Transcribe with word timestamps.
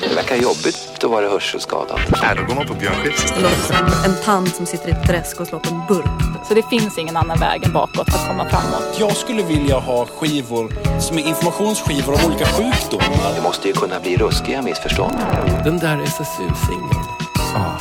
Det 0.00 0.14
verkar 0.14 0.36
jobbigt 0.36 1.04
att 1.04 1.10
vara 1.10 1.28
hörselskadad. 1.28 2.00
Nej, 2.22 2.36
då 2.36 2.44
går 2.44 2.54
man 2.54 2.66
på 2.66 2.74
Björn 2.74 2.94
Skifs. 2.94 3.32
Det 3.36 3.40
låter 3.40 3.56
som 3.56 4.10
en 4.10 4.16
tant 4.24 4.54
som 4.56 4.66
sitter 4.66 4.88
i 4.88 4.90
ett 4.90 5.06
träsk 5.06 5.40
och 5.40 5.46
slår 5.46 5.58
på 5.58 5.74
en 5.74 5.80
burk. 5.88 6.46
Så 6.48 6.54
det 6.54 6.62
finns 6.62 6.98
ingen 6.98 7.16
annan 7.16 7.38
väg 7.38 7.64
än 7.64 7.72
bakåt 7.72 8.10
för 8.10 8.18
att 8.18 8.26
komma 8.26 8.48
framåt. 8.48 8.96
Jag 9.00 9.16
skulle 9.16 9.42
vilja 9.42 9.78
ha 9.78 10.06
skivor 10.06 10.72
som 11.00 11.18
är 11.18 11.26
informationsskivor 11.26 12.14
om 12.14 12.20
olika 12.26 12.46
sjukdomar. 12.46 13.34
Det 13.36 13.42
måste 13.42 13.68
ju 13.68 13.74
kunna 13.74 14.00
bli 14.00 14.16
ruskiga 14.16 14.62
missförstånd. 14.62 15.16
Den 15.64 15.78
där 15.78 16.02
SSU-singeln. 16.02 17.04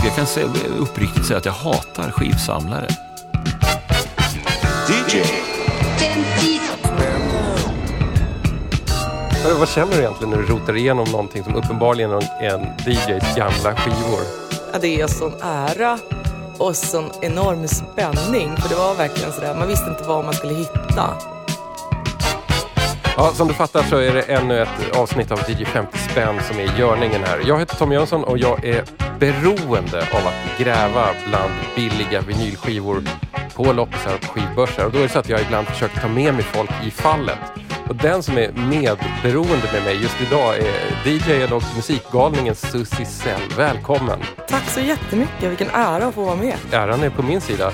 Jag 0.04 0.16
kan 0.16 0.26
säga, 0.26 0.48
uppriktigt 0.78 1.26
säga 1.26 1.38
att 1.38 1.46
jag 1.46 1.54
hatar 1.54 2.12
skivsamlare. 2.12 2.88
DJ. 4.90 5.22
Vad- 9.54 9.70
känner 9.70 9.92
du 9.92 9.98
egentligen 10.00 10.30
när 10.30 10.38
du 10.38 10.46
rotar 10.46 10.76
igenom 10.78 11.12
någonting 11.12 11.44
som 11.44 11.56
uppenbarligen 11.56 12.12
är 12.12 12.22
en 12.42 12.62
DJs 12.86 13.36
gamla 13.36 13.76
skivor? 13.76 14.20
Ja, 14.74 14.80
det 14.82 15.02
är 15.02 15.08
sån 15.08 15.34
ära 15.42 16.00
och 16.58 16.76
sån 16.76 17.10
enorm 17.22 17.68
spänning. 17.68 18.58
För 18.58 18.70
det 18.70 18.76
var 18.76 18.96
verkligen 18.96 19.32
sådär, 19.32 19.56
man 19.60 19.68
visste 19.68 19.90
inte 19.90 20.04
vad 20.04 20.26
man 20.26 20.34
skulle 20.34 20.54
hitta. 20.54 21.14
Ja, 23.18 23.32
som 23.34 23.48
du 23.48 23.54
fattar 23.54 23.84
så 23.84 23.98
är 23.98 24.14
det 24.14 24.22
ännu 24.22 24.62
ett 24.62 24.98
avsnitt 24.98 25.32
av 25.32 25.40
DJ 25.48 25.66
50 25.66 25.98
spänn 25.98 26.40
som 26.48 26.60
är 26.60 26.80
görningen 26.80 27.24
här. 27.24 27.42
Jag 27.48 27.60
heter 27.60 27.76
Tom 27.76 27.92
Jönsson 27.92 28.24
och 28.24 28.38
jag 28.38 28.66
är 28.66 28.84
beroende 29.20 29.98
av 30.00 30.28
att 30.28 30.58
gräva 30.60 31.06
bland 31.28 31.52
billiga 31.76 32.22
vinylskivor 32.22 33.04
på 33.56 33.74
loppisar 33.74 34.14
och 34.16 34.26
skivbörsar. 34.30 34.86
Och 34.86 34.92
då 34.92 34.98
är 34.98 35.04
det 35.04 35.10
så 35.10 35.20
att 35.20 35.30
jag 35.30 35.42
ibland 35.42 35.68
försöker 35.68 36.00
ta 36.02 36.08
med 36.08 36.34
mig 36.34 36.44
folk 36.44 36.70
i 36.86 36.92
fallet. 36.92 37.38
Och 37.90 37.96
den 37.96 38.24
som 38.24 38.38
är 38.38 38.52
medberoende 38.52 39.70
med 39.74 39.84
mig 39.84 40.02
just 40.02 40.22
idag 40.28 40.58
är 40.58 41.10
DJn 41.10 41.54
och 41.54 41.64
musikgalningen 41.76 42.56
Susie 42.56 43.06
Sell. 43.06 43.42
Välkommen! 43.58 44.20
Tack 44.48 44.70
så 44.70 44.80
jättemycket, 44.80 45.50
vilken 45.50 45.70
ära 45.70 46.06
att 46.06 46.16
få 46.16 46.24
vara 46.24 46.36
med. 46.36 46.56
Äran 46.72 47.04
är 47.04 47.10
på 47.10 47.24
min 47.24 47.42
sida. 47.42 47.72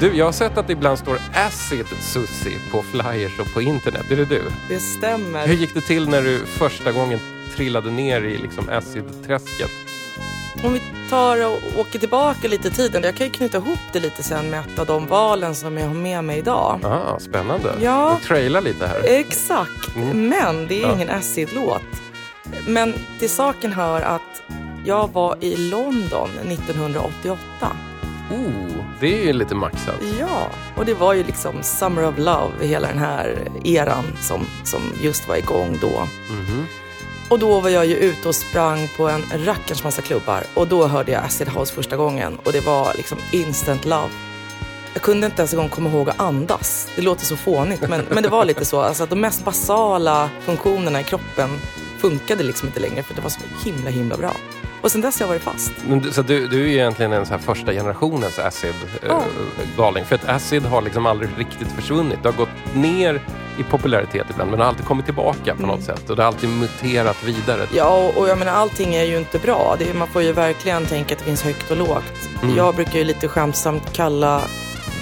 Du, 0.00 0.16
jag 0.16 0.24
har 0.24 0.32
sett 0.32 0.58
att 0.58 0.66
det 0.66 0.72
ibland 0.72 0.98
står 0.98 1.18
Acid 1.34 1.86
Susie 2.00 2.58
på 2.72 2.82
flyers 2.82 3.40
och 3.40 3.54
på 3.54 3.62
internet. 3.62 4.10
Är 4.10 4.16
det 4.16 4.24
du? 4.24 4.42
Det 4.68 4.78
stämmer. 4.78 5.46
Hur 5.46 5.54
gick 5.54 5.74
det 5.74 5.80
till 5.80 6.08
när 6.08 6.22
du 6.22 6.38
första 6.46 6.92
gången 6.92 7.18
trillade 7.56 7.90
ner 7.90 8.20
i 8.20 8.38
liksom 8.38 8.68
acid-träsket? 8.68 9.70
Om 10.64 10.72
vi 10.72 10.82
tar 11.10 11.46
och 11.46 11.80
åker 11.80 11.98
tillbaka 11.98 12.48
lite 12.48 12.68
i 12.68 12.70
tiden, 12.70 13.02
jag 13.02 13.14
kan 13.16 13.26
ju 13.26 13.32
knyta 13.32 13.58
ihop 13.58 13.78
det 13.92 14.00
lite 14.00 14.22
sen 14.22 14.50
med 14.50 14.60
ett 14.60 14.78
av 14.78 14.86
de 14.86 15.06
valen 15.06 15.54
som 15.54 15.78
jag 15.78 15.86
har 15.86 15.94
med 15.94 16.24
mig 16.24 16.38
idag. 16.38 16.80
Ah, 16.84 17.18
spännande. 17.18 17.74
Ja. 17.80 18.18
Du 18.20 18.26
trailar 18.28 18.60
lite 18.60 18.86
här. 18.86 19.00
Exakt, 19.04 19.96
Mm. 19.96 20.28
men 20.28 20.66
det 20.66 20.82
är 20.82 20.86
Ja. 20.86 20.92
ingen 20.94 21.10
acid-låt. 21.10 21.82
Men 22.66 22.94
till 23.18 23.30
saken 23.30 23.72
hör 23.72 24.00
att 24.02 24.42
jag 24.84 25.12
var 25.12 25.36
i 25.40 25.56
London 25.56 26.30
1988. 26.48 27.38
Oh, 28.32 28.84
det 29.00 29.20
är 29.22 29.26
ju 29.26 29.32
lite 29.32 29.54
maxat. 29.54 29.94
Ja, 30.20 30.50
och 30.76 30.86
det 30.86 30.94
var 30.94 31.12
ju 31.14 31.24
liksom 31.24 31.62
Summer 31.62 32.04
of 32.08 32.14
Love, 32.18 32.52
hela 32.66 32.88
den 32.88 32.98
här 32.98 33.48
eran 33.64 34.04
som, 34.20 34.46
som 34.64 34.80
just 35.02 35.28
var 35.28 35.36
igång 35.36 35.78
då. 35.80 36.08
Mhm. 36.30 36.66
Och 37.28 37.38
då 37.38 37.60
var 37.60 37.70
jag 37.70 37.86
ju 37.86 37.94
ute 37.96 38.28
och 38.28 38.34
sprang 38.34 38.88
på 38.96 39.08
en 39.08 39.22
rackarns 39.34 39.84
massa 39.84 40.02
klubbar 40.02 40.44
och 40.54 40.68
då 40.68 40.86
hörde 40.86 41.12
jag 41.12 41.24
Acid 41.24 41.48
House 41.48 41.74
första 41.74 41.96
gången 41.96 42.38
och 42.44 42.52
det 42.52 42.60
var 42.60 42.94
liksom 42.94 43.18
instant 43.32 43.84
love. 43.84 44.10
Jag 44.92 45.02
kunde 45.02 45.26
inte 45.26 45.42
ens 45.42 45.52
en 45.52 45.58
gång 45.58 45.68
komma 45.68 45.90
ihåg 45.90 46.10
att 46.10 46.20
andas. 46.20 46.88
Det 46.96 47.02
låter 47.02 47.24
så 47.24 47.36
fånigt 47.36 47.88
men, 47.88 48.04
men 48.10 48.22
det 48.22 48.28
var 48.28 48.44
lite 48.44 48.64
så. 48.64 48.80
Alltså 48.80 49.02
att 49.02 49.10
de 49.10 49.20
mest 49.20 49.44
basala 49.44 50.30
funktionerna 50.44 51.00
i 51.00 51.04
kroppen 51.04 51.50
funkade 51.98 52.42
liksom 52.42 52.68
inte 52.68 52.80
längre 52.80 53.02
för 53.02 53.14
det 53.14 53.20
var 53.20 53.30
så 53.30 53.40
himla 53.64 53.90
himla 53.90 54.16
bra. 54.16 54.32
Och 54.86 54.92
sen 54.92 55.00
dess 55.00 55.20
har 55.20 55.24
jag 55.24 55.28
varit 55.28 55.42
fast. 55.42 55.72
Men 55.88 56.00
du- 56.00 56.12
Så 56.12 56.22
du, 56.22 56.46
du 56.48 56.62
är 56.62 56.66
egentligen 56.68 57.12
en 57.12 57.26
så 57.26 57.32
här 57.32 57.38
första 57.38 57.72
generationens 57.72 58.38
acid-galning. 58.38 60.04
För 60.04 60.14
att 60.14 60.28
acid 60.28 60.62
har 60.66 60.82
liksom 60.82 61.06
aldrig 61.06 61.30
riktigt 61.38 61.68
försvunnit. 61.72 62.18
Det 62.22 62.28
har 62.28 62.36
gått 62.36 62.74
ner 62.74 63.20
i 63.58 63.62
popularitet 63.62 64.26
ibland 64.30 64.50
men 64.50 64.60
har 64.60 64.66
alltid 64.66 64.84
kommit 64.86 65.04
tillbaka 65.04 65.54
på 65.56 65.66
något 65.66 65.82
sätt. 65.82 66.10
Och 66.10 66.16
det 66.16 66.22
har 66.22 66.26
alltid 66.26 66.50
muterat 66.50 67.24
vidare. 67.24 67.66
Ja, 67.74 67.96
och, 67.96 68.16
och 68.22 68.28
jag 68.28 68.38
menar 68.38 68.52
allting 68.52 68.94
är 68.94 69.04
ju 69.04 69.16
inte 69.18 69.38
bra. 69.38 69.76
Det, 69.78 69.94
man 69.94 70.08
får 70.08 70.22
ju 70.22 70.32
verkligen 70.32 70.86
tänka 70.86 71.14
att 71.14 71.18
det 71.18 71.24
finns 71.24 71.42
högt 71.42 71.70
och 71.70 71.76
lågt. 71.76 72.28
Mm. 72.42 72.56
Jag 72.56 72.74
brukar 72.74 72.98
ju 72.98 73.04
lite 73.04 73.28
skämtsamt 73.28 73.92
kalla 73.92 74.40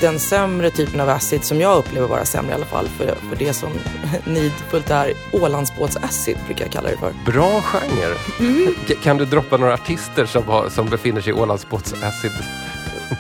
den 0.05 0.19
sämre 0.19 0.71
typen 0.71 1.01
av 1.01 1.09
acid 1.09 1.45
som 1.45 1.61
jag 1.61 1.79
upplever 1.79 2.07
vara 2.07 2.25
sämre 2.25 2.53
i 2.53 2.55
alla 2.55 2.67
fall 2.67 2.89
för, 2.89 3.07
för 3.07 3.37
det 3.39 3.53
som 3.53 3.73
nidfullt 4.25 4.91
är 4.91 5.13
Ålandsbåts-acid 5.33 6.37
brukar 6.47 6.65
jag 6.65 6.73
kalla 6.73 6.89
det 6.89 6.97
för. 6.97 7.13
Bra 7.33 7.63
genre. 7.63 8.15
Mm. 8.41 8.75
Kan 9.03 9.17
du 9.17 9.25
droppa 9.25 9.57
några 9.57 9.75
artister 9.75 10.27
som, 10.27 10.45
har, 10.45 10.69
som 10.69 10.87
befinner 10.87 11.21
sig 11.21 11.31
i 11.31 11.35
Ålandsbåts-acid? 11.35 12.33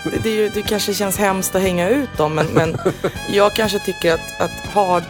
Det, 0.05 0.23
det, 0.23 0.31
ju, 0.31 0.49
det 0.49 0.63
kanske 0.63 0.95
känns 0.95 1.19
hemskt 1.19 1.55
att 1.55 1.63
hänga 1.63 1.89
ut 1.89 2.17
dem 2.17 2.35
men, 2.35 2.47
men 2.47 2.77
jag 3.33 3.55
kanske 3.55 3.79
tycker 3.79 4.15
att, 4.15 4.41
att 4.41 4.67
hard, 4.73 5.05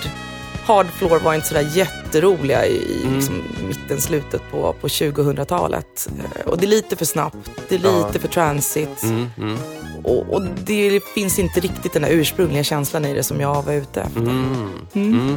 hard 0.65 0.87
floor 0.87 1.19
var 1.21 1.35
inte 1.35 1.47
sådär 1.49 1.69
jätteroliga 1.75 2.67
i, 2.67 3.01
Mm. 3.03 3.15
liksom, 3.17 3.43
mitten, 3.69 4.01
slutet 4.01 4.43
på, 4.51 4.73
på 4.81 4.89
2000-talet. 4.89 6.09
Eh, 6.35 6.47
Och 6.51 6.59
det 6.59 6.67
är 6.67 6.69
lite 6.69 6.97
för 6.97 7.05
snabbt, 7.05 7.37
det 7.69 7.75
är 7.75 7.81
Ja. 7.85 8.07
lite 8.07 8.19
för 8.19 8.29
transit. 8.29 9.03
Mm, 9.03 9.31
mm, 9.39 9.57
Och, 10.05 10.33
och 10.35 10.43
det 10.65 11.01
finns 11.15 11.39
inte 11.39 11.61
riktigt 11.61 11.93
den 11.93 12.03
där 12.03 12.11
ursprungliga 12.11 12.65
känslan 12.65 13.05
i 13.05 13.15
det 13.15 13.23
som 13.23 13.41
jag 13.41 13.63
var 13.63 13.73
ute 13.73 14.01
efter. 14.01 14.21
mm, 14.21 14.71
mm. 14.93 15.37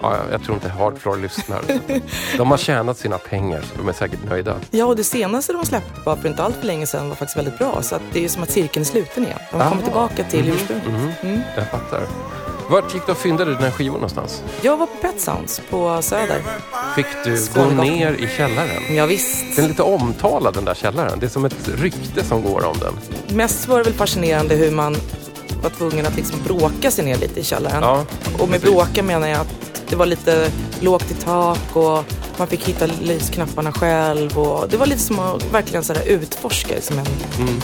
Ja, 0.00 0.16
jag 0.30 0.42
tror 0.42 0.54
inte 0.54 0.68
Hardfloor 0.68 1.16
lyssnar. 1.16 1.60
De 2.38 2.50
har 2.50 2.56
tjänat 2.58 2.98
sina 2.98 3.18
pengar 3.18 3.60
så 3.60 3.78
de 3.78 3.88
är 3.88 3.92
säkert 3.92 4.24
nöjda. 4.28 4.56
Ja, 4.70 4.84
och 4.84 4.96
det 4.96 5.04
senaste 5.04 5.52
de 5.52 5.66
släppte 5.66 6.00
bara 6.04 6.16
för 6.16 6.28
inte 6.28 6.42
allt 6.42 6.56
för 6.56 6.66
länge 6.66 6.86
sedan 6.86 7.08
var 7.08 7.16
faktiskt 7.16 7.36
väldigt 7.38 7.58
bra. 7.58 7.82
Så 7.82 7.98
det 8.12 8.24
är 8.24 8.28
som 8.28 8.42
att 8.42 8.50
cirkeln 8.50 8.80
är 8.80 8.86
sluten 8.86 9.24
igen. 9.26 9.38
De 9.50 9.56
har 9.56 9.60
Aha. 9.62 9.70
kommit 9.70 9.84
tillbaka 9.84 10.24
till 10.24 10.48
ursprunget. 10.48 10.86
Mm. 11.22 11.40
Jag 11.56 11.70
fattar. 11.70 12.02
Vart 12.68 12.94
gick 12.94 13.06
du 13.06 13.12
och 13.12 13.18
fyndade 13.18 13.50
den 13.54 13.62
här 13.62 13.70
skivan 13.70 13.94
någonstans? 13.94 14.42
Jag 14.62 14.76
var 14.76 14.86
på 14.86 14.92
Pet 15.00 15.20
Sounds 15.20 15.60
på 15.70 16.02
Söder. 16.02 16.42
Fick 16.96 17.06
du 17.24 17.30
gå 17.30 17.36
Skånegatan. 17.36 17.86
ner 17.86 18.12
i 18.12 18.28
källaren? 18.36 18.96
Ja, 18.96 19.06
visst. 19.06 19.56
Den 19.56 19.64
är 19.64 19.68
lite 19.68 19.82
omtalad 19.82 20.54
den 20.54 20.64
där 20.64 20.74
källaren. 20.74 21.18
Det 21.18 21.26
är 21.26 21.30
som 21.30 21.44
ett 21.44 21.68
rykte 21.68 22.24
som 22.24 22.42
går 22.42 22.64
om 22.64 22.76
den. 22.78 22.94
Mest 23.36 23.68
var 23.68 23.78
det 23.78 23.84
väl 23.84 23.92
fascinerande 23.94 24.54
hur 24.54 24.70
man 24.70 24.96
var 25.62 25.70
tvungen 25.70 26.06
att 26.06 26.16
liksom 26.16 26.36
bråka 26.46 26.90
sig 26.90 27.04
ner 27.04 27.16
lite 27.16 27.40
i 27.40 27.44
källaren. 27.44 27.82
Ja, 27.82 28.04
och 28.38 28.48
med 28.48 28.60
precis. 28.60 28.74
bråka 28.76 29.02
menar 29.02 29.28
jag 29.28 29.40
att 29.40 29.54
det 29.88 29.96
var 29.96 30.06
lite 30.06 30.50
lågt 30.80 31.10
i 31.10 31.14
tak 31.14 31.58
och 31.76 32.04
man 32.38 32.46
fick 32.46 32.68
hitta 32.68 32.86
lysknapparna 33.02 33.72
själv. 33.72 34.38
Och 34.38 34.68
det 34.68 34.76
var 34.76 34.86
lite 34.86 35.00
som 35.02 35.18
att 35.18 35.52
verkligen 35.52 35.84
så 35.84 35.92
här 35.94 36.04
utforska 36.08 36.80
som 36.80 36.98
en 36.98 37.06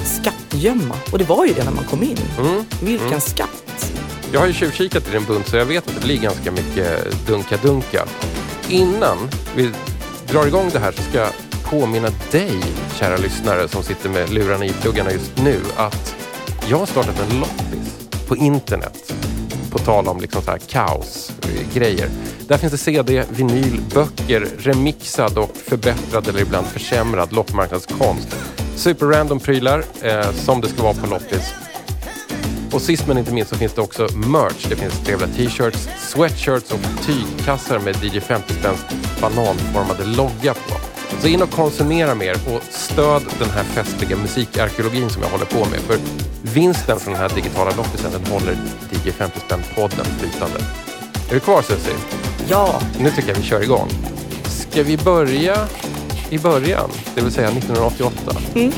skattgömma. 0.04 0.94
Och 1.12 1.18
det 1.18 1.24
var 1.24 1.46
ju 1.46 1.52
det 1.52 1.64
när 1.64 1.72
man 1.72 1.84
kom 1.84 2.02
in. 2.02 2.18
Mm. 2.38 2.64
Vilken 2.82 3.20
skatt! 3.20 3.92
Jag 4.32 4.40
har 4.40 4.46
ju 4.46 4.52
tjuvkikat 4.52 5.08
i 5.08 5.10
din 5.10 5.24
bunt 5.24 5.48
så 5.48 5.56
jag 5.56 5.64
vet 5.66 5.88
att 5.88 5.94
det 5.94 6.00
blir 6.00 6.18
ganska 6.20 6.50
mycket 6.50 7.16
dunka-dunka. 7.26 8.04
Innan 8.68 9.18
vi 9.56 9.70
drar 10.26 10.46
igång 10.46 10.70
det 10.72 10.78
här 10.78 10.92
så 10.92 11.02
ska 11.02 11.18
jag 11.18 11.30
påminna 11.64 12.08
dig, 12.30 12.52
kära 12.98 13.16
lyssnare 13.16 13.68
som 13.68 13.82
sitter 13.82 14.08
med 14.08 14.30
lurarna 14.30 14.64
i 14.64 14.72
pluggarna 14.72 15.12
just 15.12 15.38
nu, 15.42 15.56
att 15.76 16.16
jag 16.68 16.78
har 16.78 16.86
startat 16.86 17.20
en 17.30 17.38
loppis 17.40 18.08
på 18.28 18.36
internet. 18.36 19.12
På 19.70 19.78
tal 19.78 20.08
om 20.08 20.20
liksom 20.20 20.42
så 20.42 20.50
här 20.50 20.58
kaos-grejer. 20.58 22.04
Eh, 22.04 22.10
Där 22.48 22.58
finns 22.58 22.72
det 22.72 22.78
CD, 22.78 23.24
vinyl, 23.30 23.80
böcker, 23.94 24.48
remixad 24.58 25.38
och 25.38 25.56
förbättrad 25.56 26.28
eller 26.28 26.40
ibland 26.40 26.66
försämrad 26.66 27.32
loppmarknadskonst. 27.32 28.36
Superrandom 28.76 29.40
prylar 29.40 29.84
eh, 30.02 30.32
som 30.32 30.60
det 30.60 30.68
ska 30.68 30.82
vara 30.82 30.94
på 30.94 31.06
loppis. 31.06 31.52
Och 32.72 32.82
sist 32.82 33.06
men 33.06 33.18
inte 33.18 33.32
minst 33.34 33.50
så 33.50 33.56
finns 33.56 33.72
det 33.72 33.80
också 33.80 34.08
merch. 34.14 34.66
Det 34.68 34.76
finns 34.76 35.00
trevliga 35.04 35.28
t-shirts, 35.28 35.88
sweatshirts 35.98 36.72
och 36.72 36.80
tygkassar 37.06 37.78
med 37.78 37.96
DJ 38.04 38.20
50 38.20 38.54
spänns 38.54 38.80
bananformade 39.20 40.04
logga 40.04 40.54
på. 40.54 40.76
Så 41.20 41.28
in 41.28 41.42
och 41.42 41.50
konsumera 41.50 42.14
mer 42.14 42.34
och 42.34 42.62
stöd 42.70 43.22
den 43.38 43.50
här 43.50 43.64
festliga 43.64 44.16
musikarkeologin 44.16 45.10
som 45.10 45.22
jag 45.22 45.28
håller 45.30 45.44
på 45.44 45.58
med. 45.70 45.80
För 45.80 45.96
vinsten 46.42 47.00
från 47.00 47.12
den 47.12 47.22
här 47.22 47.28
digitala 47.34 47.70
loppisen 47.76 48.12
den 48.12 48.32
håller 48.32 48.52
DJ 48.90 49.10
50 49.10 49.40
spänn 49.40 49.62
podden 49.74 50.06
flytande. 50.18 50.60
Är 51.30 51.34
du 51.34 51.40
kvar 51.40 51.62
Susie? 51.62 51.94
Ja, 52.48 52.80
Nu 53.00 53.10
tycker 53.10 53.28
jag 53.28 53.36
vi 53.36 53.42
kör 53.42 53.62
igång. 53.62 53.88
Ska 54.44 54.82
vi 54.82 54.96
börja 54.96 55.56
i 56.30 56.38
början, 56.38 56.90
det 57.14 57.20
vill 57.20 57.32
säga 57.32 57.48
1988? 57.48 58.40
Ja, 58.54 58.70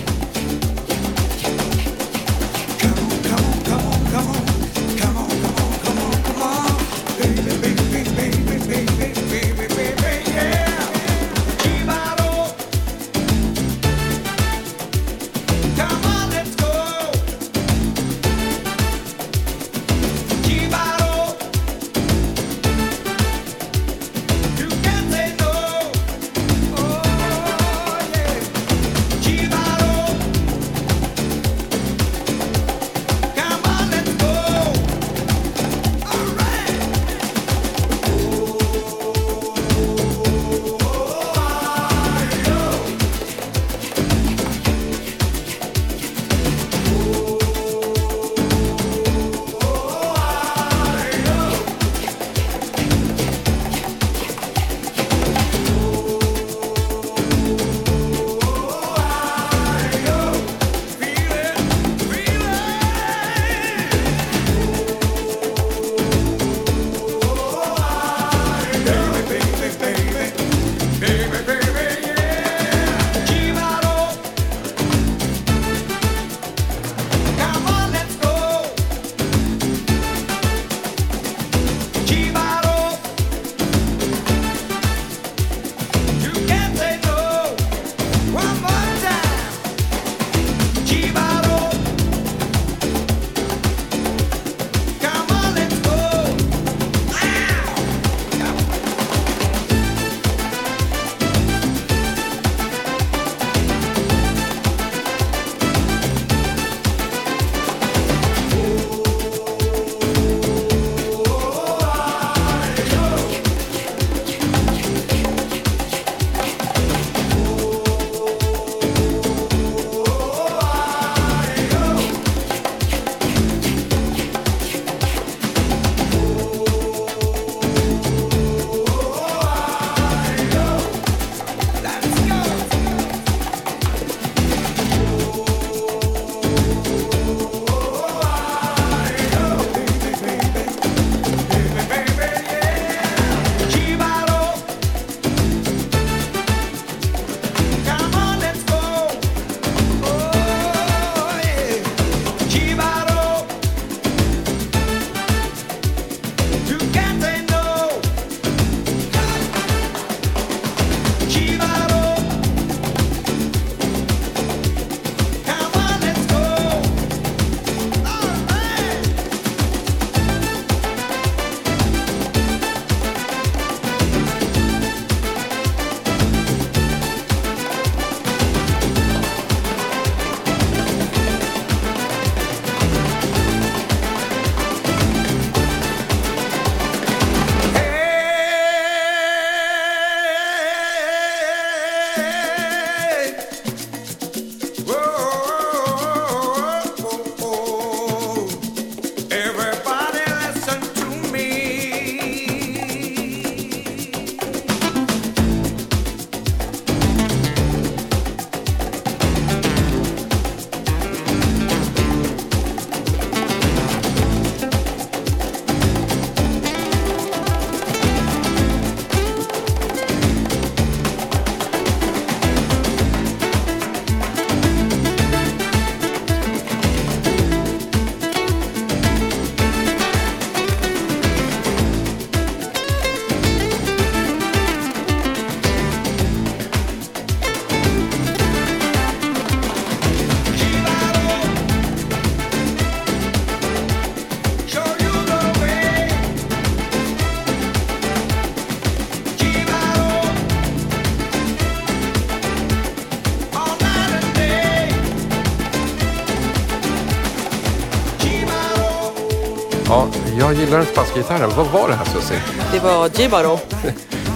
gillar 260.73 260.85
den 260.85 260.93
spanska 260.95 261.17
gitarren. 261.17 261.51
Vad 261.57 261.67
var 261.67 261.89
det 261.89 261.95
här 261.95 262.05
Susie? 262.05 262.41
Det 262.73 262.79
var 262.79 263.09
Gibaro. 263.15 263.59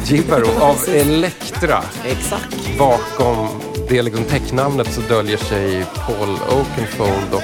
Gibaro 0.05 0.47
av. 0.61 0.77
Elektra. 0.89 1.83
Exakt. 2.05 2.79
Bakom 2.79 3.49
det 3.89 4.03
liksom 4.03 4.25
täcknamnet 4.25 4.93
så 4.93 5.01
döljer 5.01 5.37
sig 5.37 5.85
Paul 6.07 6.39
Oakenfold 6.51 7.33
och 7.35 7.43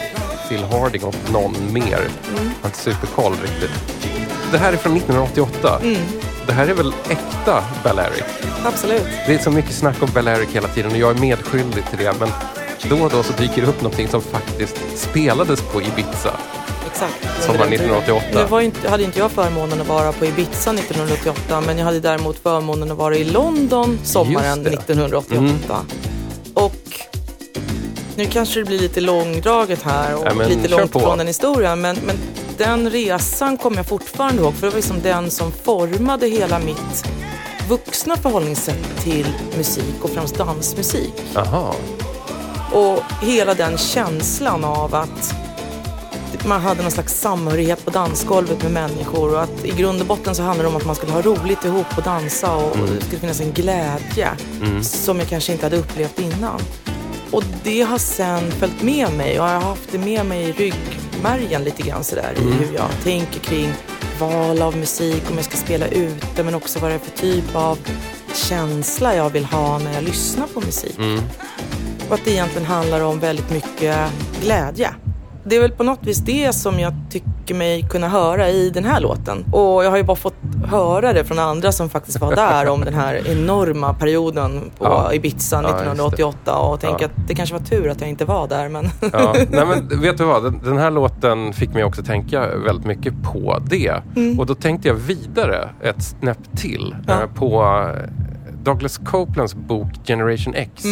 Phil 0.49 0.65
Harding 0.65 1.05
och 1.05 1.15
någon 1.33 1.73
mer. 1.73 1.91
Jag 1.91 2.39
har 2.63 2.69
inte 2.69 2.79
superkoll 2.79 3.33
riktigt. 3.43 3.71
Det 4.53 4.59
här 4.59 4.73
är 4.73 4.77
från 4.77 4.97
1988. 4.97 5.81
Det 6.47 6.53
här 6.53 6.67
är 6.69 6.75
väl 6.75 6.95
äkta 7.09 7.65
Balearic? 7.85 8.25
Absolut. 8.65 9.07
Det 9.27 9.35
är 9.35 9.39
så 9.39 9.51
mycket 9.51 9.75
snack 9.75 10.03
om 10.03 10.09
Balearic 10.15 10.49
hela 10.53 10.69
tiden 10.69 10.91
och 10.93 10.99
jag 10.99 11.11
är 11.17 11.21
medskyldig 11.21 11.85
till 11.91 11.99
det. 11.99 12.15
Men 12.21 12.29
då 12.89 12.97
och 13.05 13.11
då 13.11 13.23
så 13.23 13.33
dyker 13.33 13.63
det 13.63 13.69
upp 13.69 13.83
någonting 13.83 14.09
som 14.09 14.21
faktiskt 14.23 14.77
spelades 14.97 15.61
på 15.63 15.83
Ibiza. 15.83 16.37
Exakt. 16.93 17.45
Sommaren 17.47 17.73
1988. 17.73 18.27
Nu 18.35 18.45
var 18.45 18.61
inte, 18.61 18.89
hade 18.89 19.03
inte 19.03 19.19
jag 19.19 19.31
förmånen 19.31 19.81
att 19.81 19.87
vara 19.87 20.13
på 20.13 20.27
Ibiza 20.27 20.71
1988 20.71 21.61
men 21.67 21.79
jag 21.79 21.85
hade 21.85 22.01
däremot 22.01 22.39
förmånen 22.39 22.91
att 22.91 22.99
vara 22.99 23.17
i 23.17 23.25
London 23.25 23.99
sommaren 24.05 24.59
Just 24.65 24.87
det. 24.87 24.93
1988. 24.93 25.87
Och 26.55 26.75
nu 28.17 28.27
kanske 28.27 28.61
det 28.61 28.65
blir 28.65 28.79
lite 28.79 29.01
långdraget 29.01 29.83
här 29.83 30.15
och 30.17 30.27
Ja, 30.27 30.47
lite 30.49 30.69
långt 30.69 30.93
på. 30.93 31.01
från 31.01 31.19
den 31.19 31.27
historien 31.27 31.81
men, 31.81 31.97
men 32.07 32.17
den 32.59 32.91
resan 32.91 33.57
kommer 33.57 33.77
jag 33.77 33.87
fortfarande 33.87 34.43
ihåg 34.43 34.55
för 34.55 34.67
det 34.67 34.71
var 34.71 34.77
liksom 34.77 35.01
den 35.03 35.31
som 35.31 35.53
formade 35.53 36.27
hela 36.29 36.59
mitt 36.59 37.05
vuxna 37.69 38.17
förhållningssätt 38.17 39.01
till 39.05 39.27
musik 39.57 39.95
och 40.03 40.11
främst 40.11 40.39
dansmusik. 40.39 41.13
Aha. 41.37 41.75
Och 42.73 43.03
hela 43.23 43.55
den 43.55 43.79
känslan 43.79 44.65
av 44.65 44.95
att 44.95 45.35
man 46.47 46.61
hade 46.61 46.83
någon 46.83 46.91
slags 46.91 47.21
samhörighet 47.21 47.85
på 47.85 47.91
dansgolvet 47.91 48.63
med 48.63 48.73
människor 48.73 49.35
och 49.35 49.43
att 49.43 49.65
i 49.65 49.71
grund 49.71 50.01
och 50.01 50.07
botten 50.07 50.35
så 50.35 50.43
handlar 50.43 50.65
det 50.65 50.71
om 50.71 50.77
att 50.77 50.87
man 50.87 50.95
skulle 50.95 51.13
ha 51.13 51.23
roligt 51.23 51.65
ihop 51.65 51.87
och 51.97 52.03
dansa 52.03 52.55
och, 52.57 52.71
och 52.71 52.89
det 52.89 53.01
skulle 53.01 53.21
finnas 53.21 53.41
en 53.41 53.53
glädje 53.53 54.29
som 54.83 55.19
jag 55.19 55.29
kanske 55.29 55.53
inte 55.53 55.67
hade 55.67 55.77
upplevt 55.77 56.19
innan. 56.19 56.61
Och 57.31 57.45
det 57.65 57.83
har 57.83 57.99
sen 57.99 58.51
följt 58.51 58.83
med 58.83 59.13
mig 59.13 59.41
och 59.41 59.47
jag 59.47 59.53
har 59.53 59.61
haft 59.61 59.93
det 59.93 59.99
med 59.99 60.27
mig 60.27 60.43
i 60.49 60.53
ryggmärgen 60.53 61.65
lite 61.65 61.83
grann 61.83 62.05
sådär 62.05 62.35
i 62.37 62.41
hur 62.41 62.75
jag 62.75 62.89
tänker 63.05 63.41
kring 63.41 63.73
val 64.21 64.63
av 64.63 64.77
musik, 64.77 65.23
om 65.31 65.37
jag 65.37 65.45
ska 65.45 65.57
spela 65.57 65.87
ute 65.87 66.43
men 66.43 66.55
också 66.55 66.79
vad 66.79 66.91
det 66.91 66.95
är 66.95 66.99
för 66.99 67.19
typ 67.19 67.57
av 67.57 67.79
känsla 68.35 69.15
jag 69.17 69.31
vill 69.31 69.45
ha 69.45 69.79
när 69.79 69.95
jag 69.95 70.05
lyssnar 70.05 70.47
på 70.47 70.61
musik. 70.61 70.99
Och 72.09 72.15
att 72.15 72.25
det 72.25 72.31
egentligen 72.31 72.67
handlar 72.67 73.01
om 73.01 73.21
väldigt 73.21 73.51
mycket 73.51 73.97
glädje. 74.43 74.95
Det 75.45 75.57
är 75.57 75.61
väl 75.61 75.71
på 75.73 75.83
något 75.85 76.07
vis 76.07 76.19
det 76.19 76.53
som 76.53 76.81
jag 76.81 76.93
tycker 77.11 77.55
mig 77.55 77.83
kunna 77.91 78.09
höra 78.09 78.49
i 78.49 78.71
den 78.71 78.85
här 78.85 79.01
låten. 79.01 79.45
Och 79.53 79.85
jag 79.85 79.91
har 79.91 79.97
ju 79.97 80.03
bara 80.03 80.17
fått 80.17 80.35
höra 80.71 81.13
det 81.13 81.25
från 81.25 81.39
andra 81.39 81.73
som 81.73 81.91
faktiskt 81.91 82.21
var 82.21 82.35
där 82.37 82.69
om 82.69 82.81
den 82.81 82.95
här 82.95 83.21
enorma 83.31 83.95
perioden 83.95 84.71
på 84.79 84.85
Ja. 84.85 85.13
Ibiza 85.15 85.57
Ja, 85.57 85.63
just 85.63 85.73
det. 85.73 85.81
1988 85.81 86.55
och 86.59 86.81
tänker 86.81 87.01
Ja. 87.05 87.07
att 87.07 87.29
det 87.29 87.35
kanske 87.35 87.55
var 87.55 87.63
tur 87.65 87.89
att 87.89 88.01
jag 88.01 88.11
inte 88.11 88.25
var 88.25 88.49
där 88.49 88.69
men 88.69 88.89
Ja, 89.13 89.35
nej 89.51 89.67
men 89.67 90.01
vet 90.01 90.19
du 90.19 90.25
vad? 90.25 90.43
Den, 90.45 90.61
den 90.65 90.79
här 90.79 90.91
låten 90.91 91.53
fick 91.53 91.75
mig 91.75 91.85
också 91.85 92.03
tänka 92.03 92.47
väldigt 92.57 92.87
mycket 92.87 93.15
på 93.23 93.59
det. 93.67 93.95
Och 94.39 94.47
då 94.47 94.55
tänkte 94.55 94.89
jag 94.89 94.95
vidare 94.95 95.69
ett 95.83 96.03
snäpp 96.03 96.57
till 96.57 96.95
Ja. 97.07 97.13
eh, 97.13 97.27
på 97.35 97.63
eh, 97.63 98.11
Douglas 98.65 98.99
Copelands 98.99 99.55
bok 99.55 99.89
Generation 100.07 100.55
X. 100.55 100.83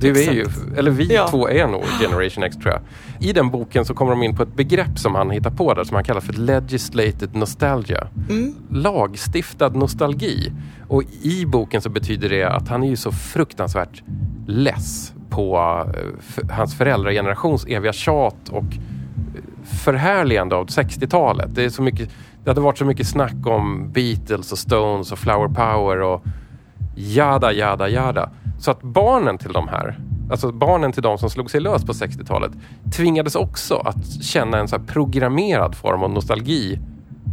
Du 0.00 0.10
är 0.10 0.32
ju, 0.32 0.46
eller 0.76 0.90
vi 0.90 1.14
Ja. 1.14 1.28
två 1.28 1.48
är 1.48 1.66
nog 1.66 1.82
Generation 2.00 2.44
X 2.44 2.56
tror 2.56 2.72
jag. 2.72 2.80
I 3.24 3.32
den 3.32 3.50
boken 3.50 3.84
så 3.84 3.94
kommer 3.94 4.10
de 4.10 4.22
in 4.22 4.36
på 4.36 4.42
ett 4.42 4.56
begrepp 4.56 4.98
som 4.98 5.14
han 5.14 5.30
hittar 5.30 5.50
på 5.50 5.74
där 5.74 5.84
som 5.84 5.94
han 5.94 6.04
kallar 6.04 6.20
för 6.20 6.32
legislated 6.32 7.36
nostalgia. 7.36 8.06
Lagstiftad 8.70 9.68
nostalgi. 9.68 10.52
Och 10.88 11.02
i 11.22 11.46
boken 11.46 11.80
så 11.80 11.90
betyder 11.90 12.28
det 12.28 12.44
att 12.44 12.68
han 12.68 12.82
är 12.82 12.88
ju 12.88 12.96
så 12.96 13.12
fruktansvärt 13.12 14.02
less 14.46 15.12
på 15.30 15.56
eh, 15.94 16.50
hans 16.50 16.74
föräldragenerations 16.74 17.66
eviga 17.66 17.92
tjat 17.92 18.48
och 18.50 18.64
förhärligande 19.64 20.56
av 20.56 20.66
60-talet. 20.66 21.54
Det, 21.54 21.64
är 21.64 21.68
så 21.68 21.82
mycket, 21.82 22.10
det 22.44 22.50
hade 22.50 22.60
varit 22.60 22.78
så 22.78 22.84
mycket 22.84 23.06
snack 23.06 23.46
om 23.46 23.90
Beatles 23.92 24.52
och 24.52 24.58
Stones 24.58 25.12
och 25.12 25.18
Flower 25.18 25.48
Power 25.48 26.02
och 26.02 26.22
jada, 26.94 27.52
jada, 27.52 27.88
jada. 27.88 28.30
Så 28.58 28.70
att 28.70 28.82
barnen 28.82 29.38
till 29.38 29.52
de 29.52 29.68
här, 29.68 29.98
alltså 30.30 30.52
barnen 30.52 30.92
till 30.92 31.02
de 31.02 31.18
som 31.18 31.30
slog 31.30 31.50
sig 31.50 31.60
lös 31.60 31.84
på 31.84 31.92
60-talet, 31.92 32.52
tvingades 32.96 33.34
också 33.34 33.74
att 33.74 34.22
känna 34.22 34.58
en 34.58 34.68
så 34.68 34.76
här 34.76 34.84
programmerad 34.84 35.74
form 35.74 36.02
av 36.02 36.10
nostalgi 36.10 36.78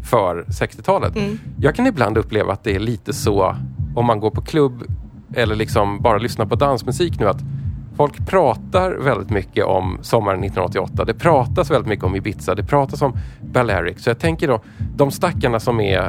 för 0.04 0.44
60-talet. 0.48 1.16
Jag 1.60 1.76
kan 1.76 1.88
ibland 1.88 2.18
uppleva 2.18 2.54
att 2.54 2.64
det 2.64 2.76
är 2.76 2.80
lite 2.80 3.14
så 3.14 3.56
om 3.96 4.06
man 4.06 4.20
går 4.20 4.32
på 4.32 4.42
klubb 4.42 4.84
eller 5.34 5.56
liksom 5.56 6.02
bara 6.02 6.18
lyssnar 6.18 6.46
på 6.46 6.56
dansmusik 6.56 7.20
nu 7.20 7.28
att 7.28 7.42
Folk 7.96 8.28
pratar 8.28 8.92
väldigt 8.92 9.30
mycket 9.30 9.66
om 9.66 9.98
sommaren 10.02 10.44
1988. 10.44 11.06
Det 11.06 11.14
pratas 11.14 11.72
väldigt 11.72 11.88
mycket 11.88 12.06
om 12.06 12.16
Ibiza. 12.16 12.56
Det 12.56 12.64
pratas 12.64 13.02
om 13.02 13.18
Balearic. 13.42 14.04
Så 14.04 14.10
jag 14.10 14.20
tänker 14.20 14.48
då, 14.48 14.62
de 14.96 15.12
stackarna 15.12 15.60
som 15.60 15.80
är 15.80 16.00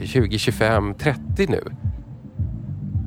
eh, 0.00 0.06
20, 0.06 0.38
25, 0.38 0.94
30 0.94 1.46
nu. 1.48 1.62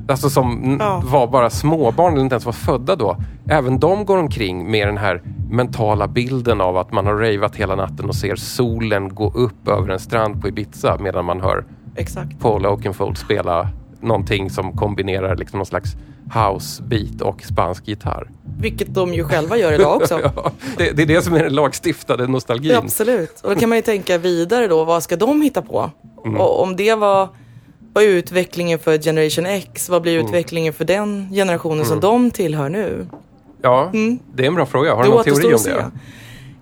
Alltså 0.08 0.30
som 0.30 0.76
Ja. 0.80 1.02
var 1.04 1.26
bara 1.26 1.50
småbarn 1.50 2.12
eller 2.12 2.22
inte 2.22 2.34
ens 2.34 2.44
var 2.46 2.52
födda 2.52 2.96
då. 2.96 3.16
Även 3.48 3.78
de 3.78 4.04
går 4.04 4.18
omkring 4.18 4.70
med 4.70 4.88
den 4.88 4.98
här 4.98 5.22
mentala 5.50 6.08
bilden 6.08 6.60
av 6.60 6.76
att 6.76 6.92
man 6.92 7.06
har 7.06 7.14
ravat 7.14 7.56
hela 7.56 7.74
natten 7.74 8.08
och 8.08 8.14
ser 8.14 8.36
solen 8.36 9.14
gå 9.14 9.32
upp 9.34 9.68
över 9.68 9.88
en 9.88 9.98
strand 10.00 10.40
på 10.40 10.48
Ibiza 10.48 10.98
medan 11.00 11.24
man 11.24 11.40
hör 11.40 11.64
exakt. 11.96 12.40
Paul 12.40 12.66
Oakenfold 12.66 13.18
spela 13.18 13.68
någonting 14.00 14.50
som 14.50 14.72
kombinerar 14.76 15.36
liksom 15.36 15.58
någon 15.58 15.66
slags 15.66 15.96
house 16.34 16.82
beat 16.82 17.20
och 17.20 17.42
spansk 17.42 17.88
gitarr. 17.88 18.30
Vilket 18.58 18.94
de 18.94 19.14
ju 19.14 19.24
själva 19.24 19.56
gör 19.56 19.72
idag 19.72 19.96
också. 19.96 20.20
Ja, 20.36 20.50
det, 20.76 20.90
det 20.96 21.02
är 21.02 21.06
det 21.06 21.22
som 21.22 21.34
är 21.34 21.42
den 21.42 21.54
lagstiftade 21.54 22.26
nostalgin. 22.26 22.72
Ja, 22.72 22.78
absolut. 22.78 23.40
Och 23.42 23.50
då 23.54 23.60
kan 23.60 23.68
man 23.68 23.78
ju 23.78 23.82
tänka 23.82 24.18
vidare 24.18 24.66
då, 24.66 24.84
vad 24.84 25.02
ska 25.02 25.16
de 25.16 25.42
hitta 25.42 25.62
på? 25.62 25.90
Mm. 26.24 26.40
Och 26.40 26.62
om 26.62 26.76
det 26.76 26.94
var, 26.94 27.28
var 27.94 28.02
utvecklingen 28.02 28.78
för 28.78 28.98
Generation 28.98 29.46
X, 29.46 29.88
vad 29.88 30.02
blir 30.02 30.14
Mm. 30.14 30.26
utvecklingen 30.26 30.72
för 30.72 30.84
den 30.84 31.28
generationen 31.32 31.84
som 31.84 32.00
de 32.00 32.30
tillhör 32.30 32.68
nu? 32.68 33.06
Ja, 33.62 33.90
det 34.34 34.42
är 34.42 34.46
en 34.46 34.54
bra 34.54 34.66
fråga. 34.66 34.94
Har 34.94 35.04
du 35.04 35.10
någon 35.10 35.24
teori 35.24 35.54
om 35.54 35.62
det? 35.64 35.90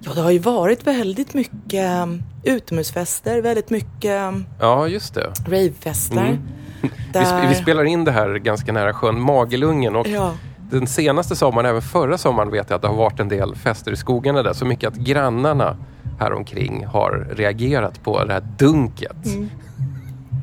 Ja, 0.04 0.12
det 0.14 0.20
har 0.20 0.30
ju 0.30 0.38
varit 0.38 0.86
väldigt 0.86 1.34
mycket 1.34 2.02
um, 2.02 2.22
utomhusfester, 2.44 3.42
väldigt 3.42 3.70
mycket 3.70 4.28
um, 4.28 4.46
Ja, 4.60 4.88
just 4.88 5.14
det. 5.14 5.30
ravefester. 5.46 6.16
Mm. 6.20 6.38
Vi, 7.12 7.18
sp- 7.18 7.48
vi 7.48 7.54
spelar 7.54 7.84
in 7.84 8.04
det 8.04 8.12
här 8.12 8.34
ganska 8.34 8.72
nära 8.72 8.92
sjön 8.94 9.20
Magelungen 9.20 9.96
och 9.96 10.06
Ja. 10.08 10.34
den 10.70 10.86
senaste 10.86 11.36
sommaren, 11.36 11.66
även 11.66 11.82
förra 11.82 12.18
sommaren 12.18 12.50
vet 12.50 12.70
jag 12.70 12.76
att 12.76 12.82
det 12.82 12.88
har 12.88 12.94
varit 12.96 13.20
en 13.20 13.28
del 13.28 13.54
fester 13.56 13.92
i 13.92 13.96
skogarna 13.96 14.42
där. 14.42 14.52
Så 14.52 14.64
mycket 14.64 14.88
att 14.88 14.94
grannarna 14.96 15.76
här 16.20 16.32
omkring 16.32 16.86
har 16.86 17.28
reagerat 17.36 18.02
på 18.04 18.24
det 18.24 18.32
här 18.32 18.42
dunket. 18.58 19.26
Mm. 19.26 19.50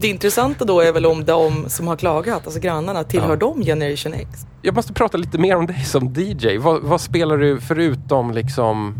Det 0.02 0.08
intressanta 0.08 0.66
då 0.66 0.80
är 0.82 0.92
väl 0.94 1.06
om 1.06 1.26
de 1.26 1.66
som 1.70 1.88
har 1.88 1.96
klagat, 1.96 2.46
alltså 2.46 2.60
grannarna, 2.60 3.04
tillhör 3.04 3.30
Ja. 3.30 3.36
de 3.36 3.64
Generation 3.64 4.14
X? 4.14 4.30
Jag 4.62 4.76
måste 4.76 4.94
prata 4.94 5.18
lite 5.18 5.38
mer 5.38 5.56
om 5.56 5.66
dig 5.66 5.84
som 5.86 6.14
DJ. 6.14 6.58
Vad, 6.58 6.82
vad 6.82 7.02
spelar 7.02 7.38
du 7.38 7.60
förutom 7.62 8.32
liksom 8.32 8.96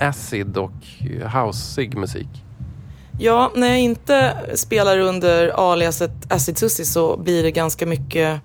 acid 0.00 0.56
och 0.56 0.72
houseig 1.32 1.96
musik? 1.96 2.28
Ja, 3.18 3.50
när 3.54 3.66
jag 3.68 3.80
inte 3.80 4.36
spelar 4.54 4.98
under 4.98 5.48
aliaset 5.72 6.32
Acid 6.32 6.58
Susie 6.58 6.84
så 6.84 7.16
blir 7.16 7.42
det 7.42 7.50
ganska 7.50 7.86
mycket 7.86 8.40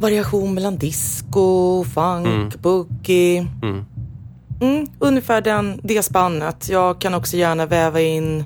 variation 0.00 0.54
mellan 0.54 0.76
disco, 0.78 1.84
funk, 1.84 2.54
boogie. 2.62 3.46
Mm. 3.62 3.84
Mm, 4.60 4.86
ungefär 4.98 5.40
den, 5.40 5.80
det 5.82 6.02
spannet. 6.02 6.68
Jag 6.68 6.98
kan 7.00 7.14
också 7.14 7.36
gärna 7.36 7.66
väva 7.66 8.00
in 8.00 8.44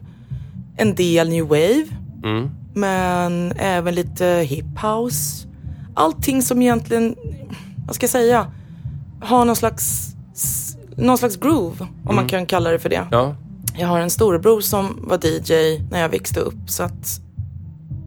en 0.76 0.94
del 0.94 1.28
new 1.28 1.44
wave, 1.48 1.84
Mm. 2.24 2.50
Men 2.80 3.52
även 3.56 3.94
lite 3.94 4.26
hip 4.26 4.78
house. 4.82 5.46
Allting 5.94 6.42
som 6.42 6.62
egentligen, 6.62 7.16
vad 7.86 7.94
ska 7.94 8.04
jag 8.04 8.10
säga, 8.10 8.52
har 9.20 9.44
någon 9.44 9.56
slags, 9.56 10.14
någon 10.96 11.18
slags 11.18 11.36
groove, 11.36 11.86
om 12.04 12.14
man 12.16 12.28
kan 12.28 12.46
kalla 12.46 12.70
det 12.70 12.78
för 12.78 12.88
det. 12.88 13.06
Ja, 13.10 13.34
Jag 13.78 13.88
har 13.88 14.00
en 14.00 14.10
storebror 14.10 14.60
som 14.60 14.98
var 15.02 15.26
DJ 15.26 15.82
när 15.90 16.00
jag 16.00 16.08
växte 16.08 16.40
upp 16.40 16.70
så 16.70 16.82
att 16.82 17.20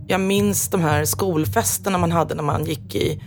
jag 0.07 0.21
minns 0.21 0.67
de 0.69 0.81
här 0.81 1.05
skolfesterna 1.05 1.97
man 1.97 2.11
hade 2.11 2.35
när 2.35 2.43
man 2.43 2.65
gick 2.65 2.95
i 2.95 3.21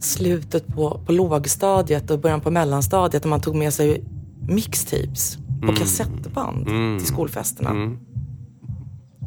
slutet 0.00 0.66
på, 0.66 1.00
på 1.06 1.12
lågstadiet 1.12 2.10
och 2.10 2.18
början 2.18 2.40
på 2.40 2.50
mellanstadiet 2.50 3.24
när 3.24 3.30
man 3.30 3.40
tog 3.40 3.54
med 3.54 3.74
sig 3.74 4.04
mixtapes 4.48 5.38
på 5.66 5.72
kassettband 5.76 6.66
till 6.98 7.06
skolfesterna. 7.06 7.70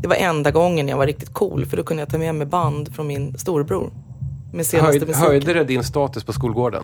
Det 0.02 0.08
var 0.08 0.16
enda 0.16 0.52
gången 0.52 0.88
jag 0.88 0.98
var 0.98 1.06
riktigt 1.06 1.34
cool 1.34 1.66
för 1.66 1.78
då 1.78 1.84
kunde 1.84 2.02
jag 2.02 2.10
ta 2.10 2.18
med 2.18 2.36
mig 2.36 2.48
band 2.48 2.96
från 2.96 3.08
min 3.08 3.38
storebror 3.38 3.90
med 4.54 4.66
senaste 4.66 5.06
Höj, 5.06 5.16
höjde 5.16 5.54
det 5.54 5.64
din 5.64 5.84
status 5.84 6.24
på 6.24 6.34
skolgården? 6.34 6.84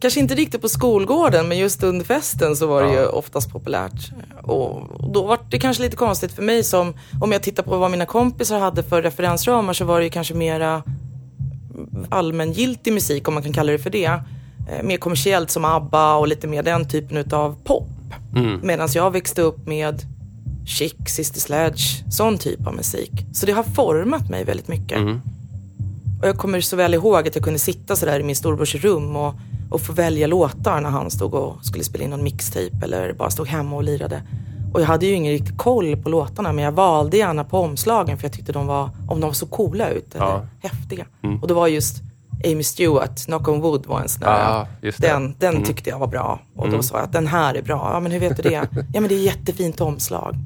kanske 0.00 0.20
inte 0.20 0.34
riktigt 0.34 0.60
på 0.62 0.68
skolgården, 0.68 1.48
men 1.48 1.58
just 1.58 1.82
under 1.82 2.04
festen 2.04 2.56
så 2.56 2.66
var 2.66 2.82
det 2.82 2.92
Ja. 2.92 3.00
ju 3.00 3.06
oftast 3.06 3.50
populärt. 3.52 4.10
Och 4.42 4.82
då 5.12 5.26
var 5.26 5.38
det 5.50 5.58
kanske 5.58 5.82
lite 5.82 5.96
konstigt 5.96 6.32
för 6.32 6.42
mig 6.42 6.64
som, 6.64 6.94
om 7.20 7.32
jag 7.32 7.42
tittar 7.42 7.62
på 7.62 7.76
vad 7.78 7.90
mina 7.90 8.06
kompisar 8.06 8.58
hade 8.60 8.82
för 8.82 9.02
referensramar 9.02 9.72
så 9.72 9.84
var 9.84 9.98
det 9.98 10.04
ju 10.04 10.10
kanske 10.10 10.34
mera 10.34 10.82
allmängiltig 12.08 12.92
musik, 12.92 13.28
om 13.28 13.34
man 13.34 13.42
kan 13.42 13.52
kalla 13.52 13.72
det 13.72 13.78
för 13.78 13.90
det. 13.90 14.04
Eh, 14.04 14.82
mer 14.84 14.96
kommersiellt 14.96 15.50
som 15.50 15.64
ABBA 15.64 16.14
och 16.16 16.28
lite 16.28 16.46
mer 16.46 16.62
den 16.62 16.88
typen 16.88 17.16
utav 17.16 17.56
pop. 17.64 17.88
Medan 18.62 18.88
jag 18.94 19.10
växte 19.10 19.42
upp 19.42 19.66
med 19.66 20.02
Chic, 20.66 20.94
Sister 21.06 21.40
Sledge, 21.40 22.04
sån 22.10 22.38
typ 22.38 22.66
av 22.66 22.74
musik. 22.74 23.10
Så 23.32 23.46
det 23.46 23.52
har 23.52 23.62
format 23.62 24.30
mig 24.30 24.44
väldigt 24.44 24.68
mycket. 24.68 24.98
Och 26.22 26.28
jag 26.28 26.36
kommer 26.38 26.60
så 26.60 26.76
väl 26.76 26.94
ihåg 26.94 27.28
att 27.28 27.34
jag 27.34 27.44
kunde 27.44 27.58
sitta 27.58 27.96
sådär 27.96 28.20
i 28.20 28.22
min 28.22 28.36
storbrors 28.36 28.74
rum 28.74 29.16
och, 29.16 29.34
och 29.70 29.80
få 29.80 29.92
välja 29.92 30.26
låtar 30.26 30.80
när 30.80 30.90
han 30.90 31.10
stod 31.10 31.34
och 31.34 31.56
skulle 31.64 31.84
spela 31.84 32.04
in 32.04 32.10
någon 32.10 32.22
mixtape 32.22 32.76
eller 32.82 33.12
bara 33.12 33.30
stod 33.30 33.46
hemma 33.48 33.76
och 33.76 33.82
lirade. 33.84 34.22
Och 34.72 34.80
jag 34.80 34.86
hade 34.86 35.06
ju 35.06 35.12
ingen 35.14 35.32
riktig 35.32 35.56
koll 35.58 35.96
på 35.96 36.08
låtarna 36.08 36.52
men 36.52 36.64
jag 36.64 36.72
valde 36.72 37.16
gärna 37.16 37.44
på 37.44 37.58
omslagen 37.58 38.18
för 38.18 38.24
jag 38.24 38.32
tyckte 38.32 38.52
de 38.52 38.66
var, 38.66 38.90
om 39.08 39.20
de 39.20 39.26
var 39.26 39.32
så 39.34 39.46
coola 39.46 39.88
ut 39.90 40.14
eller 40.14 40.26
Ja. 40.26 40.46
häftiga. 40.62 41.06
Och 41.42 41.48
det 41.48 41.54
var 41.54 41.66
just 41.68 42.02
Amy 42.44 42.62
Stewart, 42.62 43.24
Knock 43.26 43.48
on 43.48 43.60
Wood 43.60 43.86
var 43.86 44.00
en 44.00 44.08
sån 44.08 44.20
där. 44.20 44.28
Det. 44.80 44.98
den 45.08 45.34
den 45.38 45.54
tyckte 45.64 45.90
jag 45.90 45.98
var 45.98 46.06
bra. 46.06 46.40
Och 46.56 46.70
då 46.70 46.82
sa 46.82 46.96
jag 46.96 47.04
att 47.04 47.12
den 47.12 47.26
här 47.26 47.54
är 47.54 47.62
bra. 47.62 47.90
Ja 47.92 48.00
men 48.00 48.12
hur 48.12 48.20
vet 48.20 48.36
du 48.36 48.42
det? 48.42 48.68
ja 48.94 49.00
men 49.00 49.08
det 49.08 49.14
är 49.14 49.18
jättefint 49.22 49.80
omslag. 49.80 50.36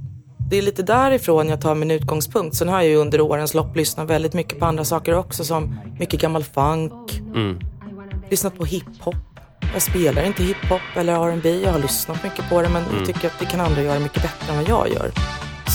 Det 0.50 0.58
är 0.58 0.62
lite 0.62 0.82
därifrån 0.82 1.48
jag 1.48 1.60
tar 1.60 1.74
min 1.74 1.90
utgångspunkt. 1.90 2.56
Sen 2.56 2.68
har 2.68 2.76
jag 2.76 2.88
ju 2.88 2.96
under 2.96 3.20
årens 3.20 3.54
lopp 3.54 3.76
lyssnat 3.76 4.10
väldigt 4.10 4.34
mycket 4.34 4.58
på 4.58 4.66
andra 4.66 4.84
saker 4.84 5.14
också 5.14 5.44
som 5.44 5.78
mycket 5.98 6.20
gammal 6.20 6.44
funk. 6.44 7.20
Lyssnat 8.30 8.58
på 8.58 8.64
hiphop. 8.64 9.14
Jag 9.72 9.82
spelar 9.82 10.22
inte 10.26 10.42
hiphop 10.42 10.80
eller 10.96 11.12
R&B. 11.12 11.60
Jag 11.64 11.72
har 11.72 11.78
lyssnat 11.78 12.22
mycket 12.22 12.48
på 12.50 12.62
det 12.62 12.68
men 12.68 12.82
jag 12.96 13.06
tycker 13.06 13.26
att 13.26 13.38
det 13.38 13.44
kan 13.44 13.60
andra 13.60 13.82
göra 13.82 13.98
mycket 13.98 14.22
bättre 14.22 14.52
än 14.52 14.56
vad 14.56 14.68
jag 14.68 14.94
gör. 14.94 15.10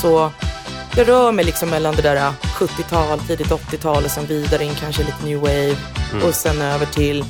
Så 0.01 0.32
jag 0.96 1.08
rör 1.08 1.32
mig 1.32 1.46
liksom 1.46 1.70
mellan 1.70 1.96
det 1.96 2.01
där 2.01 2.32
70-tal, 2.32 3.20
tidigt 3.20 3.51
80-tal 3.51 4.03
och 4.03 4.12
sen 4.12 4.25
vidare 4.25 4.63
in 4.63 4.75
kanske 4.80 5.03
lite 5.03 5.25
new 5.25 5.39
wave 5.39 5.75
och 6.27 6.34
sen 6.34 6.62
över 6.62 6.86
till 6.86 7.25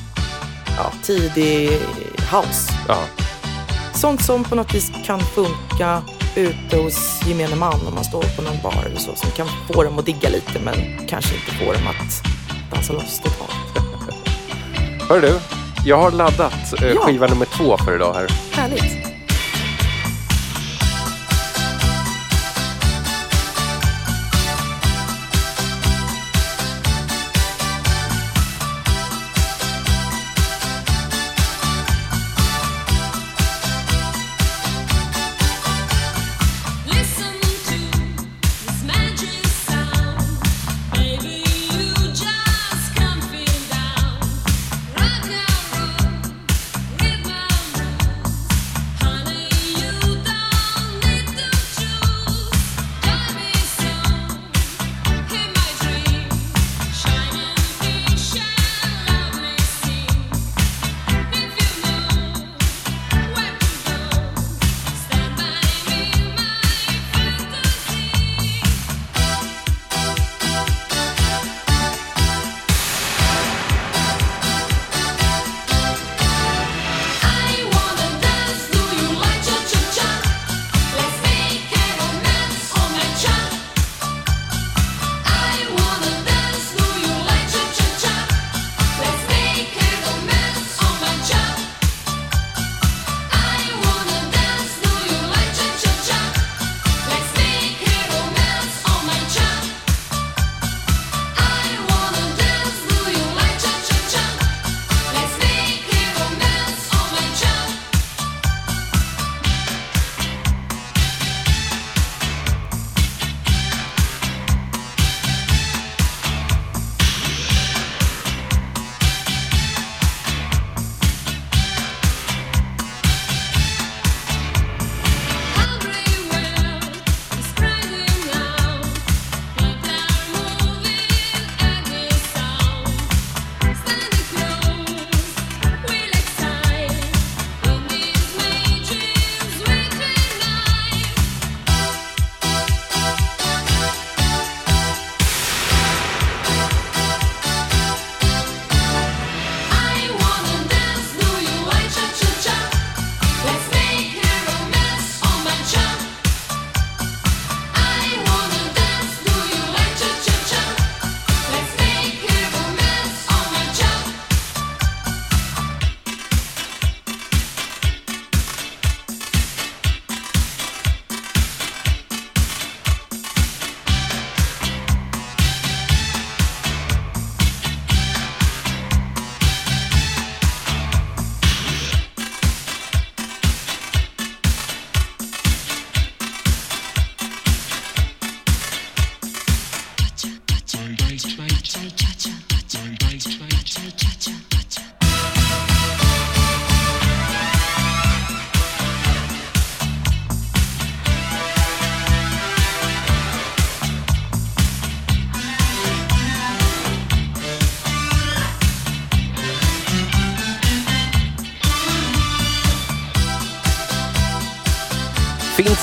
ja, 0.78 0.92
tidig 1.04 1.70
house. 2.32 2.74
Ja. 2.88 2.98
Sånt 3.94 4.24
som 4.24 4.44
på 4.44 4.56
något 4.56 4.74
vis 4.74 4.92
kan 5.06 5.20
funka 5.20 6.02
ute 6.36 6.78
hos 6.78 7.22
gemene 7.28 7.56
man 7.56 7.88
om 7.88 7.96
man 7.96 8.04
står 8.04 8.24
på 8.36 8.42
någon 8.42 8.58
bar 8.64 8.84
eller 8.86 8.98
så. 9.00 9.16
Som 9.16 9.32
kan 9.32 9.48
få 9.74 9.84
dem 9.84 10.00
att 10.00 10.06
digga 10.06 10.30
lite 10.30 10.60
men 10.60 10.76
kanske 11.08 11.36
inte 11.36 11.52
få 11.52 11.74
dem 11.74 11.82
att 11.88 12.24
dansa 12.74 12.94
loss 12.94 13.20
totalt. 13.20 13.88
Hör 15.10 15.22
du, 15.22 15.40
jag 15.86 15.98
har 15.98 16.12
laddat 16.12 16.82
eh, 16.82 16.88
Ja. 16.88 17.02
skiva 17.02 17.28
nummer 17.28 17.46
två 17.46 17.78
för 17.78 17.96
idag 17.96 18.14
här. 18.14 18.28
Härligt. 18.52 19.13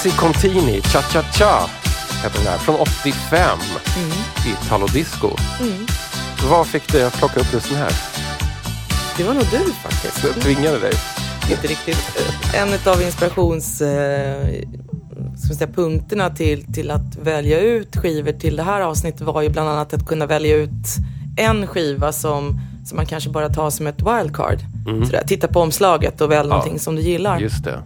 Finzi 0.02 0.18
Contini, 0.18 0.80
Cha 0.80 1.02
Cha 1.02 1.22
Cha, 1.22 1.70
heter 2.22 2.38
den 2.38 2.46
här, 2.46 2.58
från 2.58 2.74
85. 2.74 3.58
Italo 4.46 4.86
disco. 4.86 5.30
Vad 6.50 6.66
fick 6.66 6.92
dig 6.92 7.04
att 7.04 7.18
plocka 7.18 7.40
upp 7.40 7.52
just 7.52 7.68
den 7.68 7.78
här? 7.78 7.92
Det 9.16 9.24
var 9.24 9.34
nog 9.34 9.42
du 9.50 9.72
faktiskt. 9.72 10.24
Jag 10.24 10.34
tvingade 10.34 10.78
dig. 10.78 10.92
Inte 11.50 11.66
riktigt. 11.66 11.96
En 12.54 12.92
av 12.92 13.02
inspirations... 13.02 13.80
Eh, 13.80 14.46
ska 15.36 15.54
säga, 15.54 15.72
punkterna 15.72 16.30
till, 16.30 16.72
till 16.72 16.90
att 16.90 17.16
välja 17.22 17.60
ut 17.60 17.96
skivor 17.96 18.32
till 18.32 18.56
det 18.56 18.62
här 18.62 18.80
avsnittet 18.80 19.20
var 19.20 19.42
ju 19.42 19.48
bland 19.48 19.68
annat 19.68 19.94
att 19.94 20.06
kunna 20.06 20.26
välja 20.26 20.56
ut 20.56 20.96
en 21.36 21.66
skiva 21.66 22.12
som, 22.12 22.60
som 22.86 22.96
man 22.96 23.06
kanske 23.06 23.30
bara 23.30 23.48
tar 23.48 23.70
som 23.70 23.86
ett 23.86 24.02
wildcard. 24.02 24.58
Sådär, 25.06 25.22
titta 25.26 25.48
på 25.48 25.60
omslaget 25.60 26.20
och 26.20 26.30
välj 26.30 26.48
någonting 26.48 26.78
som 26.78 26.96
du 26.96 27.02
gillar. 27.02 27.38
Just 27.38 27.64
det. 27.64 27.82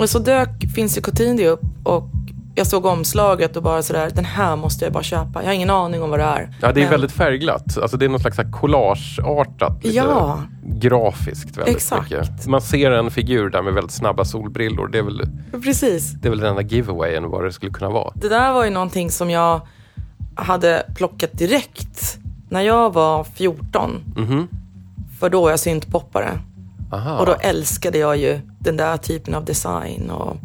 Och 0.00 0.10
så 0.10 0.18
dök 0.18 0.48
Finzi 0.74 1.00
Coutinho 1.02 1.44
upp 1.46 1.60
och 1.84 2.08
jag 2.54 2.66
såg 2.66 2.86
omslaget 2.86 3.56
och 3.56 3.62
bara 3.62 3.82
sådär, 3.82 4.10
den 4.14 4.24
här 4.24 4.56
måste 4.56 4.84
jag 4.84 4.92
bara 4.92 5.02
köpa. 5.02 5.40
Jag 5.42 5.48
har 5.48 5.52
ingen 5.54 5.70
aning 5.70 6.02
om 6.02 6.10
vad 6.10 6.18
det 6.18 6.24
är. 6.24 6.54
Ja, 6.60 6.72
det 6.72 6.80
är 6.80 6.84
Men- 6.84 6.90
väldigt 6.90 7.12
färgglatt. 7.12 7.78
Alltså 7.78 7.96
det 7.96 8.04
är 8.04 8.08
något 8.08 8.20
slags 8.20 8.38
collageartat. 8.60 9.84
lite 9.84 9.96
Ja. 9.96 10.42
Grafiskt 10.64 11.56
väldigt 11.56 11.76
Exakt. 11.76 12.02
mycket. 12.10 12.46
Man 12.46 12.60
ser 12.60 12.90
en 12.90 13.10
figur 13.10 13.50
där 13.50 13.62
med 13.62 13.74
väldigt 13.74 13.92
snabba 13.92 14.24
solbrillor. 14.24 14.88
Det 14.88 14.98
är 14.98 15.02
väl, 15.02 15.22
Precis. 15.64 16.10
det 16.12 16.28
är 16.28 16.30
väl 16.30 16.38
den 16.40 16.48
enda 16.50 16.62
giveawayen 16.62 17.30
vad 17.30 17.44
det 17.44 17.52
skulle 17.52 17.72
kunna 17.72 17.90
vara. 17.90 18.12
Det 18.14 18.28
där 18.28 18.52
var 18.52 18.64
ju 18.64 18.70
någonting 18.70 19.10
som 19.10 19.30
jag 19.30 19.60
hade 20.34 20.86
plockat 20.96 21.30
direkt 21.32 22.18
när 22.48 22.60
jag 22.60 22.92
var 22.94 23.24
14. 23.24 24.00
Mhm. 24.16 24.48
För 25.20 25.30
då 25.30 25.42
var 25.42 25.50
jag 25.50 25.60
syntpoppare. 25.60 26.30
Aha. 26.92 27.18
Och 27.18 27.26
då 27.26 27.34
älskade 27.40 27.98
jag 27.98 28.16
ju 28.16 28.40
den 28.60 28.76
där 28.76 28.96
typen 28.96 29.34
av 29.34 29.44
design. 29.44 30.10
Och 30.10 30.36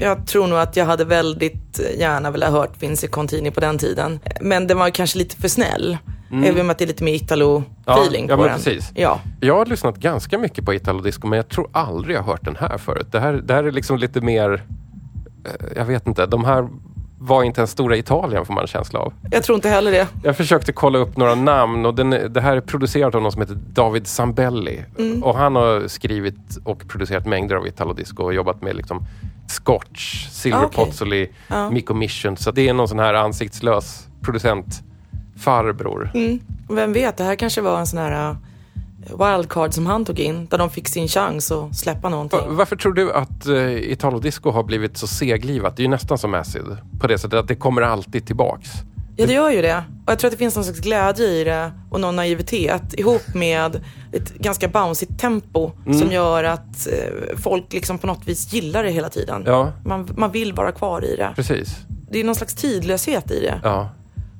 jag 0.00 0.26
tror 0.26 0.46
nog 0.46 0.58
att 0.58 0.76
jag 0.76 0.86
hade 0.86 1.04
väldigt 1.04 1.80
gärna 1.98 2.30
velat 2.30 2.50
ha 2.50 2.58
hört 2.60 2.82
Vinci 2.82 3.06
Contini 3.08 3.50
på 3.50 3.60
den 3.60 3.78
tiden. 3.78 4.20
Men 4.40 4.66
den 4.66 4.78
var 4.78 4.90
kanske 4.90 5.18
lite 5.18 5.36
för 5.36 5.48
snäll. 5.48 5.98
Även 6.44 6.60
om 6.60 6.70
att 6.70 6.78
det 6.78 6.84
är 6.84 6.86
lite 6.86 7.04
mer 7.04 7.12
Italo-feeling 7.14 8.24
Mm. 8.24 8.28
Ja, 8.28 8.32
ja, 8.32 8.36
på 8.36 8.42
men 8.42 8.50
den. 8.50 8.56
precis. 8.56 8.92
Ja, 8.94 9.20
Jag 9.40 9.54
har 9.56 9.66
lyssnat 9.66 9.96
ganska 9.96 10.38
mycket 10.38 10.64
på 10.64 10.74
Italo 10.74 11.00
Disco 11.02 11.26
men 11.26 11.36
jag 11.36 11.48
tror 11.48 11.68
aldrig 11.72 12.16
jag 12.16 12.22
har 12.22 12.32
hört 12.32 12.44
den 12.44 12.56
här 12.56 12.78
förut. 12.78 13.06
Det 13.12 13.20
här, 13.20 13.32
det 13.32 13.54
här 13.54 13.64
är 13.64 13.72
liksom 13.72 13.98
lite 13.98 14.20
mer, 14.20 14.64
eh, 15.44 15.66
jag 15.76 15.84
vet 15.84 16.06
inte, 16.06 16.26
de 16.26 16.44
här 16.44 16.68
var 17.18 17.42
inte 17.42 17.60
ens 17.60 17.70
stora 17.70 17.96
Italien 17.96 18.44
får 18.46 18.54
man 18.54 18.62
en 18.62 18.68
känsla 18.68 19.00
av. 19.00 19.12
jag 19.30 19.42
tror 19.42 19.56
inte 19.56 19.68
heller 19.68 19.90
det. 19.92 20.08
Jag 20.22 20.36
försökte 20.36 20.72
kolla 20.72 20.98
upp 20.98 21.16
några 21.16 21.34
namn 21.34 21.86
och 21.86 21.94
den, 21.94 22.10
det 22.10 22.40
här 22.40 22.56
är 22.56 22.60
producerat 22.60 23.14
av 23.14 23.22
någon 23.22 23.32
som 23.32 23.40
heter 23.40 23.54
David 23.54 24.06
Zambelli. 24.06 24.84
Och 25.22 25.34
han 25.36 25.56
har 25.56 25.88
skrivit 25.88 26.56
och 26.64 26.88
producerat 26.88 27.26
mängder 27.26 27.56
av 27.56 27.66
Italo 27.66 27.92
Disco 27.92 28.22
och 28.22 28.34
jobbat 28.34 28.62
med 28.62 28.76
liksom 28.76 29.06
Scotch, 29.48 30.28
Silver 30.30 30.58
Ah, 30.58 30.64
okej. 30.66 30.84
Pozzoli, 30.84 31.30
Ja. 31.48 31.70
Mikko 31.70 31.94
Mission. 31.94 32.36
Så 32.36 32.50
det 32.50 32.68
är 32.68 32.74
någon 32.74 32.88
sån 32.88 32.98
här 32.98 33.14
ansiktslös 33.14 34.06
producent 34.22 34.82
farbror. 35.36 36.10
Mm. 36.14 36.40
Vem 36.68 36.92
vet, 36.92 37.16
det 37.16 37.24
här 37.24 37.36
kanske 37.36 37.60
var 37.60 37.78
en 37.80 37.86
sån 37.86 37.98
här 37.98 38.36
wildcard 39.18 39.72
som 39.74 39.86
han 39.86 40.04
tog 40.04 40.18
in. 40.18 40.46
Där 40.50 40.58
de 40.58 40.70
fick 40.70 40.88
sin 40.88 41.08
chans 41.08 41.50
att 41.52 41.76
släppa 41.76 42.08
någonting. 42.08 42.38
Va- 42.38 42.46
Varför 42.48 42.76
tror 42.76 42.92
du 42.92 43.12
att 43.12 43.46
uh, 43.48 43.72
Italo 43.92 44.18
Disco 44.18 44.50
har 44.50 44.62
blivit 44.64 44.96
så 44.96 45.06
seglivat? 45.06 45.76
Det 45.76 45.80
är 45.80 45.84
ju 45.84 45.90
nästan 45.90 46.18
som 46.18 46.34
Acid. 46.34 46.76
På 47.00 47.06
det 47.06 47.18
sättet 47.18 47.38
att 47.38 47.48
det 47.48 47.54
kommer 47.56 47.82
alltid 47.82 48.26
tillbaks. 48.26 48.68
Ja, 49.16 49.26
det 49.26 49.32
gör 49.32 49.50
ju 49.50 49.62
det. 49.62 49.76
Och 50.06 50.12
jag 50.12 50.18
tror 50.18 50.28
att 50.28 50.32
det 50.32 50.38
finns 50.38 50.54
någon 50.56 50.64
slags 50.64 50.80
glädje 50.80 51.26
i 51.26 51.44
det 51.44 51.72
och 51.90 52.00
någon 52.00 52.16
naivitet 52.16 52.94
ihop 52.94 53.34
med 53.34 53.80
ett 54.12 54.34
ganska 54.34 54.68
bouncy 54.68 55.06
tempo 55.06 55.70
Mm. 55.86 55.98
som 55.98 56.12
gör 56.12 56.44
att 56.44 56.86
eh, 56.86 57.36
folk 57.36 57.72
liksom 57.72 57.98
på 57.98 58.06
något 58.06 58.28
vis 58.28 58.52
gillar 58.52 58.84
det 58.84 58.90
hela 58.90 59.08
tiden. 59.08 59.42
Ja, 59.46 59.72
Man, 59.84 60.08
man 60.16 60.30
vill 60.32 60.52
vara 60.52 60.72
kvar 60.72 61.04
i 61.04 61.16
det. 61.16 61.32
precis. 61.36 61.76
Det 62.10 62.20
är 62.20 62.24
någon 62.24 62.34
slags 62.34 62.54
tidlöshet 62.54 63.30
i 63.30 63.40
det 63.40 63.60
Ja. 63.62 63.88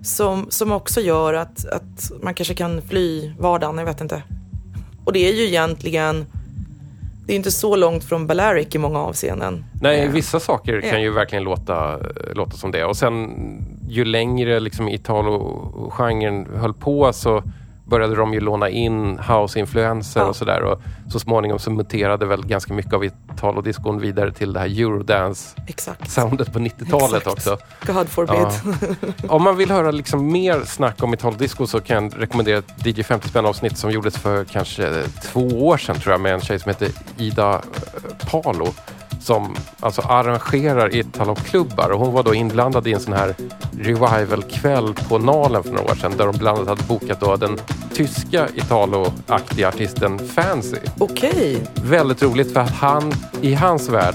som, 0.02 0.46
som 0.50 0.72
också 0.72 1.00
gör 1.00 1.34
att, 1.34 1.66
att 1.68 2.12
man 2.22 2.34
kanske 2.34 2.54
kan 2.54 2.82
fly 2.82 3.32
vardagen, 3.38 3.78
jag 3.78 3.84
vet 3.86 4.00
inte. 4.00 4.22
Och 5.04 5.12
det 5.12 5.28
är 5.28 5.32
ju 5.32 5.44
egentligen, 5.46 6.26
det 7.26 7.32
är 7.32 7.36
inte 7.36 7.50
så 7.50 7.76
långt 7.76 8.04
från 8.04 8.26
Balearic 8.26 8.74
i 8.74 8.78
många 8.78 8.98
avseenden. 8.98 9.64
Nej, 9.82 10.00
Eh, 10.00 10.10
vissa 10.10 10.40
saker 10.40 10.80
kan 10.80 10.90
Ja. 10.90 10.98
ju 10.98 11.10
verkligen 11.10 11.44
låta, 11.44 11.98
låta 12.34 12.56
som 12.56 12.70
det. 12.70 12.84
Och 12.84 12.96
sen 12.96 13.30
ju 13.88 14.04
längre 14.04 14.60
liksom 14.60 14.88
Italo-genren 14.88 16.46
höll 16.56 16.74
på 16.74 17.12
så 17.12 17.42
började 17.84 18.14
de 18.14 18.34
ju 18.34 18.40
låna 18.40 18.68
in 18.68 19.18
house-influenser 19.18 20.20
Ja. 20.20 20.26
och 20.26 20.36
sådär. 20.36 20.62
Och 20.62 20.80
så 21.12 21.18
småningom 21.18 21.58
så 21.58 21.70
muterade 21.70 22.26
väl 22.26 22.46
ganska 22.46 22.74
mycket 22.74 22.92
av 22.92 23.04
Italo-discon 23.04 24.00
vidare 24.00 24.32
till 24.32 24.52
det 24.52 24.60
här 24.60 24.66
Eurodance-soundet 24.68 26.52
på 26.52 26.58
90-talet 26.58 27.26
Exakt. 27.26 27.26
också. 27.26 27.56
God 27.86 28.08
forbid. 28.08 28.36
Ja. 29.22 29.28
Om 29.28 29.42
man 29.42 29.56
vill 29.56 29.70
höra 29.70 29.90
liksom 29.90 30.32
mer 30.32 30.60
snack 30.64 31.02
om 31.02 31.14
Italo-disco 31.14 31.66
så 31.66 31.80
kan 31.80 32.04
jag 32.04 32.22
rekommendera 32.22 32.58
ett 32.58 32.86
DJ 32.86 33.02
50 33.02 33.28
spänn 33.28 33.46
avsnitt 33.46 33.78
som 33.78 33.90
gjordes 33.90 34.16
för 34.18 34.44
kanske 34.44 35.02
två 35.22 35.66
år 35.66 35.76
sedan 35.76 35.96
tror 36.00 36.12
jag 36.12 36.20
med 36.20 36.34
en 36.34 36.40
tjej 36.40 36.58
som 36.58 36.68
heter 36.70 36.88
Ida 37.18 37.52
eh, 37.54 37.60
Palo 38.30 38.66
som 39.24 39.56
alltså 39.80 40.02
arrangerar 40.02 40.96
Italo-klubbar 40.96 41.90
och 41.90 42.00
hon 42.00 42.12
var 42.12 42.22
då 42.22 42.34
inblandad 42.34 42.86
i 42.86 42.92
en 42.92 43.00
sån 43.00 43.12
här 43.12 43.34
revival-kväll 43.78 44.94
på 45.08 45.18
Nalen 45.18 45.62
för 45.62 45.70
några 45.70 45.90
år 45.90 45.94
sedan 45.94 46.12
där 46.16 46.26
de 46.26 46.36
bland 46.38 46.58
annat 46.58 46.68
hade 46.68 46.82
bokat 46.82 47.20
då 47.20 47.36
den 47.36 47.58
tyska 47.94 48.48
Italo-aktiga 48.54 49.68
artisten 49.68 50.18
Fancy. 50.18 50.76
Okej. 50.98 51.66
Väldigt 51.74 52.22
roligt 52.22 52.52
för 52.52 52.60
att 52.60 52.70
han, 52.70 53.12
i 53.40 53.54
hans 53.54 53.88
värld, 53.88 54.14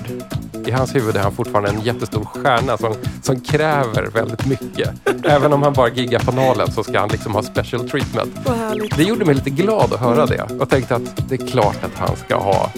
i 0.69 0.71
hans 0.71 0.95
huvud 0.95 1.15
är 1.15 1.19
han 1.19 1.31
fortfarande 1.31 1.69
en 1.69 1.81
jättestor 1.81 2.25
stjärna 2.25 2.77
som, 2.77 2.93
som 3.21 3.39
kräver 3.39 4.09
väldigt 4.13 4.45
mycket. 4.45 4.89
Även 5.23 5.53
om 5.53 5.63
han 5.63 5.73
bara 5.73 5.89
giggar 5.89 6.19
på 6.19 6.31
Nalen 6.31 6.71
så 6.71 6.83
ska 6.83 6.99
han 6.99 7.09
liksom 7.09 7.33
ha 7.33 7.43
special 7.43 7.89
treatment. 7.89 8.35
Det 8.97 9.03
gjorde 9.03 9.25
mig 9.25 9.35
lite 9.35 9.49
glad 9.49 9.93
att 9.93 9.99
höra 9.99 10.25
det 10.25 10.43
och 10.59 10.69
tänkte 10.69 10.95
att 10.95 11.29
det 11.29 11.35
är 11.35 11.47
klart 11.47 11.83
att 11.83 11.95
han 11.95 12.15
ska 12.15 12.37
ha 12.37 12.71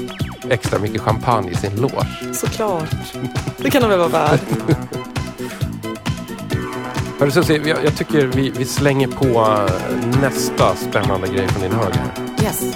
extra 0.49 0.79
mycket 0.79 1.01
champagne 1.01 1.51
i 1.51 1.55
sin 1.55 1.75
loge. 1.75 2.33
Såklart. 2.33 2.95
Det 3.57 3.69
kan 3.69 3.81
de 3.81 3.89
väl 3.89 3.99
vara 3.99 4.09
värd. 4.09 4.39
Hörru 7.19 7.31
Susie, 7.31 7.61
jag, 7.67 7.85
jag 7.85 7.97
tycker 7.97 8.25
vi, 8.25 8.49
vi 8.49 8.65
slänger 8.65 9.07
på 9.07 9.57
nästa 10.21 10.75
spännande 10.75 11.27
grej 11.27 11.47
från 11.47 11.61
din 11.61 11.71
hög 11.71 11.93
här. 11.93 12.11
Yes. 12.43 12.75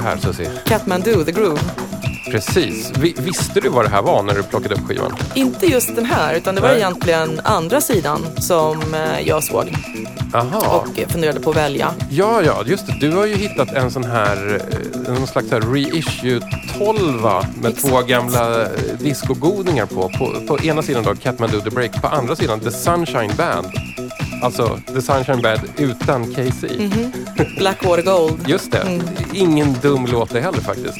Här 0.00 0.16
Susie? 0.16 0.50
Catmandu, 0.66 1.24
The 1.24 1.32
Groove. 1.32 1.60
Precis. 2.30 2.92
Vi, 2.98 3.14
visste 3.18 3.60
du 3.60 3.68
vad 3.68 3.84
det 3.84 3.88
här 3.88 4.02
var 4.02 4.22
när 4.22 4.34
du 4.34 4.42
plockade 4.42 4.74
upp 4.74 4.86
skivan? 4.88 5.16
Inte 5.34 5.66
just 5.66 5.96
den 5.96 6.04
här, 6.04 6.34
utan 6.34 6.54
det 6.54 6.60
var 6.60 6.68
Nej. 6.68 6.76
egentligen 6.76 7.40
andra 7.44 7.80
sidan 7.80 8.26
som 8.38 8.94
eh, 8.94 9.28
jag 9.28 9.44
såg 9.44 9.72
Aha. 10.34 10.58
och 10.58 10.98
eh, 10.98 11.08
funderade 11.08 11.40
på 11.40 11.50
att 11.50 11.56
välja. 11.56 11.94
Ja, 12.10 12.42
ja, 12.42 12.62
just 12.66 12.86
det. 12.86 12.96
Du 13.00 13.16
har 13.16 13.26
ju 13.26 13.34
hittat 13.34 13.72
en 13.72 13.90
sån 13.90 14.04
här, 14.04 14.60
eh, 15.06 15.12
någon 15.12 15.26
slags 15.26 15.48
så 15.48 15.54
här 15.54 15.72
reissue 15.72 16.40
12 16.78 17.22
med 17.54 17.70
Exakt. 17.70 17.88
två 17.88 18.02
gamla 18.02 18.62
eh, 18.62 18.68
discogodingar 18.98 19.86
på. 19.86 20.08
på. 20.18 20.46
På 20.46 20.64
ena 20.64 20.82
sidan 20.82 21.02
då 21.02 21.14
Catmandu 21.14 21.60
The 21.60 21.70
Break, 21.70 22.02
på 22.02 22.08
andra 22.08 22.36
sidan 22.36 22.60
The 22.60 22.70
Sunshine 22.70 23.32
Band. 23.36 23.66
Alltså 24.42 24.80
The 24.86 25.02
Sunshine 25.02 25.42
Band 25.42 25.60
utan 25.76 26.34
Casey. 26.34 26.90
Blackwater 27.58 28.02
Gold. 28.02 28.48
Just 28.48 28.72
det. 28.72 29.00
Ingen 29.32 29.72
dum 29.82 30.06
låt 30.06 30.30
det 30.30 30.40
heller 30.40 30.60
faktiskt. 30.60 30.98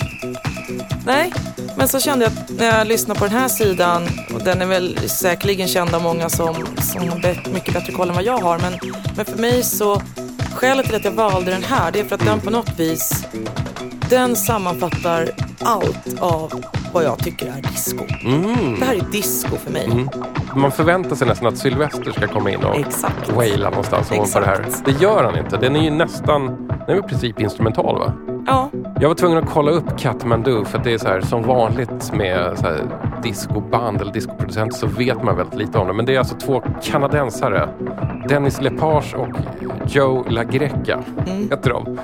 Nej, 1.07 1.33
men 1.77 1.89
så 1.89 2.01
kände 2.01 2.25
jag 2.25 2.33
när 2.59 2.79
jag 2.79 2.87
lyssnade 2.87 3.21
på 3.21 3.27
den 3.27 3.35
här 3.35 3.49
sidan, 3.49 4.09
och 4.35 4.43
den 4.45 4.63
är 4.63 4.67
väl 4.67 4.99
säkerligen 5.09 5.69
känd 5.69 5.95
av 5.95 6.03
många 6.03 6.29
som, 6.29 6.55
som 6.93 7.09
har 7.09 7.51
mycket 7.53 7.75
bättre 7.75 7.93
koll 7.93 8.09
än 8.09 8.15
vad 8.15 8.25
jag 8.25 8.39
har, 8.39 8.59
men, 8.59 8.73
men 9.17 9.25
för 9.25 9.39
mig 9.39 9.63
så, 9.63 10.03
skälet 10.55 10.87
till 10.87 10.95
att 10.95 11.05
jag 11.05 11.13
valde 11.13 11.51
den 11.51 11.63
här, 11.63 11.93
det 11.93 12.01
är 12.01 12.05
för 12.05 12.15
att 12.15 12.25
den 12.25 12.41
på 12.41 12.51
något 12.51 12.79
vis, 12.81 13.25
den 14.11 14.37
sammanfattar 14.37 15.31
allt 15.61 16.21
av 16.21 16.65
vad 16.93 17.05
jag 17.05 17.19
tycker 17.19 17.47
är 17.47 17.63
disco. 17.63 18.05
Det 18.79 18.85
här 18.85 18.95
är 18.95 19.13
disco 19.13 19.57
för 19.57 19.73
mig. 19.73 20.07
Man 20.57 20.71
förväntar 20.71 21.17
sig 21.17 21.27
nästan 21.29 21.49
att 21.49 21.57
Sylvester 21.59 22.13
ska 22.13 22.27
komma 22.27 22.51
in 22.51 22.65
och 22.65 22.77
Exakt. 22.77 23.33
waila 23.33 23.71
någonstans 23.71 24.13
ovanför 24.13 24.41
det 24.41 24.47
här. 24.47 24.67
Det 24.85 24.91
gör 24.91 25.25
han 25.25 25.39
inte. 25.39 25.57
Den 25.57 25.77
är 25.77 25.83
ju 25.83 25.91
nästan, 25.91 26.47
den 26.87 26.97
är 26.97 26.99
i 26.99 27.03
princip 27.03 27.41
instrumental 27.41 27.99
va? 27.99 28.13
Ja, 28.47 28.71
Jag 29.01 29.09
var 29.09 29.15
tvungen 29.15 29.39
att 29.39 29.51
kolla 29.51 29.71
upp 29.71 29.99
Catmandu 29.99 30.65
för 30.65 30.79
att 30.79 30.85
det 30.85 30.93
är 30.95 30.99
så 30.99 31.09
här 31.09 31.21
som 31.21 31.43
vanligt 31.43 32.13
med 32.15 32.59
så 32.59 32.67
här 32.67 32.81
discoband 33.23 34.01
eller 34.01 34.13
discoproducenter 34.13 34.77
så 34.77 34.87
vet 34.87 35.23
man 35.23 35.37
väldigt 35.37 35.59
lite 35.59 35.79
om 35.79 35.87
det. 35.87 35.93
Men 35.93 36.07
det 36.07 36.15
är 36.15 36.19
alltså 36.19 36.37
två 36.37 36.63
kanadensare. 36.83 37.69
Dennis 38.29 38.61
Lepage 38.61 39.15
och 39.15 39.29
Joe 39.87 40.25
LaGreca 40.29 41.01
heter 41.51 41.71
de. 41.71 41.99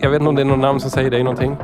Jag 0.00 0.10
vet 0.10 0.20
inte 0.20 0.28
om 0.28 0.34
det 0.34 0.42
är 0.42 0.46
någon 0.46 0.60
namn 0.60 0.80
som 0.80 0.90
säger 0.90 1.10
dig 1.10 1.22
någonting? 1.22 1.56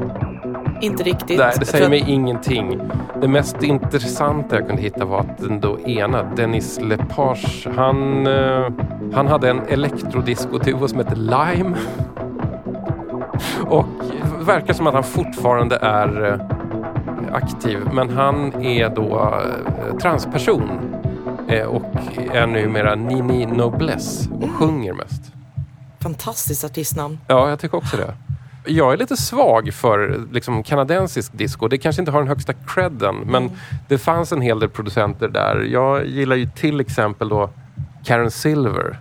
Inte 0.80 1.02
riktigt. 1.02 1.38
Nej, 1.38 1.54
det 1.60 1.66
säger 1.66 1.88
mig 1.88 2.04
ingenting. 2.06 2.80
Det 3.20 3.28
mest 3.28 3.62
intressanta 3.62 4.56
jag 4.56 4.66
kunde 4.66 4.82
hitta 4.82 5.04
var 5.04 5.20
att 5.20 5.38
den 5.38 5.60
då 5.60 5.80
ena, 5.80 6.22
Dennis 6.22 6.80
Lepage, 6.80 7.68
han, 7.76 8.26
eh, 8.26 8.66
han 9.12 9.26
hade 9.26 9.50
en 9.50 9.60
elektrodisco-duo 9.68 10.88
som 10.88 10.98
heter 10.98 11.16
Lime. 11.16 11.76
Och 13.66 13.86
verkar 14.40 14.74
som 14.74 14.86
att 14.86 14.94
han 14.94 15.04
fortfarande 15.04 15.76
är 15.76 16.32
eh, 16.32 16.40
aktiv. 17.34 17.78
Men 17.92 18.10
han 18.10 18.62
är 18.62 18.88
då 18.88 19.34
eh, 19.90 19.96
transperson 19.96 20.70
och 21.68 21.82
är 22.34 22.46
numera 22.46 22.94
Nini 22.94 23.46
Noblesse 23.46 24.30
och 24.30 24.50
sjunger 24.50 24.92
mest. 24.92 25.22
Fantastiskt 26.00 26.64
artistnamn. 26.64 27.18
Ja, 27.28 27.48
jag 27.48 27.58
tycker 27.58 27.76
också 27.78 27.96
det. 27.96 28.14
Jag 28.66 28.92
är 28.92 28.96
lite 28.96 29.16
svag 29.16 29.74
för 29.74 30.20
liksom, 30.32 30.62
kanadensisk 30.62 31.32
disco. 31.32 31.68
Det 31.68 31.78
kanske 31.78 32.02
inte 32.02 32.12
har 32.12 32.18
den 32.18 32.28
högsta 32.28 32.52
credden, 32.52 33.16
men 33.16 33.50
det 33.88 33.98
fanns 33.98 34.32
en 34.32 34.40
hel 34.40 34.60
del 34.60 34.68
producenter 34.68 35.28
där. 35.28 35.60
Jag 35.60 36.06
gillar 36.06 36.36
ju 36.36 36.50
till 36.54 36.80
exempel 36.80 37.28
då 37.28 37.50
Karen 38.04 38.30
Silver. 38.30 38.98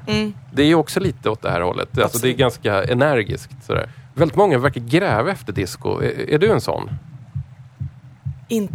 Det 0.54 0.62
är 0.62 0.68
ju 0.68 0.76
också 0.76 1.00
lite 1.00 1.30
åt 1.30 1.42
det 1.42 1.50
här 1.50 1.62
hållet. 1.62 2.00
Alltså, 2.00 2.20
det 2.20 2.30
är 2.30 2.34
ganska 2.34 2.84
energiskt. 2.84 3.52
Sådär. 3.66 3.90
Väldigt 4.14 4.38
många 4.38 4.58
verkar 4.58 4.82
gräva 4.82 5.32
efter 5.32 5.54
disco. 5.54 6.02
Är, 6.02 6.30
är 6.30 6.38
du 6.38 6.52
en 6.52 6.62
sån? 6.62 6.90
Inte 8.48 8.74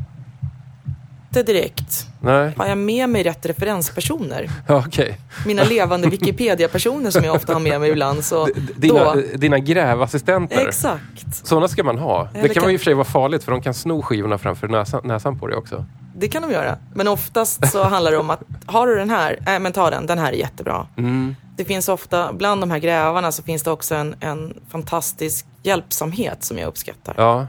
direkt. 1.31 2.07
Nej? 2.21 2.53
Har 2.57 2.67
jag 2.67 2.79
med 2.79 3.09
mig 3.09 3.23
rätt 3.23 3.47
referenspersoner? 3.47 4.51
Ja, 4.67 4.85
Okej. 4.87 5.19
Mina 5.47 5.63
levande 5.65 6.09
Wikipedia-personer 6.09 7.11
som 7.11 7.25
jag 7.25 7.35
ofta 7.35 7.53
har 7.53 7.61
med 7.61 7.81
mig 7.81 7.91
ibland. 7.91 8.25
Så 8.25 8.49
Dina, 8.77 9.15
då, 9.15 9.21
dina 9.35 9.59
grävassistenter. 9.59 10.67
exakt. 10.69 11.47
Sådana 11.47 11.69
ska 11.69 11.85
man 11.85 11.99
ha. 11.99 12.29
Eller 12.35 12.43
Det 12.43 12.55
kan 12.55 12.63
kan- 12.63 12.71
i 12.73 12.77
och 12.77 12.81
för 12.81 12.85
sig 12.85 12.95
vara 12.95 13.05
farligt 13.05 13.45
för 13.45 13.53
de 13.53 13.63
kan 13.63 13.75
sno 13.75 14.03
skivorna 14.03 14.39
framför 14.39 14.69
näsan, 14.69 15.01
näsan 15.05 15.39
på 15.39 15.47
dig 15.47 15.57
också. 15.57 15.85
Det 16.17 16.29
kan 16.29 16.43
de 16.43 16.51
göra. 16.53 16.77
Men 16.95 17.09
oftast 17.09 17.71
så 17.73 17.83
handlar 17.85 18.11
det 18.13 18.19
om 18.19 18.31
att, 18.31 18.41
har 18.67 18.87
du 18.87 18.97
den 18.97 19.11
här? 19.11 19.39
Nej, 19.47 19.61
men 19.61 19.73
ta 19.73 19.91
den. 19.91 20.07
Den 20.07 20.19
här 20.19 20.33
är 20.33 20.37
jättebra. 20.37 20.87
Mm. 20.97 21.37
Det 21.57 21.65
finns 21.65 21.89
ofta, 21.89 22.33
bland 22.33 22.63
de 22.63 22.71
här 22.71 22.79
grävarna 22.79 23.33
så 23.33 23.43
finns 23.43 23.63
det 23.63 23.71
också 23.71 23.95
en, 23.95 24.15
en 24.21 24.55
fantastisk 24.71 25.47
hjälpsamhet 25.63 26.45
som 26.45 26.59
jag 26.59 26.69
uppskattar. 26.69 27.15
Ja, 27.17 27.47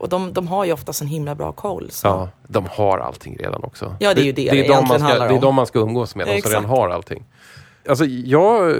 Och 0.00 0.08
de, 0.08 0.32
de 0.32 0.48
har 0.48 0.64
ju 0.64 0.72
oftast 0.72 1.02
en 1.02 1.08
himla 1.08 1.34
bra 1.34 1.52
koll. 1.52 1.90
Så. 1.90 2.06
Ja, 2.08 2.28
de 2.48 2.66
har 2.70 2.98
allting 2.98 3.36
redan 3.36 3.64
också. 3.64 3.96
Ja, 4.00 4.14
det 4.14 4.20
är 4.20 4.24
ju 4.24 4.32
det 4.32 4.50
det 4.50 4.66
är 4.66 4.68
de 4.68 4.88
man 4.88 5.00
ska, 5.00 5.18
Det 5.18 5.34
är 5.34 5.40
de 5.40 5.54
man 5.54 5.66
ska 5.66 5.78
umgås 5.78 6.14
med, 6.14 6.26
de 6.26 6.42
som 6.42 6.50
redan 6.50 6.64
har 6.64 6.88
allting. 6.88 7.24
Alltså, 7.88 8.04
jag 8.04 8.70
eh, 8.70 8.76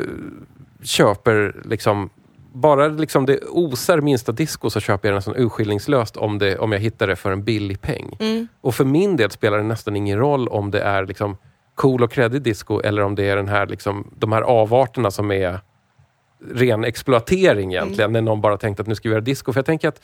köper 0.83 1.63
liksom... 1.65 2.11
Bara 2.53 2.89
liksom 2.89 3.27
det 3.27 3.39
osar 3.49 4.01
minsta 4.01 4.33
disco 4.33 4.71
så 4.71 4.81
köper 4.81 5.09
jag 5.09 5.13
det 5.13 5.17
nästan 5.17 5.37
urskillningslöst 5.37 6.17
om, 6.17 6.39
det, 6.39 6.59
om 6.59 6.73
jag 6.73 6.81
hittar 6.81 7.07
det 7.07 7.17
för 7.17 7.33
en 7.33 7.45
billig 7.45 7.81
peng. 7.81 8.17
Mm. 8.21 8.49
Och 8.61 8.75
för 8.75 8.85
min 8.85 9.17
del 9.17 9.31
spelar 9.31 9.59
det 9.59 9.65
nästan 9.65 9.97
ingen 9.97 10.19
roll 10.19 10.49
om 10.49 10.71
det 10.71 10.81
är 10.81 11.07
liksom 11.07 11.37
cool 11.75 12.03
och 12.03 12.13
creddig 12.13 12.43
disco 12.43 12.81
eller 12.81 13.03
om 13.03 13.15
det 13.15 13.29
är 13.29 13.37
den 13.37 13.49
här, 13.49 13.67
liksom, 13.67 14.11
de 14.17 14.33
här 14.33 14.43
avarterna 14.43 15.11
som 15.11 15.31
är 15.31 15.61
ren 16.55 16.85
exploatering 16.85 17.73
egentligen. 17.73 18.13
När 18.13 18.21
någon 18.21 18.41
bara 18.41 18.57
tänkt 18.57 18.81
att 18.81 18.87
nu 18.87 18.95
ska 18.95 19.09
vi 19.09 19.13
göra 19.13 19.25
disco. 19.25 19.53
För 19.53 19.59
jag 19.59 19.67
tänker 19.67 19.89
att 19.89 20.01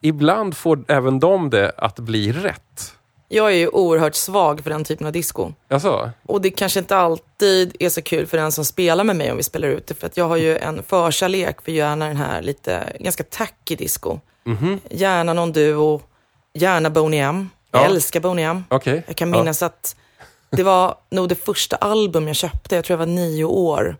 ibland 0.00 0.56
får 0.56 0.84
även 0.88 1.20
de 1.20 1.50
det 1.50 1.72
att 1.76 1.98
bli 1.98 2.32
rätt. 2.32 2.94
Jag 3.28 3.46
är 3.52 3.56
ju 3.56 3.68
oerhört 3.68 4.14
svag 4.14 4.60
för 4.62 4.70
den 4.70 4.84
typen 4.84 5.06
av 5.06 5.12
disco. 5.12 5.52
Alltså, 5.70 6.10
Och 6.26 6.40
det 6.40 6.50
kanske 6.50 6.78
inte 6.80 6.96
alltid 6.96 7.76
är 7.80 7.88
så 7.88 8.02
kul 8.02 8.26
för 8.26 8.36
den 8.36 8.52
som 8.52 8.64
spelar 8.64 9.04
med 9.04 9.16
mig 9.16 9.30
om 9.30 9.36
vi 9.36 9.42
spelar 9.42 9.68
ut 9.68 9.86
det. 9.86 9.94
För 9.94 10.06
att 10.06 10.16
jag 10.16 10.28
har 10.28 10.36
ju 10.36 10.58
en 10.58 10.82
förkärlek 10.82 11.62
för 11.62 11.72
gärna 11.72 12.06
den 12.06 12.16
här 12.16 12.42
lite, 12.42 12.96
ganska 13.00 13.24
tacky 13.24 13.76
disco. 13.76 14.18
Gärna 14.90 15.32
någon 15.32 15.52
duo, 15.52 16.00
gärna 16.54 16.90
Boney 16.90 17.20
M. 17.20 17.50
Jag 17.70 17.82
Ja. 17.82 17.86
älskar 17.86 18.20
Boney 18.20 18.44
M. 18.44 18.64
okej. 18.68 19.02
Jag 19.06 19.16
kan 19.16 19.30
minnas 19.30 19.62
att 19.62 19.96
det 20.50 20.62
var 20.62 20.94
nog 21.10 21.28
det 21.28 21.34
första 21.34 21.76
album 21.76 22.26
jag 22.26 22.36
köpte. 22.36 22.74
Jag 22.74 22.84
tror 22.84 22.94
jag 23.00 23.06
var 23.06 23.14
nio 23.14 23.44
år. 23.44 23.96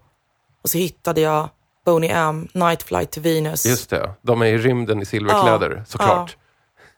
Och 0.62 0.70
så 0.70 0.78
hittade 0.78 1.20
jag 1.20 1.48
Boney 1.84 2.08
M, 2.10 2.48
Night 2.54 2.82
Flight 2.82 3.10
to 3.10 3.20
Venus. 3.20 3.64
Ja, 3.64 3.70
just 3.70 3.90
det. 3.90 4.10
De 4.22 4.42
är 4.42 4.46
i 4.46 4.58
rymden 4.58 5.02
i 5.02 5.06
silverkläder, 5.06 5.76
Ja, 5.78 5.84
såklart. 5.84 6.36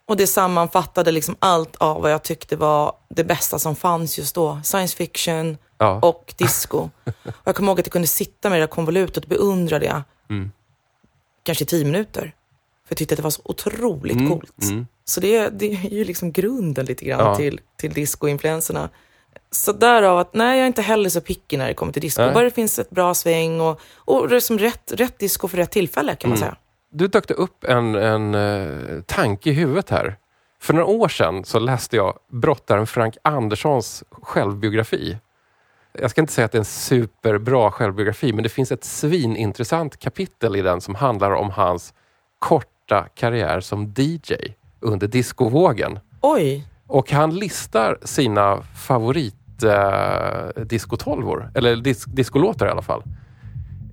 Och 0.06 0.16
det 0.16 0.26
sammanfattade 0.26 1.12
liksom 1.12 1.36
allt 1.38 1.76
av 1.76 2.02
vad 2.02 2.12
jag 2.12 2.22
tyckte 2.22 2.56
var 2.56 2.92
det 3.08 3.24
bästa 3.24 3.58
som 3.58 3.76
fanns 3.76 4.18
just 4.18 4.34
då. 4.34 4.60
Science 4.64 4.96
fiction 4.96 5.58
Ja. 5.78 5.98
och 6.02 6.34
disco. 6.38 6.90
och 7.04 7.32
jag 7.44 7.54
kommer 7.56 7.72
ihåg 7.72 7.80
att 7.80 7.86
jag 7.86 7.92
kunde 7.92 8.08
sitta 8.08 8.50
med 8.50 8.58
det 8.58 8.62
där 8.62 8.66
konvolutet 8.70 9.22
och 9.24 9.28
beundra 9.28 9.78
det. 9.78 10.02
Mm. 10.30 10.52
Kanske 11.42 11.64
i 11.64 11.66
tio 11.66 11.84
minuter. 11.84 12.22
För 12.86 12.92
jag 12.92 12.96
tyckte 12.98 13.12
att 13.14 13.16
det 13.16 13.22
var 13.22 13.30
så 13.30 13.42
otroligt 13.44 14.28
coolt. 14.28 14.52
Så 15.04 15.20
det, 15.20 15.48
det 15.48 15.72
är 15.72 15.90
ju 15.90 16.04
liksom 16.04 16.32
grunden 16.32 16.86
lite 16.86 17.04
grann 17.04 17.20
Ja. 17.20 17.36
till, 17.36 17.60
till 17.76 17.92
disco-influenserna. 17.92 18.88
Så 19.54 19.72
därav 19.72 20.18
att 20.18 20.34
nej, 20.34 20.58
jag 20.58 20.62
är 20.62 20.66
inte 20.66 20.82
heller 20.82 21.10
så 21.10 21.20
picky 21.20 21.56
när 21.56 21.68
det 21.68 21.74
kommer 21.74 21.92
till 21.92 22.02
disco. 22.02 22.22
Nej. 22.22 22.34
Bara 22.34 22.44
det 22.44 22.50
finns 22.50 22.78
ett 22.78 22.90
bra 22.90 23.14
sväng 23.14 23.60
och, 23.60 23.80
och 23.96 24.28
det 24.28 24.36
är 24.36 24.40
som 24.40 24.58
rätt, 24.58 24.92
rätt 24.96 25.18
disco 25.18 25.48
för 25.48 25.56
rätt 25.56 25.70
tillfälle 25.70 26.14
kan 26.14 26.30
man 26.30 26.38
Mm. 26.38 26.48
säga. 26.48 26.56
Du 26.92 27.06
dök 27.08 27.30
upp 27.30 27.64
en, 27.64 27.94
en 27.94 28.34
eh, 28.34 29.02
tanke 29.06 29.50
i 29.50 29.52
huvudet 29.52 29.90
här. 29.90 30.16
För 30.60 30.74
några 30.74 30.86
år 30.86 31.08
sedan 31.08 31.44
så 31.44 31.58
läste 31.58 31.96
jag 31.96 32.18
brottaren 32.30 32.86
Frank 32.86 33.16
Anderssons 33.22 34.04
självbiografi. 34.22 35.16
Jag 35.98 36.10
ska 36.10 36.20
inte 36.20 36.32
säga 36.32 36.44
att 36.44 36.52
det 36.52 36.56
är 36.56 36.60
en 36.60 36.64
superbra 36.64 37.70
självbiografi, 37.70 38.32
men 38.32 38.42
det 38.42 38.48
finns 38.48 38.72
ett 38.72 38.84
svinintressant 38.84 39.98
kapitel 39.98 40.56
i 40.56 40.62
den 40.62 40.80
som 40.80 40.94
handlar 40.94 41.30
om 41.30 41.50
hans 41.50 41.94
korta 42.38 43.06
karriär 43.14 43.60
som 43.60 43.94
DJ 43.96 44.34
under 44.80 45.06
discovågen. 45.06 45.98
Oj, 46.20 46.66
Och 46.86 47.10
han 47.12 47.34
listar 47.34 47.98
sina 48.02 48.62
favorit 48.62 49.34
eh, 49.62 50.64
discotolvor, 50.64 51.50
eller 51.54 51.76
dis 51.76 52.04
discolåtar 52.04 52.66
i 52.66 52.70
alla 52.70 52.82
fall. 52.82 53.02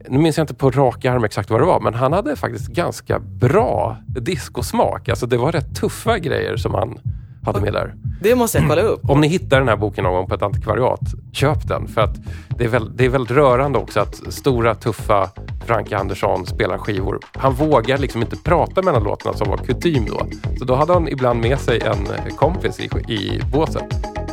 Nu 0.10 0.18
minns 0.18 0.38
jag 0.38 0.44
inte 0.44 0.54
på 0.54 0.72
rak 0.72 1.06
arm 1.06 1.24
exakt 1.24 1.50
vad 1.50 1.62
det 1.62 1.66
var, 1.66 1.80
men 1.80 1.94
han 1.94 2.14
hade 2.14 2.36
faktiskt 2.36 2.68
ganska 2.68 3.20
bra 3.20 3.98
discosmak. 4.08 5.10
Alltså 5.10 5.26
det 5.26 5.38
var 5.38 5.52
rätt 5.52 5.76
tuffa 5.76 6.20
grejer 6.20 6.58
som 6.58 6.74
han 6.74 7.00
hade 7.44 7.62
med 7.62 7.74
där. 7.74 7.96
det 8.22 8.36
måste 8.36 8.58
jag 8.58 8.68
kolla 8.68 8.82
upp. 8.82 9.10
Om 9.10 9.22
ni 9.22 9.28
hittar 9.28 9.60
den 9.60 9.68
här 9.68 9.76
boken 9.76 10.04
någon 10.04 10.14
gång 10.14 10.28
på 10.28 10.36
ett 10.36 10.42
antikvariat, 10.42 11.00
köp 11.32 11.68
den. 11.68 11.88
För 11.88 12.02
att 12.02 12.16
det 12.58 12.64
är, 12.64 12.68
väl, 12.68 12.98
det 12.98 13.06
är 13.06 13.10
väldigt 13.10 13.32
rörande 13.32 13.80
också 13.80 14.00
att 14.00 14.34
stora, 14.34 14.76
tuffa 14.76 15.30
Frank 15.66 15.92
Andersson 15.92 16.46
spelar 16.46 16.78
skivor. 16.78 17.20
Han 17.34 17.54
vågar 17.54 17.98
liksom 17.98 18.22
inte 18.22 18.36
prata 18.36 18.82
mellan 18.82 19.04
låtarna 19.04 19.38
som 19.38 19.50
var 19.50 19.58
kutym 19.58 20.06
då. 20.06 20.28
Så 20.60 20.66
då 20.66 20.76
hade 20.76 20.94
han 20.94 21.08
ibland 21.08 21.42
med 21.42 21.60
sig 21.60 21.82
en 21.82 22.36
kompis 22.36 22.80
i, 22.80 23.14
i 23.14 23.42
båset, 23.52 23.84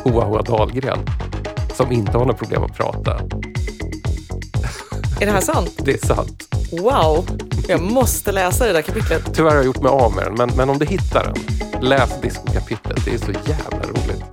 Hoa 0.09 0.25
Hoa 0.25 0.41
Dahlgren, 0.41 0.99
som 1.73 1.91
inte 1.91 2.17
har 2.17 2.25
något 2.25 2.37
problem 2.37 2.63
att 2.63 2.77
prata. 2.77 3.19
Är 5.19 5.25
det 5.25 5.31
här 5.31 5.41
sant? 5.41 5.73
Det 5.77 6.03
är 6.03 6.07
sant. 6.07 6.43
Wow, 6.71 7.25
Jag 7.67 7.81
måste 7.81 8.31
läsa 8.31 8.65
det 8.65 8.73
där 8.73 8.81
kapitlet. 8.81 9.21
Tyvärr 9.33 9.49
har 9.49 9.55
jag 9.55 9.65
gjort 9.65 9.81
mig 9.81 9.89
av 9.89 10.15
med 10.15 10.25
den, 10.25 10.33
men, 10.35 10.49
men 10.57 10.69
om 10.69 10.77
du 10.77 10.85
hittar 10.85 11.23
den, 11.23 11.35
läs 11.83 12.21
discokapitlet. 12.21 13.05
Det 13.05 13.13
är 13.13 13.17
så 13.17 13.31
jävla 13.31 13.87
roligt. 13.87 14.23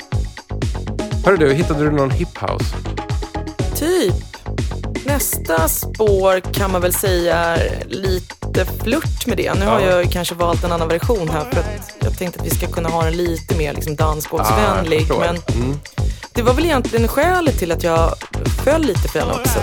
Hörru 1.25 1.37
du, 1.37 1.53
hittade 1.53 1.85
du 1.85 1.91
någon 1.91 2.11
hip 2.11 2.39
house? 2.39 2.77
Typ. 3.77 4.34
Nästa 5.05 5.69
spår 5.69 6.41
kan 6.53 6.73
man 6.73 6.81
väl 6.81 6.93
säga 6.93 7.37
är 7.37 7.83
lite 7.89 8.65
flört 8.83 9.27
med 9.27 9.37
det. 9.37 9.55
Nu 9.55 9.67
har 9.67 9.81
Ja. 9.81 9.91
jag 9.91 10.11
kanske 10.13 10.35
valt 10.35 10.65
en 10.65 10.73
annan 10.73 10.89
version 10.89 11.29
här 11.31 11.41
för 11.53 11.61
att 11.61 11.91
jag 12.03 12.19
tänkte 12.19 12.41
att 12.41 12.47
vi 12.47 12.51
ska 12.51 12.67
kunna 12.67 12.89
ha 12.89 13.05
den 13.05 13.17
lite 13.17 13.55
mer 13.57 13.73
liksom 13.75 13.93
Ah, 13.93 13.97
dansgolvsvänlig. 13.97 14.99
förstår. 15.01 15.19
men 15.21 15.37
Mm. 15.55 15.79
det 16.33 16.43
var 16.43 16.55
väl 16.55 16.65
egentligen 16.65 17.09
skälet 17.09 17.59
till 17.59 17.73
att 17.73 17.83
jag 17.83 18.15
föll 18.65 18.83
lite 18.83 19.09
för 19.09 19.19
den 19.19 19.31
också. 19.31 19.59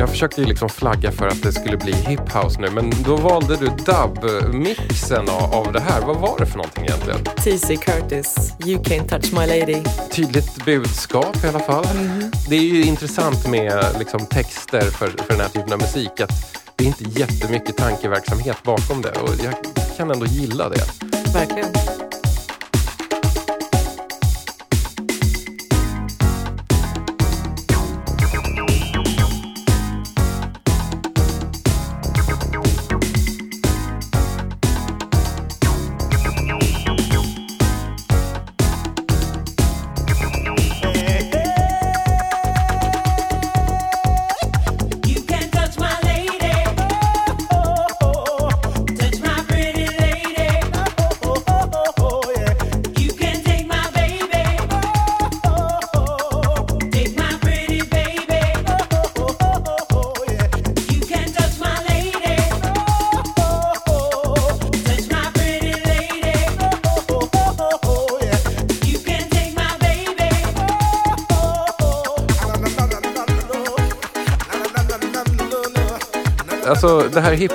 Jag, 0.00 0.10
försökte 0.10 0.40
ju 0.40 0.46
liksom 0.46 0.68
flagga 0.68 1.12
för 1.12 1.26
att 1.26 1.42
det 1.42 1.52
skulle 1.52 1.76
bli 1.76 1.92
hip 1.92 2.32
house 2.34 2.60
nu, 2.60 2.70
men 2.70 2.92
då 3.04 3.16
valde 3.16 3.56
du 3.56 3.66
dub-mixen 3.66 5.28
av, 5.28 5.72
det 5.72 5.80
här. 5.80 6.00
Vad 6.06 6.16
var 6.16 6.38
det 6.38 6.46
för 6.46 6.56
någonting 6.56 6.84
egentligen? 6.84 7.24
TC 7.24 7.76
Curtis, 7.76 8.52
You 8.66 8.82
Can't 8.82 9.08
Touch 9.08 9.32
My 9.32 9.60
Lady. 9.60 9.82
Tydligt 10.10 10.64
budskap 10.64 11.44
i 11.44 11.48
alla 11.48 11.58
fall. 11.58 11.86
Det 12.48 12.56
är 12.56 12.62
ju 12.62 12.84
intressant 12.84 13.48
med 13.48 13.84
liksom, 13.98 14.26
texter 14.26 14.80
för, 14.80 15.06
för 15.06 15.28
den 15.28 15.40
här 15.40 15.48
typen 15.48 15.72
av 15.72 15.78
musik 15.78 16.20
att 16.20 16.60
det 16.76 16.84
är 16.84 16.88
inte 16.88 17.20
jättemycket 17.20 17.76
tankeverksamhet 17.76 18.62
bakom 18.62 19.02
det 19.02 19.12
och 19.12 19.30
jag 19.44 19.54
kan 19.96 20.10
ändå 20.10 20.26
gilla 20.26 20.68
det. 20.68 20.84
Verkligen. 21.34 21.89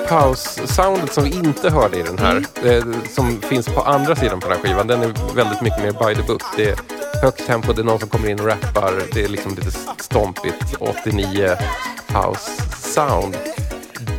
Det 0.08 0.14
här 0.14 0.28
hip 0.28 0.36
house-soundet 0.36 1.12
som 1.12 1.24
vi 1.24 1.30
inte 1.30 1.70
hörde 1.70 1.98
i 1.98 2.02
den 2.02 2.18
här, 2.18 2.36
eh, 2.64 2.84
som 3.14 3.40
finns 3.40 3.66
på 3.66 3.80
andra 3.80 4.16
sidan 4.16 4.40
på 4.40 4.48
den 4.48 4.56
här 4.56 4.64
skivan, 4.64 4.86
den 4.86 5.02
är 5.02 5.34
väldigt 5.34 5.60
mycket 5.60 5.82
mer 5.82 5.92
by 5.92 6.14
the 6.14 6.22
book. 6.22 6.42
Det 6.56 6.70
är 6.70 6.76
högt 7.22 7.46
tempo, 7.46 7.72
det 7.72 7.82
är 7.82 7.84
någon 7.84 7.98
som 7.98 8.08
kommer 8.08 8.28
in 8.28 8.40
och 8.40 8.46
rappar, 8.46 9.02
det 9.12 9.24
är 9.24 9.28
liksom 9.28 9.54
lite 9.54 9.70
stompigt 9.98 10.76
89 10.80 11.56
house-sound. 12.08 13.36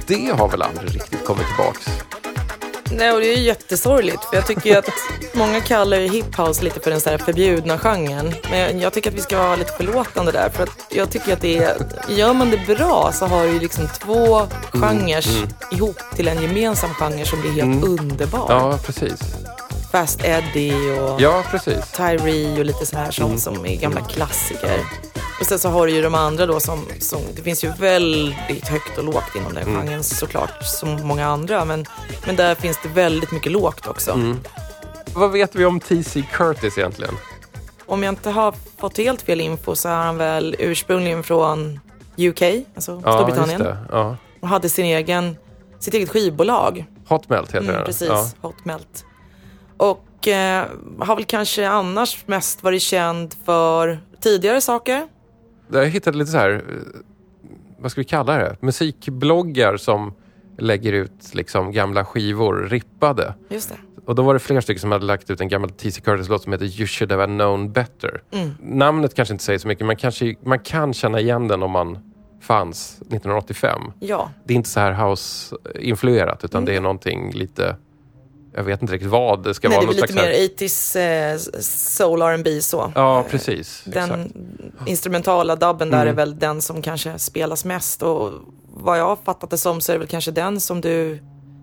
Det 0.07 0.31
har 0.37 0.49
väl 0.49 0.61
aldrig 0.61 0.95
riktigt 0.95 1.25
kommit 1.25 1.45
tillbaks? 1.47 1.87
Nej, 2.91 3.11
och 3.11 3.19
det 3.19 3.33
är 3.33 3.37
ju 3.37 3.43
jättesorgligt. 3.43 4.25
För 4.25 4.35
jag 4.35 4.47
tycker 4.47 4.69
ju 4.69 4.75
att 4.75 4.89
många 5.33 5.61
kallar 5.61 5.97
ju 5.97 6.07
hiphop 6.07 6.61
lite 6.61 6.79
för 6.79 6.91
den 6.91 7.01
så 7.01 7.09
här 7.09 7.17
förbjudna 7.17 7.77
genren. 7.77 8.33
Men 8.51 8.79
jag 8.79 8.93
tycker 8.93 9.09
att 9.09 9.15
vi 9.15 9.21
ska 9.21 9.37
vara 9.37 9.55
lite 9.55 9.73
förlåtande 9.73 10.31
där. 10.31 10.49
För 10.49 10.63
att 10.63 10.69
jag 10.89 11.09
tycker 11.09 11.33
att 11.33 11.41
det 11.41 11.57
är, 11.57 11.77
gör 12.09 12.33
man 12.33 12.51
det 12.51 12.75
bra 12.75 13.11
så 13.13 13.25
har 13.25 13.43
du 13.43 13.59
liksom 13.59 13.87
två 13.99 14.47
genrer 14.73 15.25
ihop 15.71 15.97
till 16.15 16.27
en 16.27 16.41
gemensam 16.41 16.89
genre 16.93 17.25
som 17.25 17.41
blir 17.41 17.51
helt 17.51 17.83
underbar. 17.83 18.45
Ja, 18.49 18.79
precis. 18.85 19.19
Fast 19.97 20.23
Eddie 20.23 20.99
och 20.99 21.21
Ja, 21.21 21.43
precis. 21.51 21.91
Tyree 21.91 22.59
och 22.59 22.65
lite 22.65 22.85
så 22.85 22.97
här 22.97 23.11
sånt 23.11 23.39
som 23.39 23.65
är 23.65 23.75
gamla 23.75 24.01
klassiker. 24.01 24.79
Och 25.39 25.45
sen 25.45 25.59
så 25.59 25.69
har 25.69 25.87
du 25.87 25.93
ju 25.93 26.01
de 26.01 26.15
andra 26.15 26.45
då 26.45 26.59
som, 26.59 26.85
som 26.99 27.21
det 27.35 27.41
finns 27.41 27.63
ju 27.63 27.71
väldigt 27.79 28.67
högt 28.67 28.97
och 28.97 29.03
lågt 29.03 29.35
inom 29.35 29.53
den 29.53 29.63
Mm. 29.67 29.81
genren 29.81 30.03
såklart 30.03 30.63
som 30.63 31.07
många 31.07 31.27
andra. 31.27 31.65
Men, 31.65 31.85
men 32.25 32.35
där 32.35 32.55
finns 32.55 32.79
det 32.83 32.89
väldigt 32.89 33.31
mycket 33.31 33.51
lågt 33.51 33.87
också. 33.87 34.11
Mm. 34.11 34.39
Vad 35.15 35.31
vet 35.31 35.55
vi 35.55 35.65
om 35.65 35.79
T.C. 35.79 36.23
Curtis 36.31 36.77
egentligen? 36.77 37.13
Om 37.85 38.03
jag 38.03 38.11
inte 38.11 38.29
har 38.29 38.53
fått 38.77 38.97
helt 38.97 39.21
fel 39.21 39.41
info 39.41 39.75
så 39.75 39.89
är 39.89 39.95
han 39.95 40.17
väl 40.17 40.55
ursprungligen 40.59 41.23
från 41.23 41.79
UK, 42.17 42.41
alltså 42.75 43.01
Ja, 43.05 43.11
Storbritannien. 43.13 43.61
det. 43.63 43.77
Ja. 43.91 44.17
Och 44.41 44.47
hade 44.47 44.69
sin 44.69 44.85
egen, 44.85 45.37
sitt 45.79 45.93
eget 45.93 46.09
skivbolag. 46.09 46.85
Hotmelt 47.07 47.47
heter 47.49 47.59
Mm, 47.59 47.75
den. 47.75 47.85
precis, 47.85 48.07
Ja. 48.07 48.29
Hotmelt. 48.41 49.03
Och 49.77 50.27
eh, 50.27 50.65
har 50.99 51.15
väl 51.15 51.25
kanske 51.25 51.69
annars 51.69 52.23
mest 52.27 52.63
varit 52.63 52.81
känd 52.81 53.35
för 53.45 53.99
tidigare 54.19 54.61
saker. 54.61 55.07
Jag 55.71 55.85
hittade 55.85 56.17
lite 56.17 56.31
så 56.31 56.37
här, 56.37 56.49
eh, 56.49 56.61
vad 57.79 57.91
ska 57.91 58.01
vi 58.01 58.05
kalla 58.05 58.37
det? 58.37 58.55
Musikbloggar 58.59 59.77
som 59.77 60.13
lägger 60.57 60.93
ut 60.93 61.33
liksom 61.33 61.71
gamla 61.71 62.05
skivor 62.05 62.67
rippade. 62.69 63.33
Just 63.49 63.69
det. 63.69 63.75
Och 64.05 64.15
då 64.15 64.21
var 64.23 64.33
det 64.33 64.39
flera 64.39 64.61
stycken 64.61 64.81
som 64.81 64.91
hade 64.91 65.05
lagt 65.05 65.29
ut 65.29 65.41
en 65.41 65.47
gammal 65.47 65.69
T.C. 65.69 66.01
Curtis-låt 66.01 66.43
som 66.43 66.51
heter 66.51 66.65
You 66.65 66.87
should 66.87 67.11
have 67.11 67.25
known 67.25 67.71
better. 67.71 68.21
Mm. 68.31 68.49
Namnet 68.61 69.13
kanske 69.13 69.33
inte 69.33 69.43
säger 69.43 69.59
så 69.59 69.67
mycket, 69.67 69.87
men 69.87 69.95
kanske, 69.95 70.35
man 70.43 70.59
kan 70.59 70.93
känna 70.93 71.19
igen 71.19 71.47
den 71.47 71.63
om 71.63 71.71
man 71.71 71.99
fanns 72.41 72.97
1985. 73.01 73.81
Ja, 73.99 74.31
Det 74.45 74.53
är 74.53 74.55
inte 74.55 74.69
så 74.69 74.79
här 74.79 74.93
house-influerat, 74.93 76.43
utan 76.45 76.65
det 76.65 76.75
är 76.75 76.81
någonting 76.81 77.31
lite... 77.33 77.75
Jag 78.57 78.63
vet 78.63 78.81
inte 78.81 78.93
riktigt 78.93 79.09
vad 79.11 79.43
det 79.43 79.53
ska. 79.53 79.69
Nej, 79.69 79.77
det 79.79 79.85
vara. 79.85 79.93
väl 79.93 79.95
någon 79.95 80.07
lite 80.07 80.13
slags 80.13 80.27
mer 80.27 80.33
här- 80.33 81.37
80s 81.37 81.55
eh, 81.55 81.61
soul 81.61 82.21
R&B 82.21 82.61
så. 82.61 82.91
Ja, 82.95 83.25
precis. 83.29 83.83
Den 83.85 84.03
Exakt. 84.21 84.89
instrumentala 84.89 85.55
dubben 85.55 85.89
där 85.89 86.01
Mm. 86.01 86.07
är 86.11 86.13
väl 86.15 86.39
den 86.39 86.61
som 86.61 86.81
kanske 86.81 87.19
spelas 87.19 87.65
mest 87.65 88.03
och 88.03 88.31
vad 88.73 88.99
jag 88.99 89.05
har 89.05 89.15
fattat 89.25 89.49
det 89.49 89.57
som 89.57 89.81
så 89.81 89.91
är 89.91 89.93
det 89.93 89.99
väl 89.99 90.07
kanske 90.07 90.31
den 90.31 90.59
som 90.59 90.81
du 90.81 91.19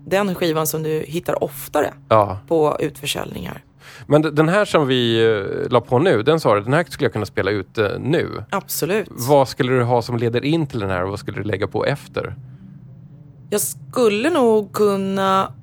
den 0.07 0.35
skivan 0.35 0.67
som 0.67 0.83
du 0.83 0.99
hittar 1.07 1.43
oftare 1.43 1.93
Ja. 2.09 2.39
på 2.47 2.77
utförsäljningar. 2.79 3.63
Men 4.07 4.21
den 4.35 4.49
här 4.49 4.65
som 4.65 4.87
vi 4.87 5.21
uh, 5.25 5.69
la 5.69 5.81
på 5.81 5.99
nu, 5.99 6.23
den 6.23 6.39
sa 6.39 6.55
du, 6.55 6.61
den 6.61 6.73
här 6.73 6.83
skulle 6.89 7.05
jag 7.05 7.13
kunna 7.13 7.25
spela 7.25 7.51
ut 7.51 7.77
eh, 7.77 7.87
nu. 7.99 8.43
Absolut. 8.49 9.07
Vad 9.11 9.49
skulle 9.49 9.71
du 9.73 9.83
ha 9.83 10.01
som 10.01 10.17
leder 10.17 10.45
in 10.45 10.67
till 10.67 10.79
den 10.79 10.89
här 10.89 11.03
och 11.03 11.09
vad 11.09 11.19
skulle 11.19 11.37
du 11.37 11.43
lägga 11.43 11.67
på 11.67 11.85
efter? 11.85 12.35
Jag 13.49 13.61
skulle 13.61 14.29
nog 14.29 14.73
kunna 14.73 15.53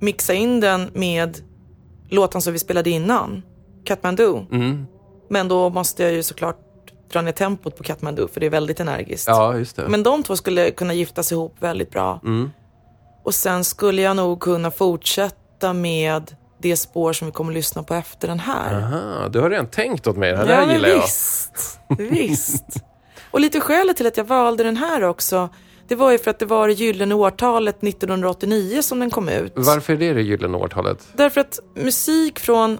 mixa 0.00 0.34
in 0.34 0.60
den 0.60 0.90
med 0.94 1.38
låten 2.08 2.42
som 2.42 2.52
vi 2.52 2.58
spelade 2.58 2.90
innan, 2.90 3.42
Katmandu. 3.84 4.46
Mm. 4.52 4.86
Men 5.30 5.48
då 5.48 5.70
måste 5.70 6.02
jag 6.02 6.12
ju 6.12 6.22
såklart 6.22 6.58
dra 7.12 7.22
ner 7.22 7.32
tempot 7.32 7.76
på 7.76 7.82
Katmandu 7.82 8.28
för 8.28 8.40
det 8.40 8.46
är 8.46 8.50
väldigt 8.50 8.80
energiskt. 8.80 9.28
Ja, 9.28 9.58
just 9.58 9.76
det. 9.76 9.88
Men 9.88 10.02
de 10.02 10.22
två 10.22 10.36
skulle 10.36 10.70
kunna 10.70 10.94
giftas 10.94 11.32
ihop 11.32 11.56
väldigt 11.60 11.90
bra. 11.90 12.20
Mm. 12.24 12.50
Och 13.24 13.34
sen 13.34 13.64
skulle 13.64 14.02
jag 14.02 14.16
nog 14.16 14.40
kunna 14.40 14.70
fortsätta 14.70 15.72
med 15.72 16.36
det 16.58 16.76
spår 16.76 17.12
som 17.12 17.26
vi 17.26 17.32
kommer 17.32 17.52
att 17.52 17.56
lyssna 17.56 17.82
på 17.82 17.94
efter 17.94 18.28
den 18.28 18.40
här. 18.40 18.74
Aha, 18.74 19.28
du 19.28 19.40
har 19.40 19.50
redan 19.50 19.66
tänkt 19.66 20.06
åt 20.06 20.16
mig. 20.16 20.30
Det 20.30 20.36
här 20.36 20.46
ja, 20.46 20.54
där 20.54 20.66
men 20.66 20.74
gillar 20.74 20.88
jag. 20.88 20.96
visst. 20.96 21.80
Visst. 21.98 22.64
Och 23.30 23.40
lite 23.40 23.60
skälet 23.60 23.96
till 23.96 24.06
att 24.06 24.16
jag 24.16 24.24
valde 24.24 24.64
den 24.64 24.76
här 24.76 25.02
också, 25.02 25.48
det 25.88 25.94
var 25.94 26.10
ju 26.10 26.18
för 26.18 26.30
att 26.30 26.38
det 26.38 26.46
var 26.46 26.68
det 26.68 26.74
gyllene 26.74 27.14
årtalet 27.14 27.82
1989 27.84 28.82
som 28.82 29.00
den 29.00 29.10
kom 29.10 29.28
ut. 29.28 29.52
Varför 29.56 29.92
är 29.92 29.96
det 29.96 30.12
det 30.14 30.22
gyllene 30.22 30.56
årtalet? 30.56 31.08
Därför 31.16 31.40
att 31.40 31.58
musik 31.74 32.38
från 32.38 32.78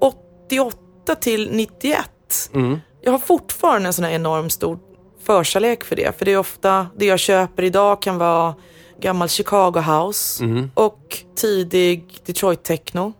88 0.00 1.14
till 1.20 1.50
91, 1.52 2.50
Mm. 2.54 2.78
jag 3.02 3.12
har 3.12 3.18
fortfarande 3.18 3.86
en 3.88 3.92
sån 3.92 4.04
här 4.04 4.12
enorm 4.12 4.50
stor 4.50 4.78
förkärlek 5.22 5.84
för 5.84 5.96
det. 5.96 6.18
För 6.18 6.24
det 6.24 6.32
är 6.32 6.38
ofta, 6.38 6.86
det 6.96 7.06
jag 7.06 7.18
köper 7.18 7.62
idag 7.62 8.02
kan 8.02 8.18
vara 8.18 8.54
gammal 9.00 9.28
Chicago 9.28 9.80
house 9.80 10.44
Mm. 10.44 10.70
och 10.74 11.18
tidig 11.36 12.20
Detroit 12.26 12.62
techno. 12.62 13.12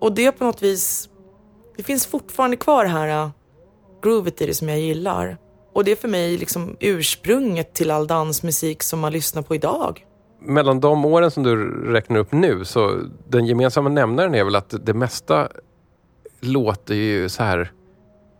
Och 0.00 0.12
det 0.12 0.32
på 0.32 0.44
något 0.44 0.62
vis, 0.62 1.08
det 1.76 1.82
finns 1.82 2.06
fortfarande 2.06 2.56
kvar 2.56 2.84
det 2.84 2.90
här 2.90 3.24
uh, 3.24 3.30
groovet 4.02 4.40
i 4.42 4.46
det 4.46 4.54
som 4.54 4.68
jag 4.68 4.78
gillar. 4.80 5.36
Och 5.78 5.84
det 5.84 5.92
är 5.92 5.96
för 5.96 6.08
mig 6.08 6.38
liksom 6.38 6.76
ursprunget 6.80 7.74
till 7.74 7.90
all 7.90 8.06
dansmusik 8.06 8.82
som 8.82 9.00
man 9.00 9.12
lyssnar 9.12 9.42
på 9.42 9.54
idag. 9.54 10.06
Mellan 10.40 10.80
de 10.80 11.04
åren 11.04 11.30
som 11.30 11.42
du 11.42 11.56
räknar 11.92 12.18
upp 12.18 12.32
nu, 12.32 12.64
så 12.64 13.00
den 13.28 13.46
gemensamma 13.46 13.88
nämnaren 13.88 14.34
är 14.34 14.44
väl 14.44 14.56
att 14.56 14.74
det 14.86 14.94
mesta 14.94 15.48
låter 16.40 16.94
ju 16.94 17.28
så 17.28 17.42
här 17.42 17.72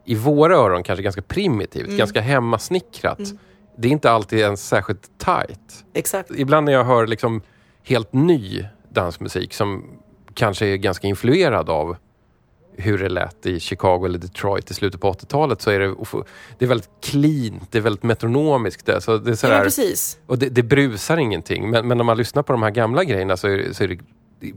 i 0.06 0.14
våra 0.14 0.56
öron 0.56 0.82
kanske 0.82 1.02
ganska 1.02 1.22
primitivt, 1.22 1.86
Mm. 1.86 1.96
ganska 1.98 2.20
hemmasnickrat. 2.20 3.18
Det 3.76 3.88
är 3.88 3.92
inte 3.92 4.10
alltid 4.10 4.38
ens 4.38 4.68
särskilt 4.68 5.18
tight. 5.18 5.84
Exakt. 5.94 6.30
Ibland 6.34 6.64
när 6.64 6.72
jag 6.72 6.84
hör 6.84 7.06
liksom 7.06 7.42
helt 7.82 8.12
ny 8.12 8.64
dansmusik 8.88 9.54
som 9.54 9.84
kanske 10.34 10.66
är 10.66 10.76
ganska 10.76 11.06
influerad 11.06 11.70
av 11.70 11.96
hur 12.80 12.98
det 12.98 13.08
lät 13.08 13.46
i 13.46 13.60
Chicago 13.60 14.04
eller 14.06 14.18
Detroit 14.18 14.70
i 14.70 14.74
slutet 14.74 15.00
på 15.00 15.12
80-talet 15.12 15.62
så 15.62 15.70
är 15.70 15.80
det, 15.80 15.94
det 16.58 16.64
är 16.64 16.68
väldigt 16.68 16.90
clean, 17.02 17.60
det 17.70 17.78
är 17.78 17.82
väldigt 17.82 18.02
metronomiskt. 18.02 18.86
Det, 18.86 19.00
så 19.00 19.18
det 19.18 19.28
är 19.28 19.30
Ja, 19.32 19.36
sådär, 19.36 19.54
men 19.54 19.64
precis. 19.64 20.18
och 20.26 20.38
det, 20.38 20.48
det 20.48 20.62
brusar 20.62 21.16
ingenting. 21.16 21.70
Men, 21.70 21.88
men 21.88 21.96
när 21.98 22.04
man 22.04 22.16
lyssnar 22.16 22.42
på 22.42 22.52
de 22.52 22.62
här 22.62 22.70
gamla 22.70 23.04
grejerna 23.04 23.36
så 23.36 23.48
är, 23.48 23.56
det- 23.58 23.74
så 23.74 23.84
är 23.84 23.88
det 23.88 23.98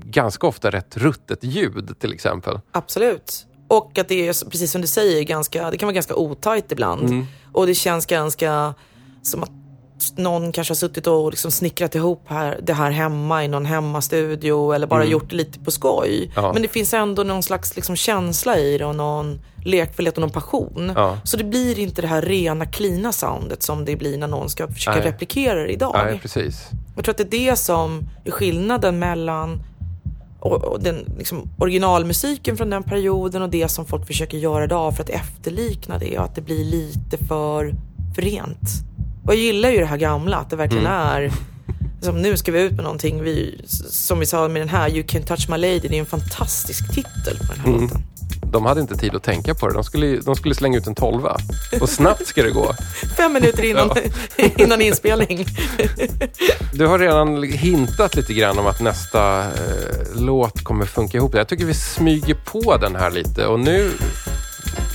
ganska 0.05 0.47
ofta 0.47 0.69
rätt 0.69 0.97
ruttet 0.97 1.43
ljud 1.43 1.95
till 1.99 2.13
exempel. 2.13 2.59
Absolut. 2.71 3.45
Och 3.67 3.97
att 3.99 4.07
det 4.07 4.27
är, 4.27 4.49
precis 4.49 4.71
som 4.71 4.81
du 4.81 4.87
säger, 4.87 5.23
ganska, 5.23 5.71
det 5.71 5.77
kan 5.77 5.87
vara 5.87 5.93
ganska 5.93 6.15
otajt 6.15 6.71
ibland. 6.71 7.09
Mm. 7.09 7.25
Och 7.51 7.67
det 7.67 7.75
känns 7.75 8.05
ganska 8.05 8.73
som 9.21 9.43
att 9.43 9.51
någon 10.17 10.51
kanske 10.51 10.71
har 10.71 10.75
suttit 10.75 11.07
och 11.07 11.31
liksom 11.31 11.51
snickrat 11.51 11.95
ihop 11.95 12.23
här, 12.27 12.59
det 12.63 12.73
här 12.73 12.91
hemma 12.91 13.43
i 13.43 13.47
någon 13.47 13.65
hemmastudio 13.65 14.73
eller 14.73 14.87
bara 14.87 15.05
gjort 15.05 15.29
det 15.29 15.35
lite 15.35 15.59
på 15.59 15.71
skoj. 15.71 16.17
Mm. 16.17 16.31
Ja. 16.35 16.53
Men 16.53 16.61
det 16.61 16.67
finns 16.67 16.93
ändå 16.93 17.23
någon 17.23 17.43
slags 17.43 17.75
liksom 17.75 17.95
känsla 17.95 18.57
i 18.57 18.77
det 18.77 18.85
och 18.85 18.95
någon 18.95 19.41
lekfullhet 19.65 20.17
och 20.17 20.21
någon 20.21 20.29
passion. 20.29 20.91
Ja. 20.95 21.17
Så 21.23 21.37
det 21.37 21.43
blir 21.43 21.79
inte 21.79 22.01
det 22.01 22.07
här 22.07 22.21
rena, 22.21 22.65
klina 22.65 23.11
soundet 23.11 23.63
som 23.63 23.85
det 23.85 23.95
blir 23.95 24.17
när 24.17 24.27
någon 24.27 24.49
ska 24.49 24.67
försöka 24.67 24.97
Nej. 24.97 25.07
replikera 25.07 25.59
det 25.59 25.73
idag. 25.73 26.01
Nej, 26.05 26.19
precis. 26.19 26.69
Jag 26.95 27.05
tror 27.05 27.13
att 27.13 27.17
det 27.17 27.37
är 27.37 27.49
det 27.49 27.55
som 27.55 28.09
är 28.25 28.31
skillnaden 28.31 28.99
mellan 28.99 29.63
och 30.41 30.83
den 30.83 31.05
liksom, 31.17 31.49
originalmusiken 31.57 32.57
från 32.57 32.69
den 32.69 32.83
perioden 32.83 33.41
och 33.41 33.49
det 33.49 33.67
som 33.67 33.85
folk 33.85 34.07
försöker 34.07 34.37
göra 34.37 34.63
idag 34.63 34.95
för 34.95 35.03
att 35.03 35.09
efterlikna 35.09 35.97
det 35.97 36.17
och 36.17 36.25
att 36.25 36.35
det 36.35 36.41
blir 36.41 36.65
lite 36.65 37.17
för, 37.17 37.75
för 38.15 38.21
rent. 38.21 38.69
Och 39.25 39.33
jag 39.33 39.41
gillar 39.41 39.69
ju 39.69 39.77
det 39.77 39.85
här 39.85 39.97
gamla, 39.97 40.37
att 40.37 40.49
det 40.49 40.55
verkligen 40.55 40.85
är 40.85 41.31
som 42.01 42.21
nu 42.21 42.37
ska 42.37 42.51
vi 42.51 42.61
ut 42.61 42.73
med 42.73 42.83
någonting, 42.83 43.23
vi, 43.23 43.61
som 43.89 44.19
vi 44.19 44.25
sa 44.25 44.47
med 44.47 44.61
den 44.61 44.69
här 44.69 44.89
You 44.89 45.03
can 45.07 45.23
touch 45.23 45.49
my 45.49 45.57
lady, 45.57 45.79
det 45.79 45.95
är 45.95 45.99
en 45.99 46.05
fantastisk 46.05 46.93
titel 46.93 47.37
på 47.37 47.53
den 47.53 47.59
här 47.59 47.81
låten. 47.81 48.03
De 48.51 48.65
hade 48.65 48.81
inte 48.81 48.97
tid 48.97 49.15
att 49.15 49.23
tänka 49.23 49.55
på 49.55 49.67
det. 49.67 49.73
De 49.73 49.83
skulle, 49.83 50.17
de 50.17 50.35
skulle 50.35 50.55
slänga 50.55 50.77
ut 50.77 50.87
en 50.87 50.95
tolva. 50.95 51.37
Och 51.81 51.89
snabbt 51.89 52.27
ska 52.27 52.43
det 52.43 52.51
gå. 52.51 52.73
Fem 53.17 53.33
minuter 53.33 53.63
innan, 53.63 53.91
innan 54.57 54.81
inspelning. 54.81 55.45
Du 56.73 56.87
har 56.87 56.99
redan 56.99 57.43
hintat 57.43 58.15
lite 58.15 58.33
grann 58.33 58.59
om 58.59 58.67
att 58.67 58.81
nästa 58.81 59.39
eh, 59.39 59.49
låt 60.15 60.63
kommer 60.63 60.85
funka 60.85 61.17
ihop. 61.17 61.35
Jag 61.35 61.47
tycker 61.47 61.65
vi 61.65 61.73
smyger 61.73 62.35
på 62.45 62.77
den 62.77 62.95
här 62.95 63.11
lite. 63.11 63.45
Och 63.45 63.59
nu, 63.59 63.91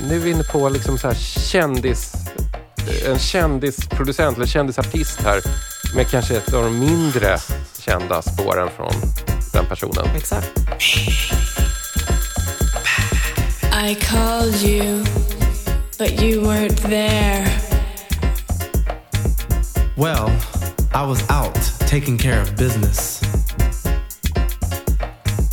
nu 0.08 0.16
är 0.16 0.20
vi 0.20 0.30
inne 0.30 0.44
på 0.44 0.68
liksom 0.68 0.98
så 0.98 1.06
här 1.06 1.14
kändis, 1.50 2.12
Eh, 2.88 3.10
en 3.10 3.18
kändisproducent 3.18 4.36
eller 4.36 4.46
kändisartist 4.46 5.20
här 5.20 5.40
med 5.94 6.10
kanske 6.10 6.36
ett 6.36 6.54
av 6.54 6.64
de 6.64 6.78
mindre 6.78 7.38
kända 7.78 8.22
spåren 8.22 8.68
från 8.76 8.92
den 9.52 9.66
personen. 9.66 10.16
Exakt. 10.16 10.48
I 13.88 13.94
called 13.94 14.54
you, 14.62 15.04
but 15.98 16.22
you 16.22 16.40
weren't 16.40 16.82
there. 16.82 17.46
Well, 19.96 20.30
I 20.94 21.06
was 21.06 21.22
out 21.30 21.88
taking 21.88 22.18
care 22.18 22.42
of 22.42 22.56
business. 22.56 23.22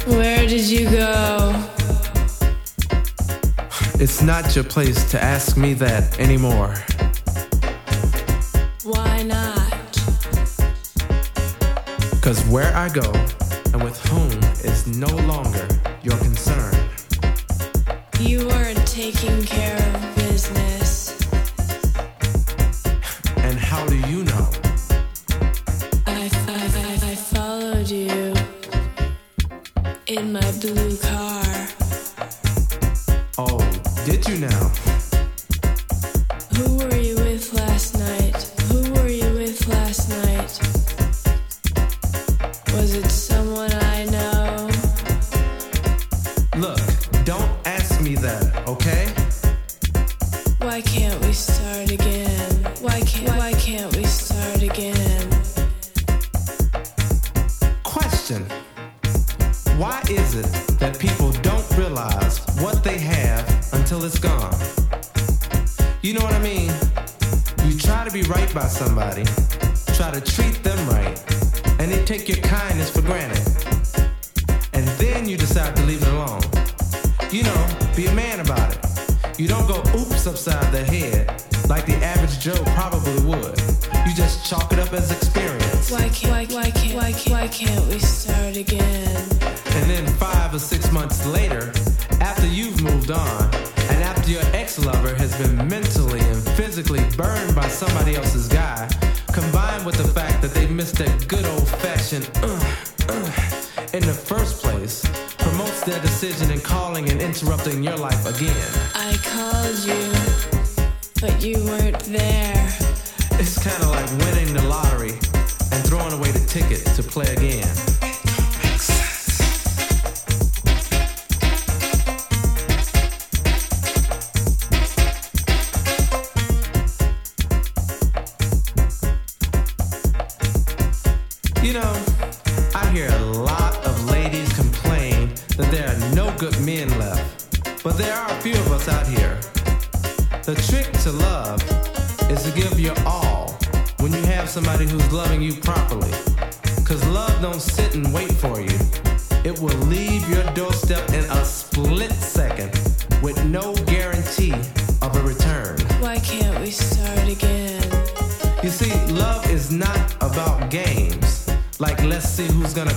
Where 0.08 0.48
did 0.48 0.66
you 0.66 0.90
go? 0.90 1.54
It's 4.00 4.22
not 4.22 4.56
your 4.56 4.66
place 4.66 5.12
to 5.12 5.24
ask 5.24 5.58
me 5.58 5.74
that 5.76 6.20
anymore. 6.20 6.76
Why 8.84 9.24
not? 9.24 9.72
Cause 12.22 12.44
where 12.48 12.76
I 12.76 12.90
go 12.90 13.10
and 13.72 13.82
with 13.82 13.98
whom 14.08 14.30
is 14.66 14.86
no 14.88 15.08
longer 15.08 15.66
your 16.02 16.18
concern. 16.18 16.76
You 18.20 18.46
weren't 18.46 18.86
taking 18.86 19.42
care 19.44 19.78
of 19.78 20.16
business. 20.16 21.18
And 23.38 23.58
how 23.58 23.88
do 23.88 23.96
you 23.96 24.26
know? 24.26 24.50
I, 26.06 26.30
I, 26.50 26.70
I, 26.76 27.12
I 27.12 27.16
followed 27.16 27.90
you 27.90 28.34
in 30.08 30.34
my 30.34 30.52
blue 30.60 30.98
car. 30.98 31.68
Oh, 33.38 33.60
did 34.06 34.28
you 34.28 34.40
now? 34.40 34.83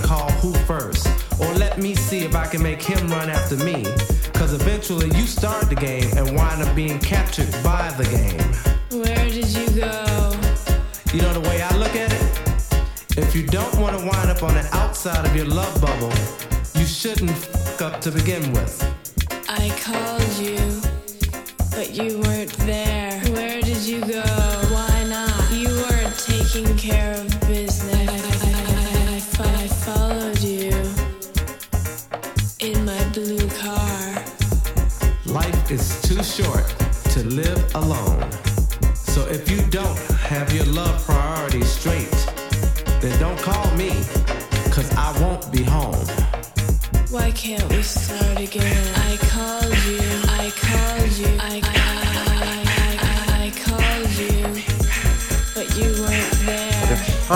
Call 0.07 0.31
who 0.39 0.53
first. 0.65 1.05
Or 1.39 1.53
let 1.55 1.77
me 1.77 1.93
see 1.93 2.19
if 2.19 2.33
I 2.33 2.47
can 2.47 2.63
make 2.63 2.81
him 2.81 3.09
run 3.09 3.29
after 3.29 3.57
me. 3.57 3.83
Cause 4.33 4.53
eventually 4.53 5.07
you 5.17 5.25
start 5.27 5.67
the 5.69 5.75
game 5.75 6.09
and 6.15 6.35
wind 6.35 6.61
up 6.61 6.73
being 6.75 6.97
captured 6.99 7.51
by 7.61 7.91
the 7.97 8.05
game. 8.05 9.01
Where 9.01 9.29
did 9.29 9.49
you 9.49 9.67
go? 9.81 10.33
You 11.13 11.21
know 11.21 11.33
the 11.33 11.45
way 11.49 11.61
I 11.61 11.75
look 11.75 11.95
at 11.95 12.11
it? 12.13 13.17
If 13.17 13.35
you 13.35 13.45
don't 13.45 13.75
want 13.79 13.99
to 13.99 14.05
wind 14.05 14.29
up 14.29 14.43
on 14.43 14.53
the 14.53 14.67
outside 14.71 15.25
of 15.25 15.35
your 15.35 15.45
love 15.45 15.75
bubble, 15.81 16.13
you 16.79 16.85
shouldn't 16.85 17.31
fuck 17.31 17.81
up 17.81 18.01
to 18.01 18.11
begin 18.11 18.53
with. 18.53 18.73
I 19.49 19.69
called 19.83 20.33
you, 20.37 20.57
but 21.71 21.93
you 21.93 22.19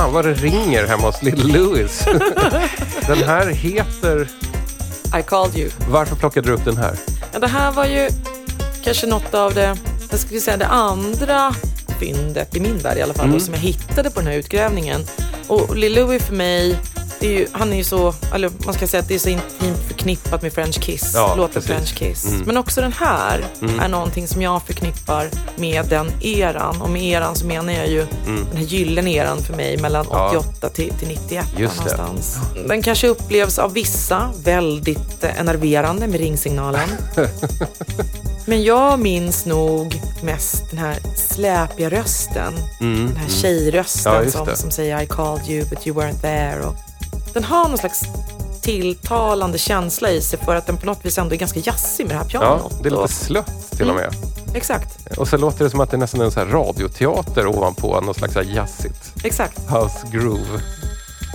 Fan 0.02 0.14
vad 0.14 0.26
det 0.26 0.34
ringer 0.34 0.88
hemma 0.88 1.04
hos 1.04 1.24
Little 1.24 1.54
Louis. 1.58 2.06
den 3.08 3.24
här 3.24 3.48
heter... 3.48 4.28
I 5.20 5.24
called 5.24 5.58
you. 5.58 5.70
Varför 5.90 6.16
plockade 6.16 6.48
du 6.48 6.54
upp 6.54 6.66
den 6.66 6.78
här? 6.78 6.96
Ja, 7.34 7.40
det 7.40 7.48
här 7.48 7.72
var 7.72 7.86
ju 7.86 8.10
kanske 8.84 9.08
något 9.08 9.34
av 9.34 9.54
det, 9.54 9.78
jag 10.12 10.20
skulle 10.20 10.40
säga 10.40 10.58
det 10.58 10.68
andra 10.68 11.56
fyndet 12.00 12.56
i 12.56 12.60
min 12.60 12.78
värld 12.78 12.98
i 12.98 13.02
alla 13.02 13.14
fall, 13.14 13.26
Mm. 13.26 13.38
då, 13.38 13.46
som 13.46 13.54
jag 13.54 13.62
hittade 13.62 14.10
på 14.12 14.20
den 14.20 14.28
här 14.28 14.38
utgrävningen. 14.38 15.02
Och 15.48 15.76
Lil 15.76 15.96
Louis 15.96 16.24
för 16.24 16.34
mig, 16.36 16.78
är 17.28 17.32
ju, 17.32 17.48
han 17.52 17.74
är 17.74 17.78
ju 17.78 17.84
så, 17.84 18.14
eller 18.34 18.52
man 18.66 18.74
ska 18.74 18.88
säga 18.88 19.02
att 19.02 19.08
det 19.08 19.16
är 19.16 19.20
så 19.20 19.30
intimt 19.30 19.78
förknippat 19.88 20.42
med 20.42 20.54
French 20.54 20.82
Kiss, 20.82 21.12
Ja, 21.14 21.36
låten. 21.36 21.62
French 21.62 21.96
Kiss. 21.96 22.26
Mm. 22.26 22.42
Men 22.46 22.58
också 22.58 22.82
den 22.82 22.94
här 22.94 23.46
är 23.82 23.88
någonting 23.88 24.28
som 24.28 24.42
jag 24.42 24.64
förknippar 24.64 25.30
med 25.56 25.86
den 25.86 26.12
eran. 26.22 26.82
Och 26.82 26.90
med 26.90 27.04
eran 27.04 27.36
så 27.36 27.46
menar 27.46 27.74
jag 27.74 27.88
ju 27.90 28.06
den 28.26 28.58
här 28.58 28.64
gyllene 28.64 29.12
eran 29.12 29.42
för 29.44 29.54
mig 29.54 29.78
mellan 29.78 30.06
Mm. 30.06 30.18
Ja. 30.18 30.30
88 30.40 30.70
till, 30.70 30.94
till 31.00 31.08
91 31.08 31.46
där 31.56 31.62
Just 31.62 31.86
det. 31.86 31.98
någonstans. 31.98 32.38
Den 32.68 32.82
kanske 32.82 33.08
upplevs 33.08 33.60
av 33.60 33.74
vissa 33.74 34.30
väldigt 34.44 35.24
eh, 35.24 35.40
enerverande 35.40 36.08
med 36.08 36.20
ringsignalen. 36.20 36.90
Men 38.46 38.64
jag 38.64 39.00
minns 39.00 39.46
nog 39.46 40.02
mest 40.24 40.70
den 40.70 40.80
här 40.80 40.98
släpiga 41.16 41.90
rösten. 41.90 42.54
Den 42.80 43.16
här 43.18 43.30
tjejrösten 43.30 44.12
Mm, 44.12 44.18
Ja, 44.20 44.24
just 44.24 44.38
som, 44.38 44.48
det. 44.48 44.56
som 44.58 44.72
säger 44.72 45.02
I 45.02 45.06
called 45.08 45.50
you 45.50 45.66
but 45.66 45.88
you 45.88 45.98
weren't 46.00 46.22
there. 46.22 46.66
Och 46.66 46.76
den 47.34 47.44
har 47.44 47.68
någon 47.70 47.78
slags 47.78 48.02
tilltalande 48.62 49.58
känsla 49.58 50.10
i 50.12 50.22
sig 50.22 50.40
för 50.40 50.56
att 50.56 50.68
den 50.68 50.78
på 50.78 50.86
något 50.86 51.06
vis 51.06 51.18
ändå 51.18 51.36
är 51.36 51.40
ganska 51.40 51.60
jazzig 51.60 52.06
med 52.08 52.16
det 52.16 52.20
här 52.20 52.26
Ja, 52.30 52.40
pianot. 52.40 52.84
det 52.84 52.90
är 52.90 52.92
lite 52.92 53.14
slött 53.14 53.72
till 53.78 53.90
och 53.90 53.96
med. 53.96 54.14
Exakt, 54.54 55.18
Och 55.18 55.28
så 55.28 55.38
låter 55.38 55.64
det 55.64 55.70
som 55.70 55.80
att 55.80 55.92
det 55.92 55.96
är 55.98 56.00
nästan 56.00 56.22
en 56.22 56.32
så 56.32 56.40
här 56.40 56.48
radioteater 56.48 57.48
ovanpå, 57.48 58.02
något 58.02 58.18
slags 58.18 58.36
jazzigt 58.36 59.14
exakt. 59.24 59.60
house 59.70 60.08
groove. 60.12 60.62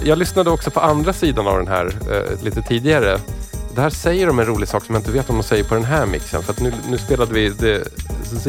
Jag 0.04 0.18
lyssnade 0.18 0.50
också 0.50 0.70
på 0.70 0.80
andra 0.80 1.12
sidan 1.12 1.46
av 1.46 1.56
den 1.58 1.68
här 1.68 1.86
eh, 2.10 2.42
lite 2.44 2.62
tidigare. 2.62 3.20
Det 3.74 3.80
här 3.80 3.90
säger 3.90 4.26
de 4.26 4.38
en 4.38 4.46
rolig 4.46 4.68
sak 4.68 4.84
som 4.84 4.94
jag 4.94 5.00
inte 5.00 5.10
vet 5.10 5.30
om 5.30 5.36
de 5.36 5.42
säger 5.42 5.64
på 5.64 5.74
den 5.74 5.84
här 5.84 6.06
mixen. 6.06 6.42
För 6.42 6.52
att 6.52 6.60
nu, 6.60 6.72
nu 6.88 6.98
spelade 6.98 7.34
vi 7.34 7.54
the 7.54 7.80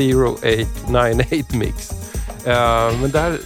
0898 0.01 1.47
mix. 1.57 1.91
Eh, 2.45 2.91
men 3.01 3.11
där 3.11 3.37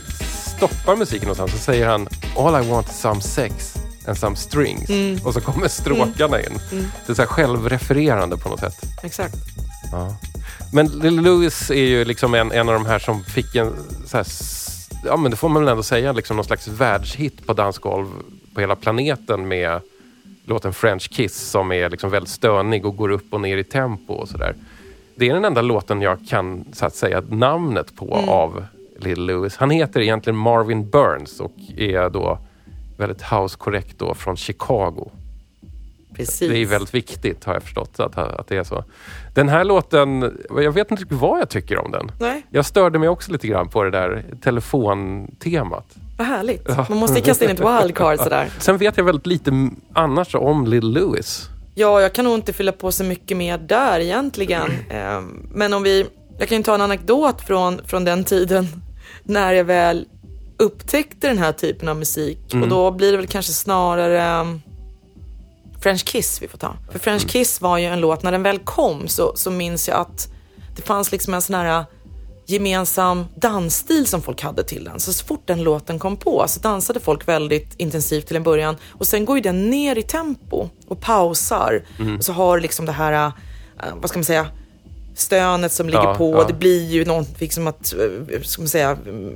stoppar 0.57 0.95
musiken 0.95 1.27
någonstans 1.27 1.53
och 1.53 1.59
säger 1.59 1.87
han 1.87 2.07
All 2.37 2.65
I 2.65 2.69
want 2.69 2.89
is 2.89 2.99
some 2.99 3.21
sex 3.21 3.73
and 4.07 4.17
some 4.17 4.35
strings. 4.35 4.89
Och 5.25 5.33
så 5.33 5.41
kommer 5.41 5.67
stråkarna 5.67 6.39
in. 6.39 6.59
Det 7.05 7.11
är 7.11 7.13
så 7.13 7.25
självrefererande 7.25 8.37
på 8.37 8.49
något 8.49 8.59
sätt. 8.59 8.75
exakt. 9.03 9.35
Ja. 9.91 10.15
Men 10.73 10.87
Lil 10.87 11.21
Louis 11.21 11.69
är 11.69 11.75
ju 11.85 12.05
liksom 12.05 12.33
en, 12.33 12.51
en 12.51 12.69
av 12.69 12.73
de 12.73 12.85
här 12.85 12.99
som 12.99 13.23
fick 13.23 13.55
en, 13.55 13.73
så 14.05 14.17
här, 14.17 14.27
ja 15.05 15.17
men 15.17 15.31
det 15.31 15.37
får 15.37 15.49
man 15.49 15.61
väl 15.61 15.71
ändå 15.71 15.83
säga, 15.83 16.11
liksom 16.11 16.35
någon 16.35 16.45
slags 16.45 16.67
världshit 16.67 17.47
på 17.47 17.53
dansgolv 17.53 18.07
på 18.53 18.61
hela 18.61 18.75
planeten 18.75 19.47
med 19.47 19.81
låten 20.45 20.73
French 20.73 21.09
Kiss 21.09 21.49
som 21.49 21.71
är 21.71 21.89
liksom 21.89 22.09
väldigt 22.09 22.29
stönig 22.29 22.85
och 22.85 22.95
går 22.95 23.09
upp 23.09 23.33
och 23.33 23.41
ner 23.41 23.57
i 23.57 23.63
tempo 23.63 24.13
och 24.13 24.29
sådär. 24.29 24.55
Det 25.15 25.29
är 25.29 25.33
den 25.33 25.45
enda 25.45 25.61
låten 25.61 26.01
jag 26.01 26.17
kan 26.29 26.65
så 26.73 26.85
att 26.85 26.95
säga 26.95 27.23
namnet 27.29 27.95
på 27.95 28.13
av 28.27 28.65
Lil 28.99 29.25
Louis. 29.25 29.57
Han 29.57 29.69
heter 29.69 30.01
egentligen 30.01 30.37
Marvin 30.37 30.89
Burns 30.89 31.39
och 31.39 31.53
är 31.77 32.09
då 32.09 32.39
väldigt 33.01 33.21
house-korrekt 33.21 33.99
då 33.99 34.13
från 34.13 34.37
Chicago. 34.37 35.11
Precis. 36.15 36.49
Det 36.49 36.57
är 36.57 36.65
väldigt 36.65 36.93
viktigt 36.93 37.43
har 37.43 37.53
jag 37.53 37.63
förstått 37.63 37.99
att, 37.99 38.17
att 38.17 38.47
det 38.47 38.57
är 38.57 38.63
så. 38.63 38.83
Den 39.33 39.49
här 39.49 39.63
låten, 39.63 40.39
jag 40.49 40.71
vet 40.71 40.91
inte 40.91 41.03
vad 41.09 41.39
jag 41.39 41.49
tycker 41.49 41.77
om 41.77 41.91
den. 41.91 42.11
Nej, 42.19 42.45
Jag 42.49 42.65
störde 42.65 42.99
mig 42.99 43.09
också 43.09 43.31
lite 43.31 43.47
grann 43.47 43.69
på 43.69 43.83
det 43.83 43.91
där 43.91 44.25
telefontemat. 44.43 45.85
vad 46.17 46.27
härligt. 46.27 46.67
Man 46.89 46.97
måste 46.97 47.21
kasta 47.21 47.45
in 47.45 47.51
ett 47.51 47.59
wildcard 47.59 48.19
sådär. 48.23 48.49
Sen 48.59 48.77
vet 48.77 48.97
jag 48.97 49.03
väldigt 49.03 49.27
lite 49.27 49.69
annars 49.93 50.35
om 50.35 50.65
Little 50.67 50.89
Lewis. 50.99 51.49
Ja, 51.75 52.01
jag 52.01 52.13
kan 52.13 52.25
nog 52.25 52.33
inte 52.33 52.53
fylla 52.53 52.71
på 52.71 52.91
så 52.91 53.03
mycket 53.03 53.37
mer 53.37 53.57
där 53.57 53.99
egentligen. 53.99 54.71
Ehm, 54.89 55.49
Men 55.53 55.73
om 55.73 55.83
vi, 55.83 56.05
jag 56.39 56.47
kan 56.49 56.57
ju 56.57 56.63
ta 56.63 56.75
en 56.75 56.81
anekdot 56.81 57.41
från, 57.41 57.81
från 57.85 58.05
den 58.05 58.23
tiden 58.23 58.67
när 59.23 59.53
jag 59.53 59.63
väl 59.63 60.05
upptäckte 60.61 61.27
den 61.27 61.37
här 61.37 61.51
typen 61.51 61.89
av 61.89 61.95
musik. 61.97 62.39
Och 62.53 62.67
då 62.67 62.91
blir 62.91 63.11
det 63.11 63.17
väl 63.17 63.27
kanske 63.27 63.51
snarare 63.53 64.41
um, 64.41 64.61
French 65.81 66.05
Kiss 66.05 66.41
vi 66.41 66.47
får 66.47 66.57
ta. 66.57 66.75
För 66.91 66.99
French 66.99 67.27
Kiss 67.29 67.61
var 67.61 67.77
ju 67.77 67.85
en 67.85 67.99
låt, 67.99 68.23
när 68.23 68.31
den 68.31 68.43
väl 68.43 68.59
kom 68.59 69.07
så, 69.07 69.31
så 69.35 69.51
minns 69.51 69.87
jag 69.87 69.97
att 69.97 70.27
det 70.75 70.81
fanns 70.81 71.11
liksom 71.11 71.33
en 71.33 71.41
sån 71.41 71.55
här 71.55 71.85
gemensam 72.45 73.25
dansstil 73.35 74.05
som 74.07 74.21
folk 74.21 74.41
hade 74.41 74.63
till 74.63 74.83
den. 74.83 74.99
Så, 74.99 75.13
så 75.13 75.25
fort 75.25 75.41
den 75.45 75.63
låten 75.63 75.99
kom 75.99 76.17
på 76.17 76.45
så 76.47 76.59
dansade 76.59 76.99
folk 76.99 77.27
väldigt 77.27 77.73
intensivt 77.77 78.27
till 78.27 78.35
en 78.35 78.43
början. 78.43 78.75
Och 78.89 79.07
sen 79.07 79.25
går 79.25 79.37
ju 79.37 79.41
den 79.41 79.69
ner 79.69 79.97
i 79.97 80.03
tempo 80.03 80.69
och 80.87 81.01
pausar. 81.01 81.83
Och 82.17 82.23
så 82.25 82.33
har 82.33 82.59
liksom 82.59 82.85
det 82.85 82.91
här, 82.91 83.25
eh, 83.25 83.31
vad 83.95 84.09
ska 84.09 84.19
man 84.19 84.25
säga, 84.25 84.47
stönet 85.15 85.71
som 85.71 85.85
ligger 85.87 86.03
Ja, 86.03 86.15
på. 86.15 86.31
ja. 86.31 86.43
Det 86.47 86.53
blir 86.53 86.85
ju 86.89 87.05
någonting 87.05 87.51
som 87.51 87.67
att, 87.67 87.93
ska 88.43 88.61
man 88.61 88.69
säga, 88.69 88.97
mm, 89.07 89.33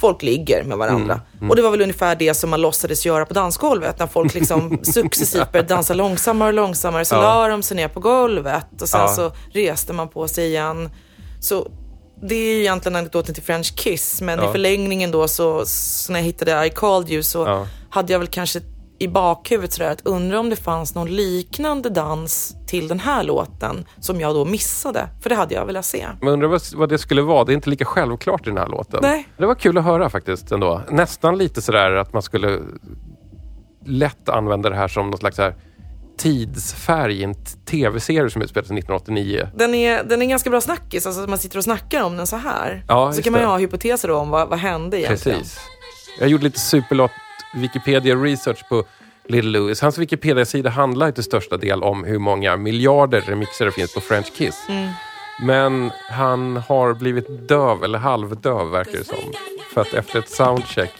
folk 0.00 0.22
ligger 0.22 0.64
med 0.64 0.78
varandra. 0.78 1.20
Mm, 1.38 1.50
Och 1.50 1.56
det 1.56 1.62
var 1.62 1.70
väl 1.70 1.80
ungefär 1.80 2.16
det 2.16 2.34
som 2.34 2.50
man 2.50 2.60
låtsades 2.60 3.06
göra 3.06 3.26
på 3.26 3.34
dansgolvet. 3.34 3.98
När 3.98 4.06
folk 4.06 4.34
liksom 4.34 4.78
successivt 4.84 5.52
började 5.52 5.68
dansa 5.74 5.94
långsammare 5.94 6.48
och 6.48 6.54
långsammare 6.54 7.04
så 7.04 7.14
Ja. 7.14 7.20
la 7.22 7.48
de 7.48 7.62
sig 7.62 7.76
ner 7.76 7.88
på 7.88 8.00
golvet 8.00 8.82
och 8.82 8.88
sen 8.88 9.00
Ja. 9.00 9.08
så 9.08 9.32
reste 9.52 9.92
man 9.92 10.08
på 10.08 10.28
sig 10.28 10.46
igen. 10.46 10.90
Så 11.40 11.70
det 12.22 12.34
är 12.34 12.54
ju 12.54 12.60
egentligen 12.60 12.96
anekdoten 12.96 13.34
till 13.34 13.42
French 13.42 13.74
Kiss, 13.76 14.20
men 14.20 14.38
Ja. 14.38 14.48
i 14.48 14.52
förlängningen 14.52 15.10
då 15.10 15.28
så, 15.28 15.66
så 15.66 16.12
när 16.12 16.20
jag 16.20 16.24
hittade 16.24 16.66
I 16.66 16.70
called 16.70 17.10
you 17.10 17.22
så 17.22 17.38
Ja. 17.46 17.66
hade 17.90 18.12
jag 18.12 18.18
väl 18.18 18.28
kanske 18.28 18.60
i 19.00 19.08
bakhuvudet 19.08 19.72
sådär 19.72 19.90
att 19.90 20.06
undra 20.06 20.40
om 20.40 20.50
det 20.50 20.56
fanns 20.56 20.94
någon 20.94 21.08
liknande 21.10 21.90
dans 21.90 22.56
till 22.66 22.88
den 22.88 23.00
här 23.00 23.22
låten 23.24 23.86
som 24.00 24.20
jag 24.20 24.34
då 24.34 24.44
missade. 24.44 25.08
För 25.22 25.30
det 25.30 25.36
hade 25.36 25.54
jag 25.54 25.66
velat 25.66 25.84
se. 25.84 26.06
Men 26.20 26.28
undrar 26.28 26.48
vad, 26.48 26.62
vad 26.74 26.88
det 26.88 26.98
skulle 26.98 27.22
vara. 27.22 27.44
Det 27.44 27.52
är 27.52 27.54
inte 27.54 27.70
lika 27.70 27.84
självklart 27.84 28.46
i 28.46 28.50
den 28.50 28.58
här 28.58 28.66
låten. 28.66 29.00
Nej. 29.02 29.28
Det 29.36 29.46
var 29.46 29.54
kul 29.54 29.78
att 29.78 29.84
höra 29.84 30.10
faktiskt 30.10 30.52
ändå. 30.52 30.82
Nästan 30.90 31.38
lite 31.38 31.62
sådär 31.62 31.92
att 31.92 32.12
man 32.12 32.22
skulle 32.22 32.60
lätt 33.86 34.28
använda 34.28 34.70
det 34.70 34.76
här 34.76 34.88
som 34.88 35.10
någon 35.10 35.18
slags 35.18 35.38
här 35.38 35.54
tidsfärg 36.18 37.20
i 37.20 37.24
en 37.24 37.34
tv-serie 37.66 38.30
som 38.30 38.42
utspelades 38.42 38.70
1989. 38.70 39.48
Den 39.54 39.74
är, 39.74 40.04
den 40.04 40.22
är 40.22 40.26
ganska 40.26 40.50
bra 40.50 40.60
snackis, 40.60 41.06
alltså 41.06 41.22
att 41.22 41.28
man 41.28 41.38
sitter 41.38 41.58
och 41.58 41.64
snackar 41.64 42.02
om 42.02 42.16
den 42.16 42.26
så 42.26 42.36
här. 42.36 42.84
Ja, 42.88 43.12
så 43.12 43.22
kan 43.22 43.32
man 43.32 43.42
ju 43.42 43.46
ha 43.46 43.58
hypoteser 43.58 44.08
då 44.08 44.16
om 44.16 44.30
vad, 44.30 44.48
vad 44.48 44.58
hände 44.58 45.00
egentligen. 45.00 45.38
Precis. 45.38 45.60
Jag 46.20 46.28
gjorde 46.28 46.44
lite 46.44 46.58
superlott 46.58 47.10
Wikipedia 47.54 48.14
research 48.14 48.68
på 48.68 48.84
Little 49.26 49.50
Lewis. 49.50 49.80
Hans 49.80 49.98
Wikipedia-sida 49.98 50.70
handlar 50.70 51.12
till 51.12 51.24
största 51.24 51.56
del 51.56 51.82
om 51.82 52.04
hur 52.04 52.18
många 52.18 52.56
miljarder 52.56 53.20
remixer 53.20 53.64
det 53.64 53.72
finns 53.72 53.94
på 53.94 54.00
French 54.00 54.32
Kiss. 54.36 54.66
Men 55.42 55.90
han 56.10 56.56
har 56.56 56.94
blivit 56.94 57.48
döv, 57.48 57.84
eller 57.84 57.98
halvdöv 57.98 58.70
verkar 58.70 58.98
det 58.98 59.04
som. 59.04 59.32
För 59.74 59.80
att 59.80 59.94
efter 59.94 60.18
ett 60.18 60.28
soundcheck 60.28 60.92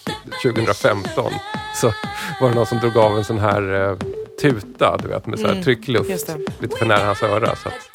2015 0.43 1.33
så 1.75 1.93
var 2.41 2.49
det 2.49 2.55
någon 2.55 2.67
som 2.67 2.79
drog 2.79 2.97
av 2.97 3.19
en 3.19 3.25
sån 3.25 3.39
här 3.39 3.91
eh, 3.91 3.97
tuta, 4.43 4.97
du 5.03 5.09
vet, 5.09 5.27
med 5.27 5.39
så 5.39 5.47
här 5.47 5.63
tryckluft. 5.63 6.11
just 6.11 6.27
det. 6.27 6.37
Lite 6.59 6.77
för 6.77 6.87
nära 6.87 7.05
hans 7.05 7.23
öra. 7.23 7.57
Så 7.57 7.69
att 7.69 7.91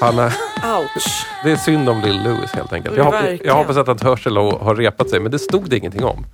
han 0.00 0.18
är, 0.18 0.32
Ouch. 0.80 1.26
det 1.44 1.50
är 1.50 1.56
synd 1.56 1.88
om 1.88 2.00
Little 2.00 2.22
Lewis 2.22 2.52
helt 2.52 2.72
enkelt. 2.72 2.96
Jag, 2.96 3.04
hoppas, 3.04 3.22
verkligen. 3.22 3.46
jag 3.46 3.54
hoppas 3.54 3.76
att 3.76 3.86
hans 3.86 4.02
hörsel 4.02 4.36
har 4.36 4.58
har 4.58 4.74
repat 4.74 5.10
sig, 5.10 5.20
men 5.20 5.32
det 5.32 5.38
stod 5.38 5.70
det 5.70 5.76
ingenting 5.76 6.04
om. 6.04 6.26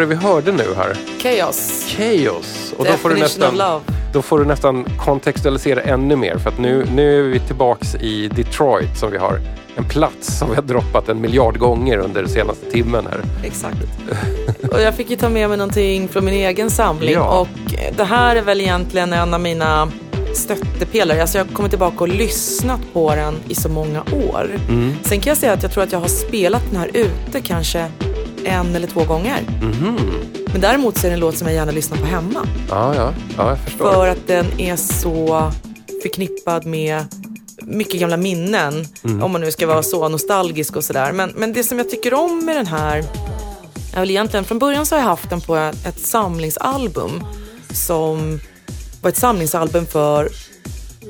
Det 0.00 0.06
vi 0.06 0.14
hörde 0.14 0.52
nu 0.52 0.74
här? 0.76 0.96
Chaos. 1.22 1.86
Chaos. 1.96 2.74
Och 2.78 2.84
då 2.84 2.92
får, 2.92 3.08
du 3.08 3.14
Definition 3.14 3.56
nästan, 3.56 3.80
då 4.12 4.22
får 4.22 4.38
du 4.38 4.44
nästan 4.44 4.84
kontextualisera 4.98 5.80
ännu 5.80 6.16
mer. 6.16 6.38
För 6.38 6.50
att 6.50 6.58
nu, 6.58 6.86
nu 6.94 7.18
är 7.18 7.22
vi 7.22 7.40
tillbaks 7.40 7.94
i 7.94 8.28
Detroit 8.28 8.98
som 8.98 9.10
vi 9.10 9.18
har. 9.18 9.40
En 9.76 9.84
plats 9.84 10.38
som 10.38 10.48
vi 10.48 10.54
har 10.54 10.62
droppat 10.62 11.08
en 11.08 11.20
miljard 11.20 11.58
gånger 11.58 11.98
under 11.98 12.26
senaste 12.26 12.70
timmen 12.70 13.06
här. 13.06 13.46
Exakt. 13.46 13.76
Och 14.72 14.82
jag 14.82 14.94
fick 14.94 15.10
ju 15.10 15.16
ta 15.16 15.28
med 15.28 15.48
mig 15.48 15.58
någonting 15.58 16.08
från 16.08 16.24
min 16.24 16.34
egen 16.34 16.70
samling. 16.70 17.14
Ja. 17.14 17.40
Och 17.40 17.74
det 17.96 18.04
här 18.04 18.36
är 18.36 18.42
väl 18.42 18.60
egentligen 18.60 19.12
en 19.12 19.34
av 19.34 19.40
mina 19.40 19.88
stöttepelare. 20.34 21.20
Alltså 21.20 21.38
jag 21.38 21.44
har 21.44 21.52
kommit 21.52 21.70
tillbaka 21.70 21.96
och 21.98 22.08
lyssnat 22.08 22.80
på 22.92 23.14
den 23.14 23.34
i 23.48 23.54
så 23.54 23.68
många 23.68 24.00
år. 24.00 24.50
Mm. 24.68 24.94
Sen 25.02 25.20
kan 25.20 25.30
jag 25.30 25.36
säga 25.36 25.52
att 25.52 25.62
jag 25.62 25.72
tror 25.72 25.82
att 25.84 25.92
jag 25.92 26.00
har 26.00 26.08
spelat 26.08 26.62
den 26.70 26.80
här 26.80 26.90
ute 26.94 27.40
kanske 27.40 27.86
en 28.44 28.76
eller 28.76 28.86
två 28.86 29.04
gånger. 29.04 29.42
Mhm. 29.62 29.96
Men 30.52 30.60
däremot 30.60 30.98
så 30.98 31.06
är 31.06 31.10
det 31.10 31.14
en 31.14 31.20
låt 31.20 31.36
som 31.36 31.46
jag 31.46 31.54
gärna 31.54 31.72
lyssnar 31.72 31.98
på 31.98 32.04
hemma. 32.04 32.46
Ja, 32.68 32.94
ja, 32.94 33.14
ja, 33.36 33.48
jag 33.48 33.58
förstår. 33.58 33.92
För 33.92 34.08
att 34.08 34.26
den 34.26 34.60
är 34.60 34.76
så 34.76 35.52
förknippad 36.02 36.66
med 36.66 37.04
mycket 37.62 38.00
gamla 38.00 38.16
minnen. 38.16 38.86
Mm. 39.04 39.22
Om 39.22 39.32
man 39.32 39.40
nu 39.40 39.50
ska 39.50 39.66
vara 39.66 39.82
så 39.82 40.08
nostalgisk 40.08 40.76
och 40.76 40.84
sådär. 40.84 41.12
Men, 41.12 41.32
men 41.36 41.52
det 41.52 41.64
som 41.64 41.78
jag 41.78 41.90
tycker 41.90 42.14
om 42.14 42.44
med 42.44 42.56
den 42.56 42.66
här 42.66 43.04
är 43.94 44.00
väl 44.00 44.10
egentligen, 44.10 44.44
från 44.44 44.58
början 44.58 44.86
så 44.86 44.94
har 44.94 45.00
jag 45.00 45.08
haft 45.08 45.30
den 45.30 45.40
på 45.40 45.56
ett 45.56 46.00
samlingsalbum 46.00 47.24
som 47.72 48.40
var 49.02 49.10
ett 49.10 49.16
samlingsalbum 49.16 49.86
för 49.86 50.28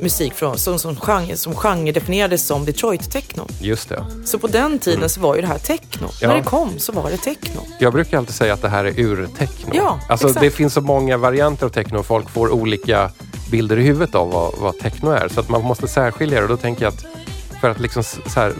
musik 0.03 0.35
från, 0.35 0.59
som, 0.59 0.79
som, 0.79 0.97
genre, 0.97 1.37
som 1.37 1.55
genre 1.55 1.93
definierades 1.93 2.47
som 2.47 2.65
Detroit 2.65 3.11
techno. 3.11 3.47
Just 3.61 3.89
det. 3.89 4.05
Så 4.25 4.39
på 4.39 4.47
den 4.47 4.79
tiden 4.79 5.09
så 5.09 5.21
var 5.21 5.35
ju 5.35 5.41
det 5.41 5.47
här 5.47 5.59
techno. 5.59 6.09
Ja. 6.21 6.29
När 6.29 6.37
det 6.37 6.43
kom 6.43 6.79
så 6.79 6.93
var 6.93 7.11
det 7.11 7.17
techno. 7.17 7.61
Jag 7.79 7.93
brukar 7.93 8.19
alltid 8.19 8.35
säga 8.35 8.55
att 8.55 8.63
det 8.63 8.69
här 8.69 8.85
är 8.85 9.01
ur-techno. 9.01 9.71
Ja, 9.73 10.01
alltså, 10.09 10.27
exakt. 10.27 10.45
det 10.45 10.51
finns 10.51 10.75
så 10.75 10.81
många 10.81 11.17
varianter 11.17 11.67
av 11.67 11.71
techno 11.71 12.03
folk 12.03 12.31
får 12.31 12.51
olika 12.51 13.11
bilder 13.51 13.79
i 13.79 13.83
huvudet 13.83 14.15
av 14.15 14.31
vad, 14.33 14.55
vad 14.59 14.79
techno 14.79 15.11
är. 15.11 15.29
Så 15.29 15.41
att 15.41 15.49
man 15.49 15.63
måste 15.63 15.89
särskilja 15.89 16.39
det. 16.39 16.43
Och 16.43 16.49
då 16.49 16.57
tänker 16.57 16.85
jag 16.85 16.93
att 16.93 17.05
för 17.61 17.71
att 17.71 17.81
liksom 17.81 18.03
så 18.03 18.41
här, 18.41 18.55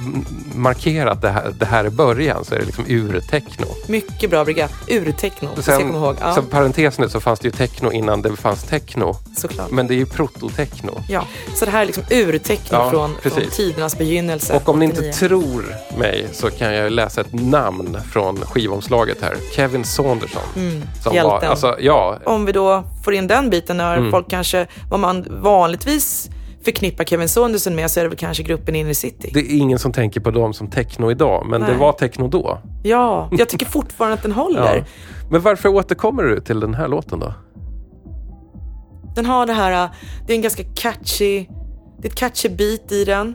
markera 0.55 1.11
att 1.13 1.23
det 1.23 1.29
här, 1.31 1.53
det 1.59 1.67
här 1.67 1.85
är 1.85 1.91
början 1.91 2.45
så 2.45 2.55
är 2.55 2.59
det 2.59 2.65
liksom 2.65 2.85
ur-techno. 2.89 3.67
Mycket 3.87 4.31
bra 4.31 4.45
begrepp. 4.45 4.71
Ur-techno. 4.89 5.49
Det 5.57 5.63
ska 5.63 5.73
jag 5.73 5.81
komma 5.81 5.99
ihåg. 5.99 6.17
Ja, 6.21 6.35
Som 6.35 6.47
parentes 6.47 6.99
nu 6.99 7.09
så 7.09 7.21
fanns 7.21 7.41
det 7.41 7.49
ju 7.49 7.53
techno 7.53 7.93
innan 7.93 8.23
det 8.23 8.37
fanns 8.37 8.63
techno. 8.63 9.17
såklart. 9.37 9.71
Men 9.71 9.87
det 9.87 9.95
är 9.95 9.99
ju 9.99 10.07
prototechno. 10.07 11.03
Ja, 11.09 11.25
så 11.55 11.65
det 11.65 11.71
här 11.71 11.83
är 11.83 11.87
liksom 11.87 12.05
urteckno 12.11 12.79
Ja, 12.79 12.91
från, 12.91 13.15
från 13.23 13.43
tidernas 13.51 13.99
begynnelse. 13.99 14.53
Och 14.57 14.69
om 14.69 14.79
ni 14.79 14.85
inte 14.85 14.99
89. 14.99 15.13
tror 15.13 15.65
mig 15.99 16.27
så 16.33 16.51
kan 16.51 16.75
jag 16.75 16.93
läsa 16.93 17.21
ett 17.21 17.33
namn 17.33 17.99
från 18.13 18.37
skivomslaget 18.37 19.23
här. 19.23 19.37
Kevin 19.57 19.85
Saunderson. 19.85 20.43
Mm, 20.57 20.83
som 21.03 21.15
hjälten. 21.15 21.31
var, 21.41 21.43
alltså, 21.43 21.77
ja, 21.81 22.19
Om 22.25 22.47
vi 22.47 22.53
då 22.53 22.85
får 23.05 23.15
in 23.15 23.27
den 23.27 23.51
biten 23.51 23.77
när 23.77 23.97
Mm. 23.97 24.11
folk 24.11 24.31
kanske, 24.31 24.67
vad 24.91 25.01
man 25.01 25.27
vanligtvis 25.43 26.31
förknippar 26.65 27.05
Kevin 27.05 27.29
Saunderson 27.29 27.75
med 27.75 27.91
så 27.91 28.01
är 28.01 28.05
det 28.05 28.09
väl 28.09 28.19
kanske 28.19 28.43
gruppen 28.43 28.77
Inner 28.77 28.93
City. 28.93 29.31
det 29.35 29.41
är 29.41 29.59
ingen 29.59 29.79
som 29.79 29.93
tänker 29.93 30.21
på 30.21 30.31
dem 30.31 30.55
som 30.55 30.71
techno 30.71 31.11
idag, 31.11 31.47
men 31.47 31.61
det 31.61 31.67
Nej. 31.67 31.77
var 31.77 31.93
techno 31.93 32.29
då. 32.29 32.59
Ja, 32.83 33.29
jag 33.33 33.49
tycker 33.49 33.67
fortfarande 33.67 34.15
att 34.15 34.23
den 34.23 34.33
håller. 34.33 34.61
Ja. 34.77 34.85
Men 35.31 35.41
varför 35.41 35.69
återkommer 35.69 36.23
du 36.23 36.41
till 36.41 36.61
den 36.61 36.75
här 36.75 36.89
låten 36.89 37.21
då? 37.21 37.35
Den 39.15 39.27
har 39.27 39.47
det 39.47 39.53
här, 39.53 39.89
det 40.27 40.33
är 40.33 40.37
en 40.37 40.43
ganska 40.43 40.65
catchy, 40.65 41.47
det 41.99 42.09
är 42.09 42.11
ett 42.11 42.15
catchy 42.15 42.49
beat 42.49 42.93
i 42.93 43.05
den. 43.05 43.35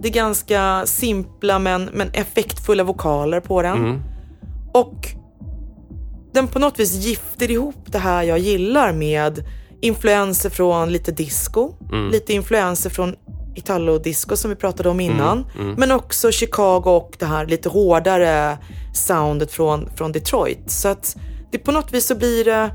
Det 0.00 0.08
är 0.08 0.12
ganska 0.12 0.86
simpla 0.86 1.58
men, 1.58 1.90
men 1.92 2.10
effektfulla 2.12 2.84
vokaler 2.84 3.40
på 3.40 3.62
den. 3.62 3.76
Mm. 3.76 4.02
Och 4.72 5.08
den 6.32 6.48
på 6.48 6.58
något 6.58 6.80
vis 6.80 7.06
gifter 7.06 7.50
ihop 7.50 7.84
det 7.86 7.98
här 7.98 8.22
jag 8.22 8.38
gillar 8.38 8.92
med 8.92 9.44
influenser 9.80 10.50
från 10.50 10.92
lite 10.92 11.12
disco, 11.12 11.72
Mm. 11.92 12.10
lite 12.10 12.32
influenser 12.32 12.90
från 12.90 13.14
Italo-disco 13.56 14.36
som 14.36 14.50
vi 14.50 14.56
pratade 14.56 14.88
om 14.88 15.00
innan. 15.00 15.46
mm. 15.58 15.74
Men 15.78 15.90
också 15.92 16.30
Chicago 16.32 16.82
och 16.90 17.16
det 17.18 17.26
här 17.26 17.46
lite 17.46 17.68
hårdare 17.68 18.58
soundet 18.94 19.52
från, 19.52 19.88
från 19.96 20.12
Detroit. 20.12 20.70
Så 20.70 20.88
att 20.88 21.16
det 21.52 21.58
på 21.58 21.72
något 21.72 21.92
vis 21.92 22.06
så 22.06 22.14
blir 22.14 22.44
det 22.44 22.70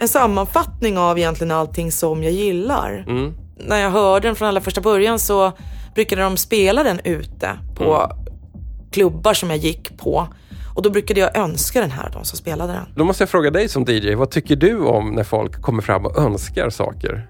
en 0.00 0.08
sammanfattning 0.08 0.98
av 0.98 1.18
egentligen 1.18 1.50
allting 1.50 1.92
som 1.92 2.22
jag 2.22 2.32
gillar. 2.32 3.04
Mm. 3.08 3.34
När 3.56 3.76
jag 3.80 3.90
hörde 3.90 4.28
den 4.28 4.34
från 4.36 4.48
allra 4.48 4.60
första 4.60 4.80
början 4.80 5.18
så 5.18 5.52
brukade 5.94 6.22
de 6.22 6.36
spela 6.36 6.82
den 6.82 7.00
ute 7.04 7.50
på 7.76 7.94
Mm. 7.94 8.10
klubbar 8.90 9.34
som 9.34 9.50
jag 9.50 9.58
gick 9.58 9.98
på. 9.98 10.26
Och 10.74 10.82
då 10.82 10.90
brukade 10.90 11.20
jag 11.20 11.36
önska 11.36 11.80
den 11.80 11.90
här, 11.90 12.10
de 12.12 12.24
som 12.24 12.38
spelade 12.38 12.72
den. 12.72 12.86
Då 12.96 13.04
måste 13.04 13.22
jag 13.22 13.30
fråga 13.30 13.50
dig 13.50 13.68
som 13.68 13.84
DJ, 13.84 14.14
vad 14.14 14.30
tycker 14.30 14.56
du 14.56 14.78
om 14.78 15.10
när 15.10 15.24
folk 15.24 15.62
kommer 15.62 15.82
fram 15.82 16.06
och 16.06 16.18
önskar 16.18 16.70
saker? 16.70 17.28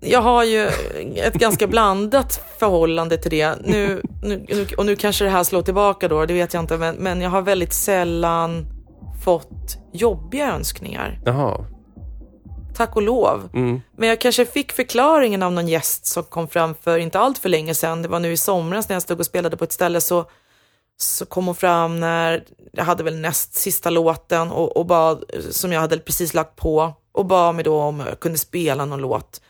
Jag 0.00 0.22
har 0.22 0.44
ju 0.44 0.66
ett 1.14 1.34
ganska 1.34 1.66
blandat 1.66 2.44
förhållande 2.58 3.16
till 3.16 3.30
det. 3.30 3.54
Nu, 3.64 4.02
nu, 4.22 4.46
och 4.76 4.86
nu 4.86 4.96
kanske 4.96 5.24
det 5.24 5.30
här 5.30 5.44
slår 5.44 5.62
tillbaka 5.62 6.08
då, 6.08 6.26
det 6.26 6.34
vet 6.34 6.54
jag 6.54 6.62
inte. 6.62 6.76
Men, 6.76 6.96
men 6.96 7.20
jag 7.20 7.30
har 7.30 7.42
väldigt 7.42 7.72
sällan 7.72 8.66
fått 9.24 9.78
jobbiga 9.92 10.52
önskningar. 10.52 11.20
Jaha. 11.24 11.64
Tack 12.76 12.96
och 12.96 13.02
lov. 13.02 13.48
Mm. 13.54 13.80
Men 13.96 14.08
jag 14.08 14.20
kanske 14.20 14.44
fick 14.44 14.72
förklaringen 14.72 15.42
av 15.42 15.52
någon 15.52 15.68
gäst 15.68 16.06
som 16.06 16.24
kom 16.24 16.48
fram 16.48 16.74
för 16.74 16.98
inte 16.98 17.18
allt 17.18 17.38
för 17.38 17.48
länge 17.48 17.74
sedan. 17.74 18.02
Det 18.02 18.08
var 18.08 18.20
nu 18.20 18.32
i 18.32 18.36
somras 18.36 18.88
när 18.88 18.96
jag 18.96 19.02
stod 19.02 19.18
och 19.18 19.26
spelade 19.26 19.56
på 19.56 19.64
ett 19.64 19.72
ställe 19.72 20.00
så, 20.00 20.24
så 21.00 21.26
kom 21.26 21.46
hon 21.46 21.54
fram 21.54 22.00
när 22.00 22.44
jag 22.72 22.84
hade 22.84 23.02
väl 23.02 23.16
näst 23.16 23.54
sista 23.54 23.90
låten 23.90 24.50
och, 24.50 24.76
och 24.76 24.86
bad, 24.86 25.24
som 25.50 25.72
jag 25.72 25.80
hade 25.80 25.98
precis 25.98 26.34
lagt 26.34 26.56
på 26.56 26.92
och 27.12 27.26
bad 27.26 27.54
mig 27.54 27.64
då 27.64 27.80
om 27.80 28.00
jag 28.00 28.20
kunde 28.20 28.38
spela 28.38 28.84
någon 28.84 29.00
låt. 29.00 29.40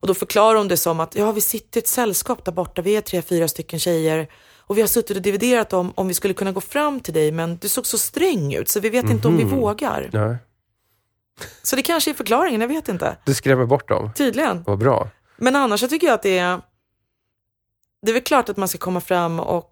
Och 0.00 0.08
då 0.08 0.14
förklarade 0.14 0.58
hon 0.58 0.68
det 0.68 0.76
som 0.76 1.00
att 1.00 1.14
ja, 1.14 1.32
vi 1.32 1.40
sitter 1.40 1.78
i 1.78 1.82
ett 1.82 1.88
sällskap 1.88 2.44
där 2.44 2.52
borta, 2.52 2.82
vi 2.82 2.96
är 2.96 3.00
tre, 3.00 3.22
fyra 3.22 3.48
stycken 3.48 3.78
tjejer 3.78 4.28
och 4.58 4.76
vi 4.76 4.80
har 4.80 4.88
suttit 4.88 5.16
och 5.16 5.22
dividerat 5.22 5.72
om 5.72 5.92
om 5.94 6.08
vi 6.08 6.14
skulle 6.14 6.34
kunna 6.34 6.52
gå 6.52 6.60
fram 6.60 7.00
till 7.00 7.14
dig 7.14 7.32
men 7.32 7.56
du 7.56 7.68
såg 7.68 7.86
så 7.86 7.98
sträng 7.98 8.54
ut 8.54 8.68
så 8.68 8.80
vi 8.80 8.88
vet 8.88 9.10
inte 9.10 9.28
om 9.28 9.36
vi 9.36 9.44
vågar. 9.44 10.10
Nej. 10.12 10.36
Så 11.62 11.76
det 11.76 11.82
kanske 11.82 12.10
är 12.10 12.14
förklaringen, 12.14 12.60
jag 12.60 12.68
vet 12.68 12.88
inte. 12.88 13.16
Du 13.24 13.34
skrämmer 13.34 13.66
bort 13.66 13.88
dem. 13.88 14.10
Tydligen. 14.16 14.62
Vad 14.66 14.78
bra. 14.78 15.08
Men 15.36 15.56
annars 15.56 15.80
så 15.80 15.88
tycker 15.88 16.06
jag 16.06 16.14
att 16.14 16.22
det 16.22 16.38
är... 16.38 16.60
Det 18.02 18.10
är 18.10 18.12
väl 18.12 18.22
klart 18.22 18.48
att 18.48 18.56
man 18.56 18.68
ska 18.68 18.78
komma 18.78 19.00
fram 19.00 19.40
och 19.40 19.71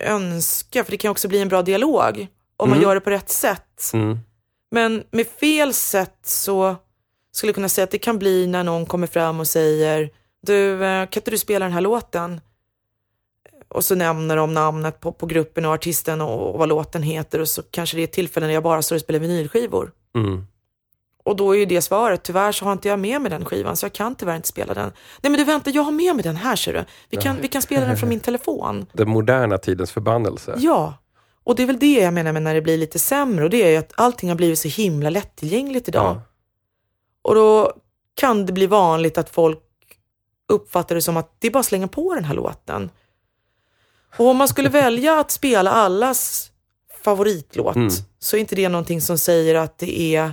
önska, 0.00 0.84
för 0.84 0.90
det 0.90 0.96
kan 0.96 1.10
också 1.10 1.28
bli 1.28 1.40
en 1.40 1.48
bra 1.48 1.62
dialog 1.62 2.26
om 2.56 2.68
man 2.68 2.78
Mm. 2.78 2.88
gör 2.88 2.94
det 2.94 3.00
på 3.00 3.10
rätt 3.10 3.30
sätt. 3.30 3.90
Mm. 3.94 4.18
Men 4.70 5.04
med 5.10 5.26
fel 5.26 5.74
sätt 5.74 6.18
så 6.22 6.76
skulle 7.32 7.48
jag 7.48 7.54
kunna 7.54 7.68
säga 7.68 7.82
att 7.84 7.90
det 7.90 7.98
kan 7.98 8.18
bli 8.18 8.46
när 8.46 8.64
någon 8.64 8.86
kommer 8.86 9.06
fram 9.06 9.40
och 9.40 9.46
säger 9.46 10.10
Du, 10.46 10.84
eh, 10.84 11.06
kan 11.08 11.20
inte 11.20 11.30
du 11.30 11.38
spela 11.38 11.64
den 11.64 11.72
här 11.72 11.80
låten? 11.80 12.40
Och 13.68 13.84
så 13.84 13.94
nämner 13.94 14.36
de 14.36 14.54
namnet 14.54 15.00
på, 15.00 15.12
på 15.12 15.26
gruppen 15.26 15.64
och 15.64 15.72
artisten 15.72 16.20
och, 16.20 16.52
och 16.52 16.58
vad 16.58 16.68
låten 16.68 17.02
heter 17.02 17.40
och 17.40 17.48
så 17.48 17.62
kanske 17.62 17.96
det 17.96 18.02
är 18.02 18.04
ett 18.04 18.12
tillfälle 18.12 18.46
när 18.46 18.54
jag 18.54 18.62
bara 18.62 18.82
står 18.82 18.96
och 18.96 19.02
spelar 19.02 19.20
vinylskivor. 19.20 19.92
Mm. 20.16 20.46
Och 21.24 21.36
då 21.36 21.54
är 21.54 21.58
ju 21.58 21.66
det 21.66 21.82
svaret, 21.82 22.22
tyvärr 22.22 22.52
så 22.52 22.64
har 22.64 22.72
inte 22.72 22.88
jag 22.88 22.98
med 22.98 23.20
mig 23.20 23.30
den 23.30 23.44
skivan 23.44 23.76
så 23.76 23.84
jag 23.84 23.92
kan 23.92 24.14
tyvärr 24.14 24.36
inte 24.36 24.48
spela 24.48 24.74
den. 24.74 24.92
Nej 25.22 25.30
men 25.30 25.32
du 25.38 25.44
vänta, 25.44 25.70
jag 25.70 25.82
har 25.82 25.92
med 25.92 26.14
mig 26.16 26.22
den 26.22 26.36
här 26.36 26.56
ser 26.56 26.72
du. 26.72 26.84
Vi 27.10 27.16
kan, 27.16 27.40
vi 27.40 27.48
kan 27.48 27.62
spela 27.62 27.86
den 27.86 27.96
från 27.96 28.08
min 28.08 28.20
telefon. 28.20 28.86
Den 28.92 29.08
moderna 29.10 29.58
tidens 29.58 29.92
förbannelse. 29.92 30.54
Ja, 30.58 30.94
och 31.44 31.54
det 31.56 31.62
är 31.62 31.66
väl 31.66 31.78
det 31.78 31.92
jag 32.00 32.14
menar 32.14 32.32
med 32.32 32.42
när 32.42 32.54
det 32.54 32.62
blir 32.62 32.78
lite 32.78 32.98
sämre 32.98 33.44
och 33.44 33.50
det 33.50 33.62
är 33.62 33.70
ju 33.70 33.76
att 33.76 33.92
allting 33.96 34.28
har 34.28 34.36
blivit 34.36 34.58
så 34.58 34.68
himla 34.68 35.10
lättillgängligt 35.10 35.88
idag. 35.88 36.16
Ja. 36.16 36.22
Och 37.22 37.34
då 37.34 37.72
kan 38.14 38.46
det 38.46 38.52
bli 38.52 38.66
vanligt 38.66 39.18
att 39.18 39.30
folk 39.30 39.60
uppfattar 40.48 40.94
det 40.94 41.02
som 41.02 41.16
att 41.16 41.36
det 41.38 41.46
är 41.46 41.50
bara 41.50 41.58
att 41.60 41.66
slänga 41.66 41.88
på 41.88 42.14
den 42.14 42.24
här 42.24 42.34
låten. 42.34 42.90
Och 44.16 44.26
om 44.26 44.36
man 44.36 44.48
skulle 44.48 44.68
välja 44.82 45.18
att 45.20 45.30
spela 45.30 45.70
allas 45.70 46.50
favoritlåt 47.04 47.76
Mm. 47.76 47.88
så 48.18 48.36
är 48.36 48.40
inte 48.40 48.56
det 48.56 48.68
någonting 48.68 49.00
som 49.00 49.18
säger 49.18 49.54
att 49.54 49.78
det 49.78 50.00
är 50.16 50.32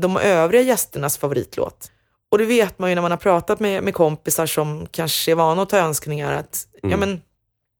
de 0.00 0.16
övriga 0.16 0.62
gästernas 0.62 1.18
favoritlåt. 1.18 1.90
Och 2.30 2.38
det 2.38 2.44
vet 2.44 2.78
man 2.78 2.88
ju 2.90 2.94
när 2.94 3.02
man 3.02 3.10
har 3.10 3.18
pratat 3.18 3.60
med, 3.60 3.82
med 3.82 3.94
kompisar 3.94 4.46
som 4.46 4.86
kanske 4.90 5.30
är 5.30 5.34
vana 5.34 5.62
att 5.62 5.68
ta 5.68 5.78
önskningar 5.78 6.32
att 6.32 6.66
ja, 6.82 6.88
Mm. 6.88 7.00
men, 7.00 7.22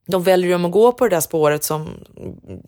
de 0.07 0.23
väljer 0.23 0.55
om 0.55 0.65
att 0.65 0.73
gå 0.73 0.93
på 0.93 1.05
det 1.09 1.17
där 1.17 1.21
spåret 1.21 1.65
som 1.65 1.89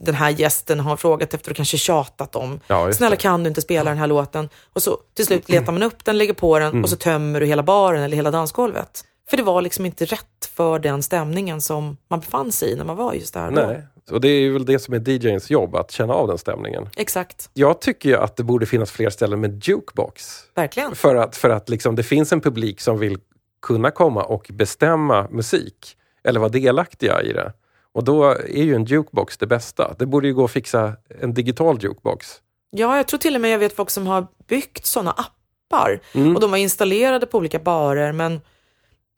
den 0.01 0.15
här 0.15 0.31
gästen 0.31 0.81
har 0.81 0.97
frågat 0.97 1.35
efter 1.35 1.51
och 1.51 1.57
kanske 1.57 1.79
tjatat 1.79 2.37
om. 2.37 2.61
Ja, 2.67 2.93
Snälla 2.93 3.11
det. 3.11 3.17
kan 3.23 3.43
du 3.45 3.49
inte 3.49 3.63
spela 3.63 3.91
den 3.91 3.99
här 3.99 4.07
låten? 4.07 4.49
Och 4.73 4.83
så 4.83 4.99
till 5.15 5.27
slut 5.27 5.49
letar 5.49 5.73
man 5.73 5.83
upp 5.83 6.05
den, 6.05 6.19
lägger 6.19 6.33
på 6.35 6.59
den 6.59 6.69
Mm. 6.71 6.83
och 6.83 6.91
så 6.91 6.97
tömmer 6.97 7.41
du 7.41 7.47
hela 7.47 7.63
baren 7.63 8.03
eller 8.03 8.17
hela 8.17 8.31
dansgolvet. 8.31 9.05
För 9.31 9.37
det 9.37 9.43
var 9.43 9.63
liksom 9.63 9.87
inte 9.87 10.05
rätt 10.05 10.51
för 10.55 10.79
den 10.79 11.03
stämningen 11.03 11.61
som 11.61 11.97
man 12.11 12.21
befann 12.21 12.53
sig 12.53 12.73
i 12.73 12.77
när 12.77 12.85
man 12.85 12.97
var 12.97 13.15
just 13.15 13.35
där. 13.35 13.51
Nej. 13.51 13.83
Och 14.11 14.21
det 14.21 14.29
är 14.29 14.51
väl 14.51 14.65
det 14.65 14.79
som 14.79 14.95
är 14.95 15.09
DJns 15.09 15.51
jobb, 15.51 15.77
att 15.77 15.91
känna 15.91 16.15
av 16.15 16.29
den 16.29 16.39
stämningen. 16.39 16.89
Exakt, 16.97 17.51
Jag 17.55 17.81
tycker 17.81 18.09
ju 18.09 18.17
att 18.17 18.37
det 18.37 18.43
borde 18.43 18.67
finnas 18.67 18.91
fler 18.91 19.11
ställen 19.11 19.41
med 19.41 19.65
jukebox. 19.65 20.41
verkligen. 20.55 20.95
För 20.95 21.15
att, 21.15 21.37
för 21.37 21.51
att 21.51 21.69
liksom, 21.69 21.97
det 21.97 22.03
finns 22.03 22.33
en 22.33 22.41
publik 22.41 22.81
som 22.81 22.99
vill 22.99 23.19
kunna 23.63 23.91
komma 23.91 24.23
och 24.23 24.47
bestämma 24.53 25.29
musik. 25.31 25.97
Eller 26.25 26.41
vara 26.41 26.49
delaktiga 26.51 27.23
i 27.23 27.33
det. 27.33 27.53
Och 27.93 28.05
då 28.05 28.25
är 28.31 28.63
ju 28.63 28.75
en 28.75 28.85
jukebox 28.85 29.39
det 29.39 29.47
bästa. 29.47 29.95
Det 29.99 30.07
borde 30.07 30.27
ju 30.29 30.35
gå 30.35 30.45
att 30.45 30.51
fixa 30.51 30.93
en 31.21 31.35
digital 31.35 31.79
jukebox. 31.83 32.41
Ja, 32.71 32.97
jag 32.97 33.09
tror 33.09 33.19
till 33.19 33.35
och 33.35 33.41
med 33.41 33.51
jag 33.51 33.59
vet 33.59 33.77
folk 33.77 33.91
som 33.91 34.07
har 34.07 34.27
byggt 34.49 34.87
sådana 34.87 35.11
appar 35.11 36.01
Mm. 36.15 36.35
och 36.35 36.41
de 36.41 36.51
var 36.51 36.59
installerade 36.59 37.27
på 37.27 37.39
olika 37.39 37.59
barer 37.59 38.13
men 38.13 38.41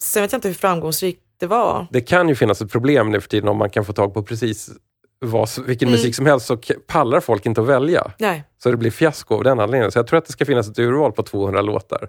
sen 0.02 0.22
vet 0.22 0.32
jag 0.32 0.38
inte 0.38 0.48
hur 0.48 0.54
framgångsrikt 0.54 1.22
det 1.38 1.46
var. 1.46 1.86
Det 1.90 2.00
kan 2.00 2.28
ju 2.28 2.34
finnas 2.34 2.60
ett 2.62 2.72
problem 2.72 3.10
nu 3.10 3.20
för 3.20 3.28
tiden 3.28 3.48
om 3.48 3.56
man 3.56 3.70
kan 3.70 3.84
få 3.84 3.92
tag 3.92 4.14
på 4.14 4.22
precis 4.22 4.70
vad, 5.18 5.48
vilken 5.66 5.88
Mm. 5.88 5.98
musik 5.98 6.14
som 6.14 6.26
helst 6.26 6.46
så 6.46 6.56
pallar 6.86 7.20
folk 7.20 7.46
inte 7.46 7.60
att 7.60 7.66
välja. 7.66 8.10
Nej. 8.18 8.44
Så 8.62 8.70
det 8.70 8.76
blir 8.76 8.90
fiasko 8.90 9.34
av 9.34 9.44
den 9.44 9.60
anledningen. 9.60 9.92
Så 9.92 9.98
jag 9.98 10.06
tror 10.06 10.18
att 10.18 10.26
det 10.26 10.32
ska 10.32 10.44
finnas 10.46 10.68
ett 10.68 10.78
urval 10.78 11.12
på 11.12 11.22
200 11.22 11.62
låtar. 11.62 12.08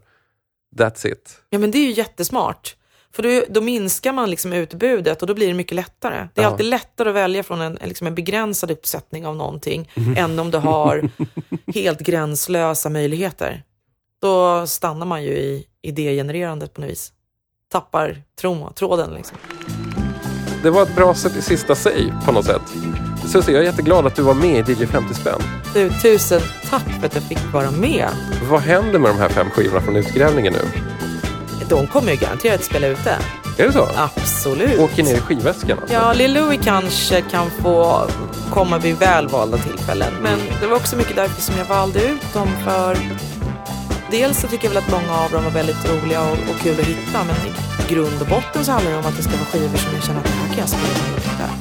That's 0.78 1.08
it. 1.08 1.42
Ja, 1.50 1.60
men 1.60 1.72
det 1.72 1.78
är 1.78 1.84
ju 1.86 1.92
jättesmart. 1.92 2.76
För 3.12 3.24
då, 3.24 3.44
då 3.50 3.62
minskar 3.62 4.14
man 4.14 4.30
liksom 4.30 4.54
utbudet 4.54 5.22
och 5.22 5.28
då 5.28 5.34
blir 5.34 5.48
det 5.48 5.54
mycket 5.54 5.76
lättare. 5.76 6.28
Det 6.34 6.42
är 6.42 6.46
Ja. 6.46 6.52
alltid 6.52 6.66
lättare 6.66 7.10
att 7.10 7.16
välja 7.16 7.44
från 7.44 7.62
en, 7.62 7.78
en 7.82 7.88
liksom 7.88 8.08
en 8.08 8.16
begränsad 8.16 8.72
uppsättning 8.72 9.26
av 9.28 9.36
någonting 9.36 9.92
Mm. 9.96 10.18
än 10.18 10.40
om 10.40 10.52
du 10.52 10.58
har 10.58 11.10
helt 11.74 12.00
gränslösa 12.00 12.90
möjligheter. 12.90 13.64
Då 14.22 14.68
stannar 14.68 15.06
man 15.06 15.24
ju 15.24 15.30
i 15.32 15.66
idégenererandet 15.82 16.74
på 16.74 16.82
något 16.82 16.90
vis. 16.90 17.14
Tappar 17.72 18.22
tro, 18.42 18.70
tråden 18.76 19.10
liksom. 19.14 19.38
Det 20.64 20.70
var 20.70 20.84
ett 20.84 20.96
bra 20.96 21.12
s- 21.12 21.46
sista 21.46 21.76
säg 21.76 22.14
på 22.26 22.32
något 22.32 22.46
sätt. 22.46 22.62
Susie, 23.26 23.54
jag 23.54 23.62
är 23.62 23.66
jätteglad 23.66 24.06
att 24.08 24.16
du 24.16 24.22
var 24.22 24.34
med 24.34 24.70
i 24.70 24.74
DJ 24.74 24.86
50 24.86 25.14
spänn. 25.14 25.42
Du, 25.74 25.90
tusen 25.90 26.42
tack 26.70 26.84
för 27.00 27.06
att 27.08 27.16
jag 27.16 27.24
fick 27.24 27.54
vara 27.54 27.72
med. 27.72 28.08
Vad 28.50 28.62
händer 28.62 29.00
med 29.00 29.12
de 29.12 29.18
här 29.18 29.30
fem 29.30 29.50
skivorna 29.50 29.82
från 29.82 29.96
utgrävningen 29.96 30.54
nu? 30.54 30.82
De 31.70 31.88
kommer 31.88 32.12
ju 32.12 32.18
garanterat 32.18 32.64
spela 32.64 32.88
ute. 32.88 33.16
Är 33.58 33.68
det 33.68 33.74
så? 33.74 33.88
Absolut. 33.96 34.80
Åker 34.80 35.04
ner 35.04 35.16
i 35.16 35.20
skivväskan 35.20 35.80
alltså? 35.80 35.94
Ja, 35.96 36.14
Lil 36.14 36.34
Louie 36.34 36.60
kanske 36.64 37.22
kan 37.22 37.50
få 37.52 38.08
komma 38.54 38.78
vid 38.78 38.96
välvalda 38.98 39.58
tillfällen. 39.58 40.14
Men 40.22 40.40
det 40.62 40.68
var 40.68 40.76
också 40.76 40.96
mycket 40.96 41.16
därför 41.16 41.42
som 41.42 41.58
jag 41.58 41.66
valde 41.66 42.00
ut 42.04 42.34
dem 42.34 42.48
för 42.64 42.98
dels 44.12 44.42
så 44.42 44.48
tycker 44.48 44.66
jag 44.68 44.74
väl 44.74 44.84
att 44.84 44.92
många 44.92 45.14
av 45.24 45.32
dem 45.32 45.44
var 45.44 45.52
väldigt 45.52 45.90
roliga 45.90 46.22
och, 46.22 46.38
och 46.50 46.58
kul 46.64 46.80
att 46.80 46.86
hitta. 46.86 47.24
Men 47.24 47.36
i 47.46 47.94
grund 47.94 48.22
och 48.22 48.28
botten 48.28 48.66
så 48.66 48.72
handlar 48.72 48.92
det 48.92 48.98
om 48.98 49.06
att 49.06 49.18
det 49.18 49.24
ska 49.24 49.32
vara 49.32 49.52
skivor 49.54 49.78
som 49.78 49.94
jag 49.94 50.04
känner 50.04 50.20
att 50.20 50.26
det 50.26 50.40
här 50.42 50.48
kan 50.48 50.58
jag 50.58 50.70
spela 50.70 50.98
jag 51.16 51.22
hittar. 51.28 51.52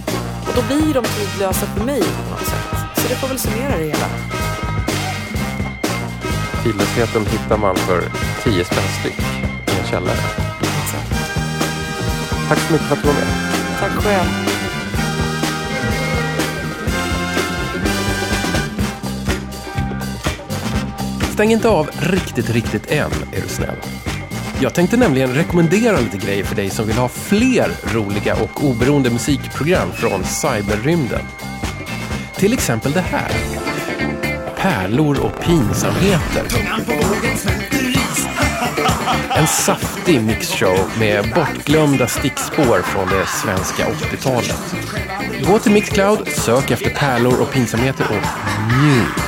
Och 0.48 0.54
då 0.58 0.62
blir 0.68 0.94
de 0.94 1.04
tidlösa 1.04 1.66
för 1.66 1.84
mig 1.84 2.02
på 2.02 2.30
något 2.30 2.46
sätt. 2.52 2.68
Så 2.96 3.08
det 3.08 3.16
får 3.20 3.28
väl 3.28 3.38
summera 3.38 3.76
det 3.76 3.84
hela. 3.84 4.08
Tidlösheten 6.62 7.26
hittar 7.26 7.58
man 7.58 7.76
för 7.76 8.00
10 8.44 8.64
spänn 8.64 8.88
styck 9.00 9.20
i 9.68 9.80
en 9.80 9.86
källare. 9.90 10.22
Tack 12.48 12.58
så 12.58 12.72
mycket 12.72 12.88
för 12.88 12.96
att 12.96 13.02
du 13.02 13.08
var 13.08 13.14
med. 13.14 13.28
Tack 13.80 13.92
själv. 13.92 14.55
Stäng 21.36 21.52
inte 21.52 21.68
av 21.68 21.90
riktigt, 21.98 22.50
riktigt 22.50 22.90
än, 22.90 23.10
är 23.32 23.42
du 23.42 23.48
snäll. 23.48 23.76
Jag 24.60 24.74
tänkte 24.74 24.96
nämligen 24.96 25.34
rekommendera 25.34 26.00
lite 26.00 26.18
grejer 26.18 26.44
för 26.44 26.56
dig 26.56 26.70
som 26.70 26.86
vill 26.86 26.96
ha 26.96 27.08
fler 27.08 27.70
roliga 27.94 28.34
och 28.34 28.64
oberoende 28.64 29.10
musikprogram 29.10 29.92
från 29.92 30.24
cyberrymden. 30.24 31.20
Till 32.36 32.52
exempel 32.52 32.92
det 32.92 33.00
här. 33.00 33.30
Pärlor 34.56 35.20
och 35.20 35.40
pinsamheter. 35.40 36.42
En 39.30 39.46
saftig 39.46 40.22
mixshow 40.22 40.90
med 40.98 41.32
bortglömda 41.34 42.06
stickspår 42.06 42.82
från 42.82 43.08
det 43.08 43.26
svenska 43.26 43.86
80-talet. 43.86 44.74
Gå 45.46 45.58
till 45.58 45.72
Mixcloud, 45.72 46.28
sök 46.28 46.70
efter 46.70 46.90
pärlor 46.90 47.40
och 47.40 47.52
pinsamheter 47.52 48.06
och 48.10 48.26
njut. 48.76 49.25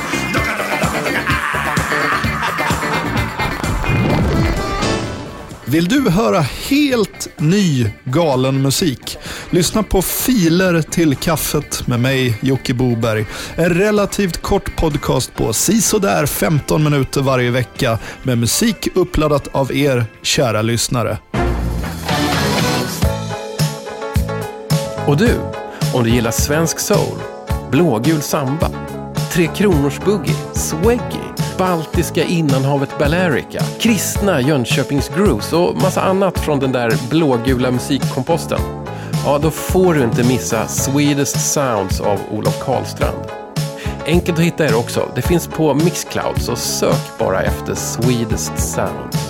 Vill 5.71 5.87
du 5.87 6.09
höra 6.09 6.39
helt 6.39 7.27
ny 7.37 7.91
galen 8.03 8.61
musik? 8.61 9.17
Lyssna 9.49 9.83
på 9.83 10.01
Filer 10.01 10.81
till 10.81 11.15
kaffet 11.15 11.87
med 11.87 11.99
mig, 11.99 12.37
Jocke 12.41 12.73
Boberg. 12.73 13.25
En 13.55 13.69
relativt 13.69 14.41
kort 14.41 14.75
podcast 14.75 15.35
på 15.35 15.53
sisådär 15.53 16.25
15 16.25 16.83
minuter 16.83 17.21
varje 17.21 17.51
vecka 17.51 17.99
med 18.23 18.37
musik 18.37 18.87
uppladdat 18.95 19.47
av 19.51 19.75
er, 19.75 20.05
kära 20.21 20.61
lyssnare. 20.61 21.17
Och 25.07 25.17
du, 25.17 25.35
om 25.93 26.03
du 26.03 26.09
gillar 26.09 26.31
svensk 26.31 26.79
soul, 26.79 27.17
blågul 27.71 28.21
samba, 28.21 28.69
Tre 29.31 29.49
Kronors 29.55 29.99
Boogie, 29.99 30.35
Sweggy, 30.53 31.28
baltiska 31.59 32.23
innanhavet 32.23 32.97
Balearica, 32.99 33.63
kristna 33.79 34.41
Jönköpings 34.41 35.09
Grooves 35.09 35.53
och 35.53 35.75
massa 35.75 36.01
annat 36.01 36.39
från 36.39 36.59
den 36.59 36.71
där 36.71 37.09
blågula 37.09 37.71
musikkomposten. 37.71 38.59
Ja, 39.25 39.39
då 39.41 39.51
får 39.51 39.93
du 39.93 40.03
inte 40.03 40.23
missa 40.23 40.67
Swedish 40.67 41.37
Sounds 41.37 42.01
av 42.01 42.19
Olof 42.31 42.59
Karlstrand. 42.59 43.25
Enkelt 44.05 44.37
att 44.37 44.43
hitta 44.43 44.65
er 44.65 44.75
också. 44.75 45.09
Det 45.15 45.21
finns 45.21 45.47
på 45.47 45.73
Mixcloud, 45.73 46.41
så 46.41 46.55
sök 46.55 47.17
bara 47.19 47.41
efter 47.41 47.75
Swedish 47.75 48.55
Sounds. 48.57 49.28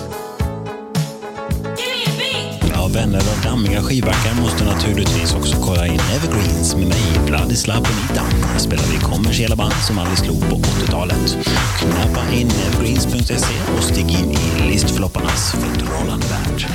Vänner 2.94 3.18
och 3.18 3.42
dammiga 3.42 3.82
skivbackar 3.82 4.42
måste 4.42 4.64
naturligtvis 4.64 5.34
också 5.34 5.56
kolla 5.62 5.86
in 5.86 6.00
Evergreens 6.16 6.76
med 6.76 6.88
mig, 6.88 7.20
Vladislav 7.26 7.76
Bonita. 7.76 8.46
Här 8.46 8.58
spelar 8.58 8.84
vi 8.84 8.98
kommersiella 8.98 9.56
band 9.56 9.72
som 9.72 9.98
aldrig 9.98 10.18
slog 10.18 10.40
på 10.40 10.56
80-talet. 10.56 11.36
Knappa 11.78 12.32
in 12.32 12.50
evergreens.se 12.66 13.74
och 13.76 13.84
stig 13.84 14.10
in 14.10 14.30
i 14.30 14.70
listflopparnas 14.70 15.52
förtrollande 15.52 16.26
värld. 16.26 16.66